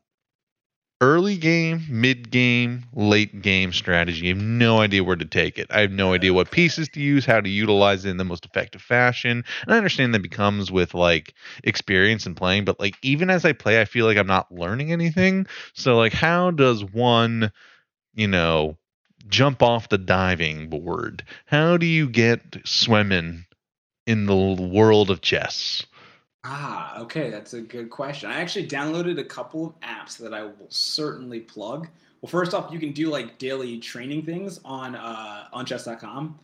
early 1.01 1.36
game, 1.36 1.84
mid 1.88 2.30
game, 2.30 2.84
late 2.94 3.42
game 3.42 3.72
strategy. 3.72 4.26
I 4.26 4.28
have 4.34 4.38
no 4.42 4.80
idea 4.80 5.03
where 5.05 5.16
to 5.16 5.24
take 5.24 5.59
it. 5.59 5.66
I 5.70 5.80
have 5.80 5.90
no 5.92 6.12
idea 6.12 6.32
what 6.34 6.51
pieces 6.51 6.88
to 6.90 7.01
use, 7.01 7.24
how 7.24 7.40
to 7.40 7.48
utilize 7.48 8.05
it 8.05 8.11
in 8.11 8.16
the 8.18 8.24
most 8.24 8.44
effective 8.44 8.82
fashion. 8.82 9.44
And 9.62 9.74
I 9.74 9.76
understand 9.78 10.14
that 10.14 10.22
becomes 10.22 10.70
with 10.70 10.94
like 10.94 11.34
experience 11.64 12.26
and 12.26 12.36
playing, 12.36 12.64
but 12.66 12.78
like 12.80 12.96
even 13.03 13.30
as 13.30 13.44
I 13.44 13.53
play, 13.53 13.80
I 13.80 13.84
feel 13.86 14.07
like 14.07 14.18
I'm 14.18 14.26
not 14.26 14.53
learning 14.53 14.92
anything. 14.92 15.46
So 15.74 15.96
like 15.96 16.12
how 16.12 16.51
does 16.51 16.84
one, 16.84 17.53
you 18.14 18.28
know, 18.28 18.78
jump 19.28 19.62
off 19.62 19.88
the 19.88 19.98
diving 19.98 20.68
board? 20.70 21.24
How 21.46 21.76
do 21.76 21.86
you 21.86 22.09
get 22.09 22.59
swimming 22.64 23.46
in 24.07 24.26
the 24.26 24.36
world 24.36 25.11
of 25.11 25.20
chess? 25.22 25.84
Ah, 26.45 26.99
okay, 26.99 27.28
that's 27.28 27.53
a 27.53 27.61
good 27.61 27.91
question. 27.91 28.30
I 28.30 28.41
actually 28.41 28.66
downloaded 28.66 29.18
a 29.18 29.24
couple 29.24 29.66
of 29.66 29.80
apps 29.80 30.16
that 30.18 30.32
I 30.32 30.43
will 30.43 30.70
certainly 30.70 31.41
plug. 31.41 31.86
Well, 32.20 32.30
first 32.30 32.55
off, 32.55 32.72
you 32.72 32.78
can 32.78 32.93
do 32.93 33.11
like 33.11 33.38
daily 33.38 33.78
training 33.78 34.24
things 34.24 34.59
on 34.64 34.97
uh, 34.97 35.49
on 35.53 35.66
chess.com. 35.66 36.38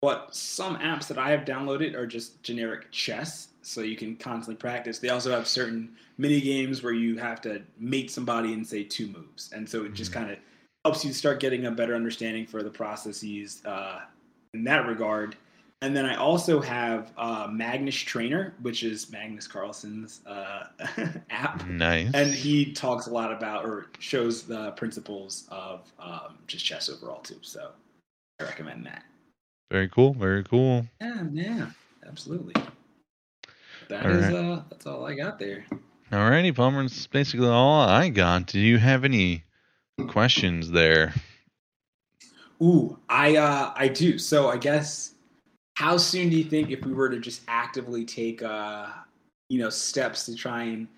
But 0.00 0.34
some 0.34 0.78
apps 0.78 1.06
that 1.08 1.18
I 1.18 1.30
have 1.30 1.44
downloaded 1.44 1.94
are 1.94 2.06
just 2.06 2.42
generic 2.42 2.90
chess, 2.90 3.48
so 3.62 3.82
you 3.82 3.96
can 3.96 4.16
constantly 4.16 4.56
practice. 4.56 4.98
They 4.98 5.10
also 5.10 5.30
have 5.30 5.46
certain 5.46 5.90
mini 6.18 6.40
games 6.40 6.82
where 6.82 6.92
you 6.92 7.18
have 7.18 7.40
to 7.42 7.62
mate 7.78 8.10
somebody 8.10 8.52
in 8.52 8.64
say 8.64 8.84
two 8.84 9.06
moves, 9.08 9.50
and 9.52 9.68
so 9.68 9.84
it 9.84 9.94
just 9.94 10.12
kind 10.12 10.30
of 10.30 10.38
helps 10.84 11.04
you 11.04 11.12
start 11.12 11.40
getting 11.40 11.66
a 11.66 11.70
better 11.70 11.94
understanding 11.94 12.46
for 12.46 12.62
the 12.62 12.70
processes 12.70 13.62
uh, 13.64 14.00
in 14.54 14.64
that 14.64 14.86
regard. 14.86 15.36
And 15.82 15.96
then 15.96 16.06
I 16.06 16.14
also 16.14 16.60
have 16.60 17.12
uh, 17.18 17.48
Magnus 17.50 17.96
Trainer, 17.96 18.54
which 18.62 18.84
is 18.84 19.10
Magnus 19.10 19.48
Carlsen's 19.48 20.20
uh, 20.26 20.68
app, 21.30 21.66
Nice. 21.66 22.08
and 22.14 22.32
he 22.32 22.72
talks 22.72 23.08
a 23.08 23.10
lot 23.12 23.32
about 23.32 23.64
or 23.64 23.88
shows 23.98 24.44
the 24.44 24.70
principles 24.72 25.46
of 25.50 25.92
um, 25.98 26.38
just 26.46 26.64
chess 26.64 26.88
overall 26.88 27.18
too. 27.20 27.38
So 27.42 27.70
I 28.40 28.44
recommend 28.44 28.86
that. 28.86 29.02
very 29.72 29.88
cool. 29.88 30.12
Very 30.14 30.44
cool. 30.44 30.86
Yeah, 31.00 31.24
yeah, 31.32 31.66
absolutely. 32.06 32.54
That 33.88 34.06
All 34.06 34.12
is 34.12 34.24
right. 34.26 34.34
uh, 34.34 34.62
that's 34.70 34.86
all 34.86 35.04
I 35.04 35.14
got 35.16 35.40
there. 35.40 35.64
Alrighty, 36.12 36.54
Palmer. 36.54 36.82
That's 36.82 37.08
basically 37.08 37.48
all 37.48 37.80
I 37.80 38.08
got. 38.08 38.46
Do 38.46 38.60
you 38.60 38.78
have 38.78 39.04
any 39.04 39.42
questions 40.08 40.70
there? 40.70 41.12
Ooh, 42.62 42.96
I 43.08 43.36
uh, 43.36 43.72
I 43.74 43.88
do. 43.88 44.16
So 44.18 44.48
I 44.48 44.56
guess 44.56 45.14
how 45.74 45.96
soon 45.96 46.28
do 46.28 46.36
you 46.36 46.44
think 46.44 46.70
if 46.70 46.84
we 46.84 46.92
were 46.92 47.08
to 47.08 47.18
just 47.18 47.42
actively 47.48 48.04
take 48.04 48.42
uh, 48.42 48.86
you 49.48 49.58
know 49.58 49.70
steps 49.70 50.26
to 50.26 50.34
try 50.34 50.64
and 50.64 50.88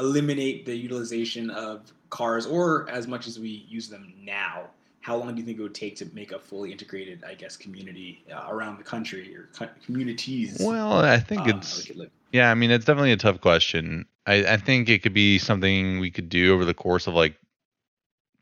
eliminate 0.00 0.66
the 0.66 0.74
utilization 0.74 1.50
of 1.50 1.92
cars 2.10 2.46
or 2.46 2.88
as 2.90 3.06
much 3.06 3.26
as 3.26 3.38
we 3.38 3.64
use 3.68 3.88
them 3.88 4.12
now 4.20 4.64
how 5.00 5.16
long 5.16 5.34
do 5.34 5.40
you 5.40 5.46
think 5.46 5.58
it 5.58 5.62
would 5.62 5.74
take 5.74 5.94
to 5.96 6.06
make 6.14 6.32
a 6.32 6.38
fully 6.38 6.72
integrated 6.72 7.22
i 7.24 7.34
guess 7.34 7.56
community 7.56 8.24
uh, 8.32 8.46
around 8.48 8.78
the 8.78 8.84
country 8.84 9.36
or 9.36 9.48
co- 9.52 9.68
communities? 9.84 10.58
Well 10.60 11.00
i 11.00 11.18
think 11.18 11.46
uh, 11.46 11.56
it's 11.56 11.90
yeah 12.32 12.50
i 12.50 12.54
mean 12.54 12.70
it's 12.70 12.84
definitely 12.84 13.12
a 13.12 13.16
tough 13.16 13.40
question. 13.40 14.06
I, 14.26 14.54
I 14.54 14.56
think 14.56 14.88
it 14.88 15.02
could 15.02 15.12
be 15.12 15.38
something 15.38 15.98
we 15.98 16.10
could 16.10 16.30
do 16.30 16.54
over 16.54 16.64
the 16.64 16.72
course 16.72 17.06
of 17.06 17.14
like 17.14 17.36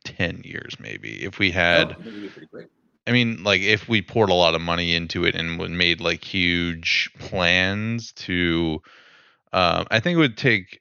10 0.04 0.42
years 0.44 0.76
maybe 0.78 1.24
if 1.24 1.38
we 1.38 1.50
had 1.50 1.96
oh, 1.98 2.02
I 3.06 3.12
mean, 3.12 3.42
like 3.42 3.60
if 3.62 3.88
we 3.88 4.00
poured 4.02 4.30
a 4.30 4.34
lot 4.34 4.54
of 4.54 4.60
money 4.60 4.94
into 4.94 5.24
it 5.24 5.34
and 5.34 5.58
made 5.76 6.00
like 6.00 6.22
huge 6.22 7.10
plans 7.18 8.12
to, 8.12 8.80
um, 9.52 9.86
I 9.90 10.00
think 10.00 10.16
it 10.16 10.20
would 10.20 10.36
take 10.36 10.80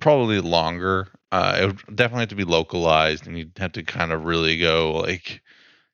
probably 0.00 0.40
longer. 0.40 1.08
Uh, 1.32 1.58
it 1.62 1.66
would 1.66 1.96
definitely 1.96 2.20
have 2.20 2.28
to 2.30 2.34
be 2.34 2.44
localized, 2.44 3.26
and 3.26 3.38
you'd 3.38 3.56
have 3.58 3.72
to 3.72 3.82
kind 3.82 4.12
of 4.12 4.24
really 4.24 4.58
go 4.58 4.92
like, 4.92 5.40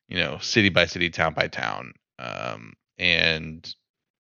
you 0.09 0.17
know, 0.17 0.37
city 0.39 0.69
by 0.69 0.85
city, 0.85 1.09
town 1.09 1.33
by 1.33 1.47
town. 1.47 1.93
Um, 2.19 2.73
and 2.97 3.73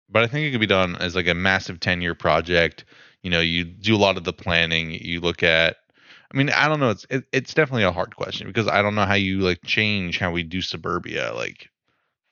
but 0.08 0.22
I 0.22 0.26
think 0.26 0.46
it 0.46 0.50
could 0.52 0.60
be 0.60 0.66
done 0.66 0.96
as 0.96 1.14
like 1.14 1.28
a 1.28 1.34
massive 1.34 1.80
ten 1.80 2.00
year 2.00 2.14
project. 2.14 2.84
You 3.22 3.30
know, 3.30 3.40
you 3.40 3.64
do 3.64 3.94
a 3.94 3.98
lot 3.98 4.16
of 4.16 4.24
the 4.24 4.32
planning. 4.32 4.90
You 4.90 5.20
look 5.20 5.42
at 5.42 5.76
I 6.32 6.36
mean, 6.36 6.50
I 6.50 6.68
don't 6.68 6.80
know. 6.80 6.90
It's 6.90 7.06
it, 7.10 7.24
it's 7.32 7.54
definitely 7.54 7.84
a 7.84 7.92
hard 7.92 8.16
question 8.16 8.46
because 8.46 8.68
I 8.68 8.82
don't 8.82 8.94
know 8.94 9.04
how 9.04 9.14
you 9.14 9.40
like 9.40 9.60
change 9.64 10.18
how 10.18 10.32
we 10.32 10.42
do 10.42 10.62
suburbia. 10.62 11.32
Like 11.34 11.68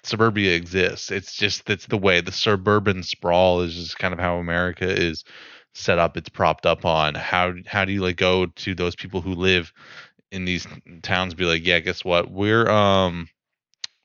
suburbia 0.02 0.54
exists. 0.56 1.10
It's 1.10 1.36
just 1.36 1.66
that's 1.66 1.86
the 1.86 1.98
way 1.98 2.20
the 2.20 2.32
suburban 2.32 3.02
sprawl 3.02 3.60
is 3.60 3.74
just 3.74 3.98
kind 3.98 4.14
of 4.14 4.20
how 4.20 4.38
America 4.38 4.88
is 4.88 5.24
set 5.74 5.98
up. 5.98 6.16
It's 6.16 6.28
propped 6.30 6.66
up 6.66 6.84
on 6.84 7.14
how 7.14 7.54
how 7.66 7.84
do 7.84 7.92
you 7.92 8.00
like 8.00 8.16
go 8.16 8.46
to 8.46 8.74
those 8.74 8.96
people 8.96 9.20
who 9.20 9.34
live 9.34 9.72
in 10.32 10.44
these 10.46 10.66
towns? 11.02 11.34
Be 11.34 11.44
like, 11.44 11.66
yeah, 11.66 11.80
guess 11.80 12.04
what? 12.04 12.30
We're 12.30 12.68
um 12.68 13.28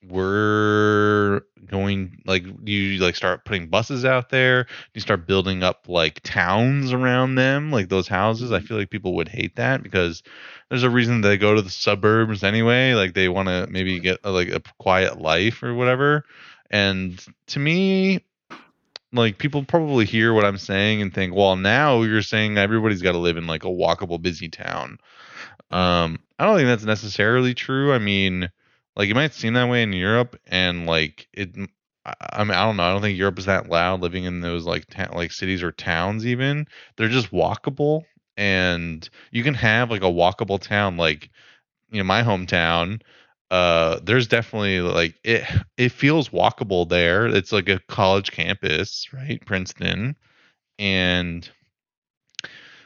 we're 0.09 1.41
going 1.65 2.21
like 2.25 2.45
you 2.63 2.99
like 2.99 3.15
start 3.15 3.45
putting 3.45 3.67
buses 3.67 4.05
out 4.05 4.29
there? 4.29 4.67
You 4.93 5.01
start 5.01 5.27
building 5.27 5.63
up 5.63 5.85
like 5.87 6.21
towns 6.23 6.93
around 6.93 7.35
them 7.35 7.71
like 7.71 7.89
those 7.89 8.07
houses? 8.07 8.51
I 8.51 8.57
mm-hmm. 8.57 8.67
feel 8.67 8.77
like 8.77 8.89
people 8.89 9.15
would 9.15 9.27
hate 9.27 9.55
that 9.55 9.83
because 9.83 10.23
there's 10.69 10.83
a 10.83 10.89
reason 10.89 11.21
they 11.21 11.37
go 11.37 11.55
to 11.55 11.61
the 11.61 11.69
suburbs 11.69 12.43
anyway 12.43 12.93
like 12.93 13.13
they 13.13 13.29
want 13.29 13.47
to 13.47 13.67
maybe 13.69 13.99
get 13.99 14.19
a, 14.23 14.31
like 14.31 14.49
a 14.49 14.61
quiet 14.79 15.19
life 15.19 15.63
or 15.63 15.73
whatever. 15.73 16.25
And 16.71 17.23
to 17.47 17.59
me 17.59 18.23
like 19.13 19.37
people 19.37 19.63
probably 19.63 20.03
hear 20.03 20.33
what 20.33 20.43
i'm 20.43 20.57
saying 20.57 21.01
and 21.01 21.13
think 21.13 21.33
well 21.33 21.55
now 21.55 22.01
you're 22.01 22.21
saying 22.21 22.57
everybody's 22.57 23.01
got 23.01 23.13
to 23.13 23.17
live 23.17 23.37
in 23.37 23.47
like 23.47 23.63
a 23.63 23.67
walkable 23.67 24.21
busy 24.21 24.49
town. 24.49 24.97
Um 25.71 26.19
i 26.37 26.45
don't 26.45 26.57
think 26.57 26.67
that's 26.67 26.83
necessarily 26.85 27.53
true. 27.53 27.93
I 27.93 27.99
mean 27.99 28.49
like 28.95 29.09
it 29.09 29.15
might 29.15 29.33
seem 29.33 29.53
that 29.53 29.69
way 29.69 29.83
in 29.83 29.93
Europe, 29.93 30.39
and 30.47 30.85
like 30.85 31.27
it. 31.33 31.55
I 32.05 32.43
mean, 32.43 32.53
I 32.53 32.65
don't 32.65 32.77
know. 32.77 32.83
I 32.83 32.91
don't 32.91 33.01
think 33.01 33.17
Europe 33.17 33.39
is 33.39 33.45
that 33.45 33.69
loud 33.69 34.01
living 34.01 34.25
in 34.25 34.41
those 34.41 34.65
like 34.65 34.85
ta- 34.87 35.09
like 35.15 35.31
cities 35.31 35.63
or 35.63 35.71
towns. 35.71 36.25
Even 36.25 36.67
they're 36.97 37.07
just 37.09 37.31
walkable, 37.31 38.03
and 38.37 39.07
you 39.31 39.43
can 39.43 39.55
have 39.55 39.89
like 39.91 40.03
a 40.03 40.05
walkable 40.05 40.59
town. 40.61 40.97
Like 40.97 41.29
you 41.91 41.97
know, 41.97 42.03
my 42.03 42.23
hometown. 42.23 43.01
Uh, 43.51 43.99
there's 44.03 44.27
definitely 44.27 44.81
like 44.81 45.15
it. 45.23 45.43
It 45.77 45.91
feels 45.91 46.29
walkable 46.29 46.87
there. 46.89 47.27
It's 47.27 47.51
like 47.51 47.69
a 47.69 47.79
college 47.87 48.31
campus, 48.31 49.07
right? 49.13 49.43
Princeton, 49.45 50.15
and 50.79 51.49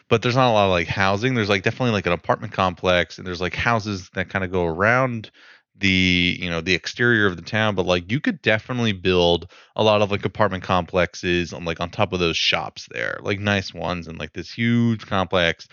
but 0.10 0.22
there's 0.22 0.36
not 0.36 0.50
a 0.50 0.54
lot 0.54 0.66
of 0.66 0.72
like 0.72 0.88
housing. 0.88 1.34
There's 1.34 1.50
like 1.50 1.64
definitely 1.64 1.92
like 1.94 2.08
an 2.08 2.14
apartment 2.14 2.52
complex, 2.52 3.18
and 3.18 3.26
there's 3.26 3.42
like 3.42 3.56
houses 3.56 4.10
that 4.16 4.30
kind 4.30 4.44
of 4.44 4.52
go 4.52 4.66
around 4.66 5.32
the 5.80 6.38
you 6.40 6.50
know 6.50 6.62
the 6.62 6.74
exterior 6.74 7.26
of 7.26 7.36
the 7.36 7.42
town 7.42 7.76
but 7.76 7.86
like 7.86 8.12
you 8.12 8.20
could 8.20 8.42
definitely 8.42 8.92
build 8.92 9.50
a 9.76 9.84
lot 9.84 10.02
of 10.02 10.12
like 10.12 10.26
apartment 10.26 10.64
complexes 10.64 11.54
on 11.54 11.66
like 11.66 11.80
on 11.80 11.90
top 11.90 12.14
of 12.14 12.20
those 12.20 12.38
shops 12.38 12.88
there 12.92 13.18
like 13.22 13.40
nice 13.40 13.74
ones 13.74 14.08
and 14.08 14.20
like 14.20 14.34
this 14.34 14.52
huge 14.52 15.06
complex 15.06 15.68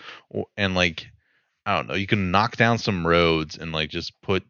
and 0.55 0.75
like 0.75 1.07
i 1.65 1.75
don't 1.75 1.87
know 1.87 1.95
you 1.95 2.07
can 2.07 2.31
knock 2.31 2.55
down 2.55 2.77
some 2.77 3.05
roads 3.05 3.57
and 3.57 3.71
like 3.71 3.89
just 3.89 4.19
put 4.21 4.43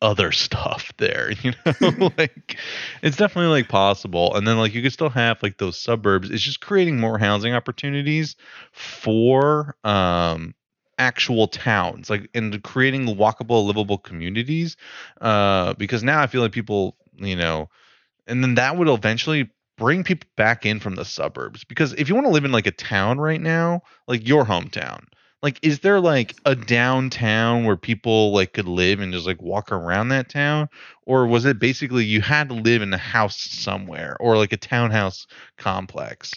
other 0.00 0.32
stuff 0.32 0.92
there 0.98 1.32
you 1.42 1.52
know? 1.64 2.10
Like 2.18 2.56
it's 3.02 3.16
definitely 3.16 3.50
like 3.50 3.68
possible 3.68 4.34
and 4.34 4.46
then 4.46 4.58
like 4.58 4.74
you 4.74 4.82
could 4.82 4.92
still 4.92 5.10
have 5.10 5.42
like 5.42 5.58
those 5.58 5.80
suburbs 5.80 6.30
it's 6.30 6.42
just 6.42 6.60
creating 6.60 7.00
more 7.00 7.18
housing 7.18 7.54
opportunities 7.54 8.36
for 8.72 9.76
um 9.82 10.54
actual 10.98 11.48
towns 11.48 12.08
like 12.10 12.28
and 12.34 12.62
creating 12.62 13.06
walkable 13.06 13.66
livable 13.66 13.98
communities 13.98 14.76
uh 15.20 15.74
because 15.74 16.02
now 16.02 16.20
i 16.20 16.26
feel 16.26 16.42
like 16.42 16.52
people 16.52 16.96
you 17.16 17.36
know 17.36 17.68
and 18.26 18.42
then 18.42 18.54
that 18.54 18.76
would 18.76 18.88
eventually 18.88 19.50
bring 19.76 20.04
people 20.04 20.28
back 20.36 20.64
in 20.64 20.78
from 20.78 20.94
the 20.94 21.04
suburbs 21.04 21.64
because 21.64 21.92
if 21.94 22.08
you 22.08 22.14
want 22.14 22.26
to 22.26 22.32
live 22.32 22.44
in 22.44 22.52
like 22.52 22.66
a 22.66 22.72
town 22.72 23.18
right 23.18 23.40
now 23.40 23.82
like 24.06 24.26
your 24.26 24.44
hometown 24.44 25.04
like 25.44 25.58
is 25.60 25.80
there 25.80 26.00
like 26.00 26.34
a 26.46 26.56
downtown 26.56 27.64
where 27.64 27.76
people 27.76 28.32
like 28.32 28.54
could 28.54 28.66
live 28.66 29.00
and 29.00 29.12
just 29.12 29.26
like 29.26 29.42
walk 29.42 29.70
around 29.70 30.08
that 30.08 30.30
town? 30.30 30.70
Or 31.04 31.26
was 31.26 31.44
it 31.44 31.58
basically 31.58 32.06
you 32.06 32.22
had 32.22 32.48
to 32.48 32.54
live 32.54 32.80
in 32.80 32.94
a 32.94 32.98
house 32.98 33.38
somewhere 33.38 34.16
or 34.20 34.38
like 34.38 34.54
a 34.54 34.56
townhouse 34.56 35.26
complex 35.58 36.32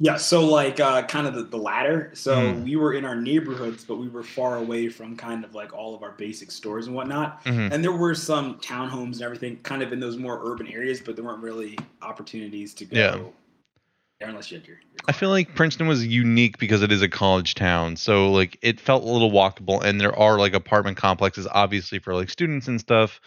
yeah, 0.00 0.16
so 0.16 0.44
like 0.44 0.78
uh, 0.78 1.02
kind 1.02 1.26
of 1.26 1.34
the, 1.34 1.42
the 1.42 1.56
latter. 1.56 2.10
So 2.14 2.36
mm. 2.36 2.62
we 2.62 2.76
were 2.76 2.94
in 2.94 3.04
our 3.04 3.16
neighborhoods, 3.16 3.84
but 3.84 3.96
we 3.96 4.08
were 4.08 4.22
far 4.22 4.56
away 4.56 4.88
from 4.88 5.16
kind 5.16 5.44
of 5.44 5.56
like 5.56 5.72
all 5.72 5.94
of 5.94 6.04
our 6.04 6.12
basic 6.12 6.52
stores 6.52 6.86
and 6.86 6.94
whatnot. 6.94 7.44
Mm-hmm. 7.44 7.72
And 7.72 7.82
there 7.82 7.92
were 7.92 8.14
some 8.14 8.58
townhomes 8.60 9.14
and 9.14 9.22
everything 9.22 9.56
kind 9.58 9.82
of 9.82 9.92
in 9.92 9.98
those 9.98 10.16
more 10.16 10.40
urban 10.44 10.68
areas, 10.68 11.00
but 11.00 11.16
there 11.16 11.24
weren't 11.24 11.42
really 11.42 11.76
opportunities 12.00 12.74
to 12.74 12.84
go 12.84 12.96
yeah. 12.96 13.18
there 14.20 14.28
unless 14.28 14.52
you 14.52 14.58
had 14.58 14.68
your, 14.68 14.76
your 14.76 15.00
I 15.08 15.12
feel 15.12 15.30
like 15.30 15.56
Princeton 15.56 15.88
was 15.88 16.06
unique 16.06 16.58
because 16.58 16.82
it 16.82 16.92
is 16.92 17.02
a 17.02 17.08
college 17.08 17.56
town. 17.56 17.96
So 17.96 18.30
like 18.30 18.56
it 18.62 18.78
felt 18.78 19.02
a 19.02 19.08
little 19.08 19.32
walkable 19.32 19.82
and 19.82 20.00
there 20.00 20.16
are 20.16 20.38
like 20.38 20.54
apartment 20.54 20.96
complexes 20.96 21.48
obviously 21.50 21.98
for 21.98 22.14
like 22.14 22.30
students 22.30 22.68
and 22.68 22.80
stuff 22.80 23.20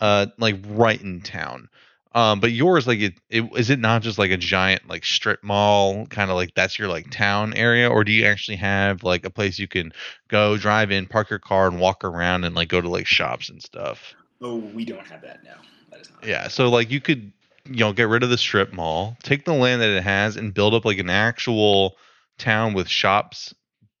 uh 0.00 0.26
like 0.36 0.56
right 0.66 1.00
in 1.00 1.22
town. 1.22 1.70
Um, 2.18 2.40
but 2.40 2.50
yours, 2.50 2.88
like, 2.88 2.98
it, 2.98 3.14
it 3.30 3.48
is 3.56 3.70
it 3.70 3.78
not 3.78 4.02
just 4.02 4.18
like 4.18 4.32
a 4.32 4.36
giant 4.36 4.88
like 4.88 5.04
strip 5.04 5.44
mall, 5.44 6.04
kind 6.06 6.32
of 6.32 6.36
like 6.36 6.52
that's 6.52 6.76
your 6.76 6.88
like 6.88 7.10
town 7.12 7.54
area, 7.54 7.88
or 7.88 8.02
do 8.02 8.10
you 8.10 8.24
actually 8.24 8.56
have 8.56 9.04
like 9.04 9.24
a 9.24 9.30
place 9.30 9.56
you 9.60 9.68
can 9.68 9.92
go 10.26 10.56
drive 10.56 10.90
in, 10.90 11.06
park 11.06 11.30
your 11.30 11.38
car, 11.38 11.68
and 11.68 11.78
walk 11.78 12.02
around 12.02 12.42
and 12.42 12.56
like 12.56 12.70
go 12.70 12.80
to 12.80 12.88
like 12.88 13.06
shops 13.06 13.50
and 13.50 13.62
stuff? 13.62 14.14
Oh, 14.42 14.56
we 14.56 14.84
don't 14.84 15.06
have 15.06 15.22
that 15.22 15.44
now. 15.44 15.60
That 15.92 16.00
is 16.00 16.10
not. 16.10 16.26
Yeah, 16.26 16.48
so 16.48 16.68
like 16.70 16.90
you 16.90 17.00
could, 17.00 17.32
you 17.66 17.76
know, 17.76 17.92
get 17.92 18.08
rid 18.08 18.24
of 18.24 18.30
the 18.30 18.38
strip 18.38 18.72
mall, 18.72 19.16
take 19.22 19.44
the 19.44 19.54
land 19.54 19.80
that 19.80 19.90
it 19.90 20.02
has, 20.02 20.34
and 20.34 20.52
build 20.52 20.74
up 20.74 20.84
like 20.84 20.98
an 20.98 21.10
actual 21.10 21.94
town 22.36 22.74
with 22.74 22.88
shops 22.88 23.54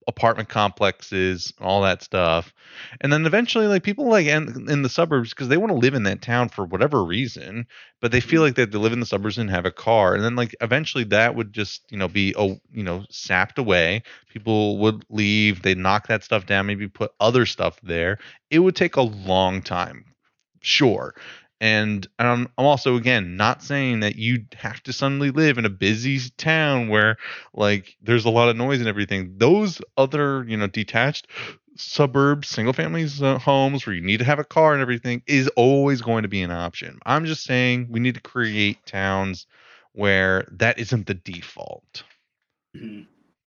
apartment 0.08 0.48
complexes, 0.48 1.52
all 1.60 1.82
that 1.82 2.02
stuff. 2.02 2.52
And 3.00 3.12
then 3.12 3.26
eventually, 3.26 3.66
like 3.66 3.82
people 3.82 4.08
like 4.08 4.26
in, 4.26 4.68
in 4.68 4.82
the 4.82 4.88
suburbs 4.88 5.30
because 5.30 5.48
they 5.48 5.58
want 5.58 5.70
to 5.70 5.78
live 5.78 5.94
in 5.94 6.04
that 6.04 6.22
town 6.22 6.48
for 6.48 6.64
whatever 6.64 7.04
reason, 7.04 7.66
but 8.00 8.10
they 8.10 8.20
feel 8.20 8.40
mm-hmm. 8.40 8.46
like 8.46 8.54
they, 8.54 8.64
they 8.64 8.78
live 8.78 8.94
in 8.94 9.00
the 9.00 9.06
suburbs 9.06 9.36
and 9.38 9.50
have 9.50 9.66
a 9.66 9.70
car. 9.70 10.14
And 10.14 10.24
then 10.24 10.34
like 10.34 10.56
eventually 10.60 11.04
that 11.04 11.36
would 11.36 11.52
just 11.52 11.82
you 11.90 11.98
know 11.98 12.08
be 12.08 12.34
oh 12.36 12.58
you 12.72 12.82
know 12.82 13.04
sapped 13.10 13.58
away. 13.58 14.02
People 14.32 14.78
would 14.78 15.04
leave. 15.10 15.62
They 15.62 15.74
knock 15.74 16.08
that 16.08 16.24
stuff 16.24 16.46
down. 16.46 16.66
Maybe 16.66 16.88
put 16.88 17.12
other 17.20 17.44
stuff 17.44 17.78
there. 17.82 18.18
It 18.50 18.60
would 18.60 18.76
take 18.76 18.96
a 18.96 19.02
long 19.02 19.60
time, 19.60 20.06
sure. 20.62 21.14
And 21.60 22.06
I'm 22.18 22.48
also 22.56 22.96
again 22.96 23.36
not 23.36 23.62
saying 23.62 24.00
that 24.00 24.16
you 24.16 24.44
have 24.56 24.82
to 24.84 24.92
suddenly 24.92 25.30
live 25.30 25.58
in 25.58 25.64
a 25.64 25.70
busy 25.70 26.20
town 26.36 26.88
where 26.88 27.16
like 27.52 27.96
there's 28.02 28.24
a 28.24 28.30
lot 28.30 28.48
of 28.48 28.56
noise 28.56 28.78
and 28.78 28.88
everything. 28.88 29.34
Those 29.38 29.80
other 29.96 30.44
you 30.44 30.56
know 30.56 30.68
detached 30.68 31.26
suburbs, 31.76 32.48
single 32.48 32.72
families 32.72 33.22
uh, 33.22 33.38
homes 33.38 33.86
where 33.86 33.94
you 33.94 34.02
need 34.02 34.18
to 34.18 34.24
have 34.24 34.38
a 34.38 34.44
car 34.44 34.72
and 34.72 34.82
everything 34.82 35.22
is 35.26 35.48
always 35.56 36.00
going 36.00 36.22
to 36.22 36.28
be 36.28 36.42
an 36.42 36.50
option. 36.50 36.98
I'm 37.04 37.24
just 37.24 37.44
saying 37.44 37.88
we 37.90 38.00
need 38.00 38.14
to 38.14 38.20
create 38.20 38.84
towns 38.86 39.46
where 39.92 40.46
that 40.52 40.78
isn't 40.78 41.06
the 41.06 41.14
default. 41.14 42.04
Mm-hmm. 42.76 43.02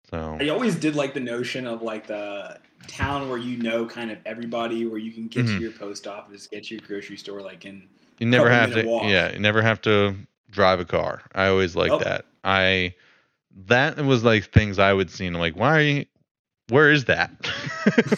So 0.09 0.37
I 0.39 0.49
always 0.49 0.75
did 0.75 0.95
like 0.95 1.13
the 1.13 1.19
notion 1.19 1.67
of 1.67 1.81
like 1.81 2.07
the 2.07 2.59
town 2.87 3.29
where 3.29 3.37
you 3.37 3.57
know 3.57 3.85
kind 3.85 4.11
of 4.11 4.17
everybody, 4.25 4.85
where 4.85 4.99
you 4.99 5.11
can 5.11 5.27
get 5.27 5.45
mm-hmm. 5.45 5.57
to 5.57 5.61
your 5.61 5.71
post 5.71 6.07
office, 6.07 6.47
get 6.47 6.65
to 6.65 6.75
your 6.75 6.83
grocery 6.85 7.17
store, 7.17 7.41
like 7.41 7.65
in 7.65 7.87
you 8.19 8.27
never 8.27 8.49
have 8.49 8.73
to. 8.73 8.85
Walk. 8.85 9.03
Yeah, 9.03 9.31
you 9.31 9.39
never 9.39 9.61
have 9.61 9.81
to 9.81 10.15
drive 10.49 10.79
a 10.79 10.85
car. 10.85 11.21
I 11.33 11.47
always 11.47 11.75
like 11.75 11.91
oh. 11.91 11.99
that. 11.99 12.25
I 12.43 12.95
that 13.67 13.97
was 13.97 14.23
like 14.23 14.45
things 14.45 14.79
I 14.79 14.93
would 14.93 15.09
see 15.09 15.25
and 15.25 15.35
I'm 15.35 15.41
like, 15.41 15.55
why? 15.55 16.05
Where 16.69 16.91
is 16.91 17.05
that? 17.05 17.31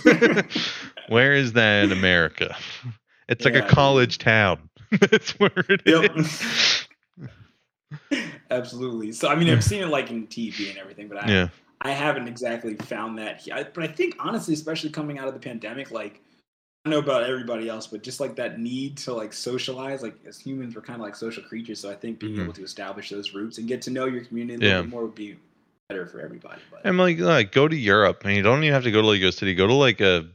where 1.08 1.34
is 1.34 1.54
that 1.54 1.86
in 1.86 1.92
America? 1.92 2.56
It's 3.30 3.46
like 3.46 3.56
a 3.56 3.62
college 3.62 4.18
town. 4.18 4.70
That's 4.92 5.32
where 5.40 5.66
it 5.70 5.82
is. 5.86 6.86
Yep. 8.12 8.24
Absolutely. 8.52 9.14
So 9.14 9.30
I 9.30 9.36
mean, 9.36 9.50
I've 9.50 9.64
seen 9.64 9.82
it 9.82 9.88
like 9.88 10.12
in 10.12 10.28
TV 10.28 10.70
and 10.70 10.78
everything, 10.78 11.08
but 11.08 11.24
I 11.24 11.28
Yeah. 11.30 11.48
I 11.84 11.92
haven't 11.92 12.28
exactly 12.28 12.76
found 12.76 13.18
that. 13.18 13.48
But 13.74 13.84
I 13.84 13.88
think 13.88 14.16
honestly, 14.20 14.54
especially 14.54 14.90
coming 14.92 15.18
out 15.18 15.28
of 15.28 15.34
the 15.34 15.40
pandemic, 15.40 15.92
like 15.92 16.22
I 16.86 16.90
don't 16.90 16.92
know 16.92 17.12
about 17.12 17.30
everybody 17.30 17.70
else, 17.70 17.88
but 17.88 18.02
just 18.04 18.20
like 18.20 18.36
that 18.38 18.60
need 18.60 18.98
to 18.98 19.14
like 19.14 19.34
socialize, 19.34 20.02
like 20.02 20.16
as 20.26 20.40
humans, 20.40 20.76
we're 20.76 20.82
kind 20.82 21.00
of 21.00 21.06
like 21.06 21.16
social 21.16 21.44
creatures. 21.44 21.80
So 21.80 21.92
I 21.92 21.96
think 21.96 22.20
being 22.20 22.36
Mhm. 22.36 22.44
able 22.44 22.54
to 22.54 22.64
establish 22.64 23.10
those 23.10 23.34
roots 23.34 23.58
and 23.60 23.68
get 23.68 23.82
to 23.84 23.92
know 23.92 24.06
your 24.06 24.24
community 24.26 24.56
a 24.56 24.60
little 24.70 24.84
bit 24.84 24.92
more 24.92 25.04
would 25.04 25.16
be 25.16 25.38
better 25.90 26.08
for 26.08 26.22
everybody. 26.22 26.62
But 26.72 26.82
I'm 26.86 26.98
like, 26.98 27.20
like 27.20 27.52
go 27.52 27.68
to 27.68 27.76
Europe. 27.76 28.22
I 28.24 28.30
mean, 28.30 28.38
you 28.38 28.44
don't 28.44 28.64
even 28.64 28.74
have 28.74 28.84
to 28.84 28.92
go 28.92 29.02
to 29.02 29.08
like 29.08 29.22
a 29.22 29.32
city. 29.32 29.54
Go 29.56 29.68
to 29.68 29.74
like 29.74 30.02
a 30.02 30.28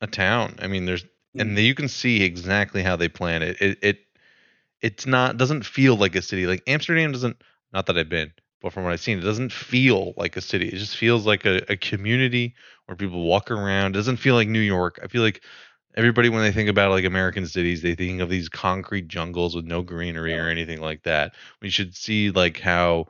a 0.00 0.06
town. 0.06 0.56
I 0.60 0.66
mean, 0.68 0.86
there's 0.86 1.04
and 1.38 1.56
Mm. 1.56 1.62
you 1.62 1.74
can 1.74 1.88
see 1.88 2.22
exactly 2.22 2.82
how 2.82 2.96
they 2.96 3.08
plan 3.08 3.42
it. 3.42 3.60
It 3.60 3.78
it 3.82 3.98
it's 4.80 5.06
not 5.06 5.36
doesn't 5.36 5.64
feel 5.66 5.96
like 5.96 6.14
a 6.16 6.22
city. 6.22 6.46
Like 6.46 6.62
Amsterdam 6.66 7.12
doesn't. 7.12 7.42
Not 7.72 7.86
that 7.86 7.98
I've 7.98 8.08
been, 8.08 8.32
but 8.60 8.72
from 8.72 8.84
what 8.84 8.92
I've 8.92 9.00
seen, 9.00 9.18
it 9.18 9.22
doesn't 9.22 9.52
feel 9.52 10.14
like 10.16 10.36
a 10.36 10.40
city. 10.40 10.68
It 10.68 10.76
just 10.76 10.96
feels 10.96 11.26
like 11.26 11.44
a, 11.44 11.72
a 11.72 11.76
community 11.76 12.54
where 12.86 12.96
people 12.96 13.24
walk 13.24 13.50
around. 13.50 13.94
It 13.94 13.98
doesn't 13.98 14.18
feel 14.18 14.34
like 14.34 14.48
New 14.48 14.60
York. 14.60 15.00
I 15.02 15.06
feel 15.06 15.22
like 15.22 15.42
everybody 15.96 16.28
when 16.28 16.42
they 16.42 16.52
think 16.52 16.68
about 16.68 16.90
like 16.90 17.04
American 17.04 17.46
cities, 17.46 17.82
they 17.82 17.94
think 17.94 18.20
of 18.20 18.28
these 18.28 18.48
concrete 18.48 19.08
jungles 19.08 19.54
with 19.54 19.64
no 19.64 19.82
greenery 19.82 20.38
or 20.38 20.48
anything 20.48 20.80
like 20.80 21.02
that. 21.04 21.34
We 21.60 21.70
should 21.70 21.96
see 21.96 22.30
like 22.30 22.60
how 22.60 23.06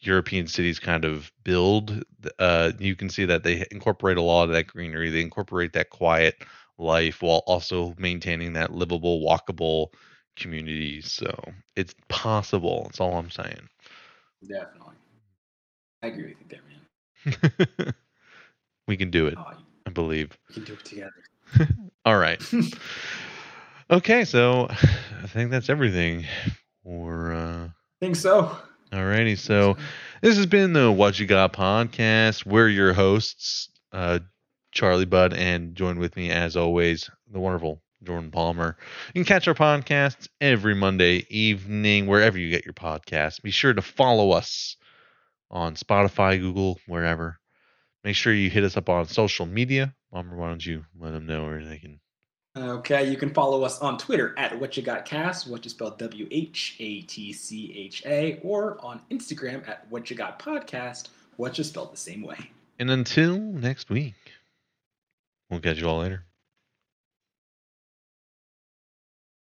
European 0.00 0.46
cities 0.46 0.78
kind 0.78 1.04
of 1.04 1.30
build. 1.44 2.02
Uh, 2.38 2.72
you 2.78 2.96
can 2.96 3.08
see 3.08 3.24
that 3.24 3.42
they 3.42 3.66
incorporate 3.70 4.16
a 4.16 4.22
lot 4.22 4.44
of 4.44 4.50
that 4.50 4.66
greenery. 4.66 5.10
They 5.10 5.22
incorporate 5.22 5.72
that 5.74 5.90
quiet 5.90 6.36
life 6.78 7.22
while 7.22 7.42
also 7.46 7.94
maintaining 7.98 8.52
that 8.54 8.72
livable, 8.72 9.20
walkable 9.24 9.88
community. 10.36 11.00
So 11.00 11.34
it's 11.74 11.94
possible. 12.08 12.84
That's 12.84 13.00
all 13.00 13.16
I'm 13.16 13.30
saying. 13.30 13.68
Definitely, 14.42 14.94
I 16.02 16.06
agree 16.08 16.34
with 16.34 16.36
you 16.40 16.46
there, 16.48 17.34
man. 17.84 17.94
we 18.88 18.96
can 18.96 19.10
do 19.10 19.26
it, 19.26 19.34
Oh, 19.38 19.52
I 19.86 19.90
believe. 19.90 20.36
we 20.48 20.54
can 20.54 20.64
do 20.64 20.74
it 20.74 20.84
together. 20.84 21.12
All 22.04 22.18
right. 22.18 22.40
Okay, 23.88 24.24
so 24.24 24.66
I 24.68 25.26
think 25.28 25.52
that's 25.52 25.70
everything. 25.70 26.24
For 26.82 27.32
uh, 27.32 27.68
think 28.00 28.16
so. 28.16 28.58
alrighty, 28.92 29.38
so 29.38 29.76
this 30.22 30.36
has 30.36 30.46
been 30.46 30.72
the 30.72 30.90
Whatcha 30.90 31.24
Got 31.24 31.52
podcast. 31.52 32.44
We're 32.44 32.66
your 32.66 32.92
hosts, 32.94 33.68
uh, 33.92 34.18
Charlie 34.72 35.04
Budd, 35.04 35.34
and 35.34 35.76
join 35.76 36.00
with 36.00 36.16
me 36.16 36.32
as 36.32 36.56
always, 36.56 37.08
the 37.32 37.38
wonderful 37.38 37.80
Jordan 38.06 38.30
Palmer. 38.30 38.76
You 39.08 39.24
can 39.24 39.24
catch 39.24 39.48
our 39.48 39.54
podcasts 39.54 40.28
every 40.40 40.74
Monday 40.74 41.26
evening 41.28 42.06
wherever 42.06 42.38
you 42.38 42.50
get 42.50 42.64
your 42.64 42.74
podcasts. 42.74 43.42
Be 43.42 43.50
sure 43.50 43.74
to 43.74 43.82
follow 43.82 44.30
us 44.30 44.76
on 45.50 45.74
Spotify, 45.74 46.38
Google, 46.40 46.80
wherever. 46.86 47.38
Make 48.04 48.16
sure 48.16 48.32
you 48.32 48.48
hit 48.48 48.64
us 48.64 48.76
up 48.76 48.88
on 48.88 49.06
social 49.06 49.46
media. 49.46 49.94
Palmer, 50.12 50.36
why 50.36 50.48
don't 50.48 50.64
you 50.64 50.84
let 50.98 51.12
them 51.12 51.26
know 51.26 51.44
where 51.44 51.64
they 51.64 51.78
can 51.78 52.00
Okay, 52.56 53.10
you 53.10 53.18
can 53.18 53.34
follow 53.34 53.64
us 53.64 53.80
on 53.80 53.98
Twitter 53.98 54.34
at 54.38 54.58
Whatcha 54.58 54.80
Got 54.80 55.04
Cast, 55.04 55.46
which 55.46 55.66
is 55.66 55.72
spelled 55.72 55.98
W 55.98 56.26
H 56.30 56.76
A 56.78 57.02
T 57.02 57.30
C 57.30 57.74
H 57.76 58.02
A, 58.06 58.40
or 58.42 58.82
on 58.82 59.02
Instagram 59.10 59.68
at 59.68 59.86
Whatcha 59.90 60.14
Got 60.14 60.38
Podcast, 60.38 61.08
which 61.36 61.58
is 61.58 61.68
spelled 61.68 61.92
the 61.92 61.98
same 61.98 62.22
way. 62.22 62.50
And 62.78 62.90
until 62.90 63.38
next 63.38 63.90
week, 63.90 64.14
we'll 65.50 65.60
catch 65.60 65.78
you 65.78 65.88
all 65.88 65.98
later. 65.98 66.25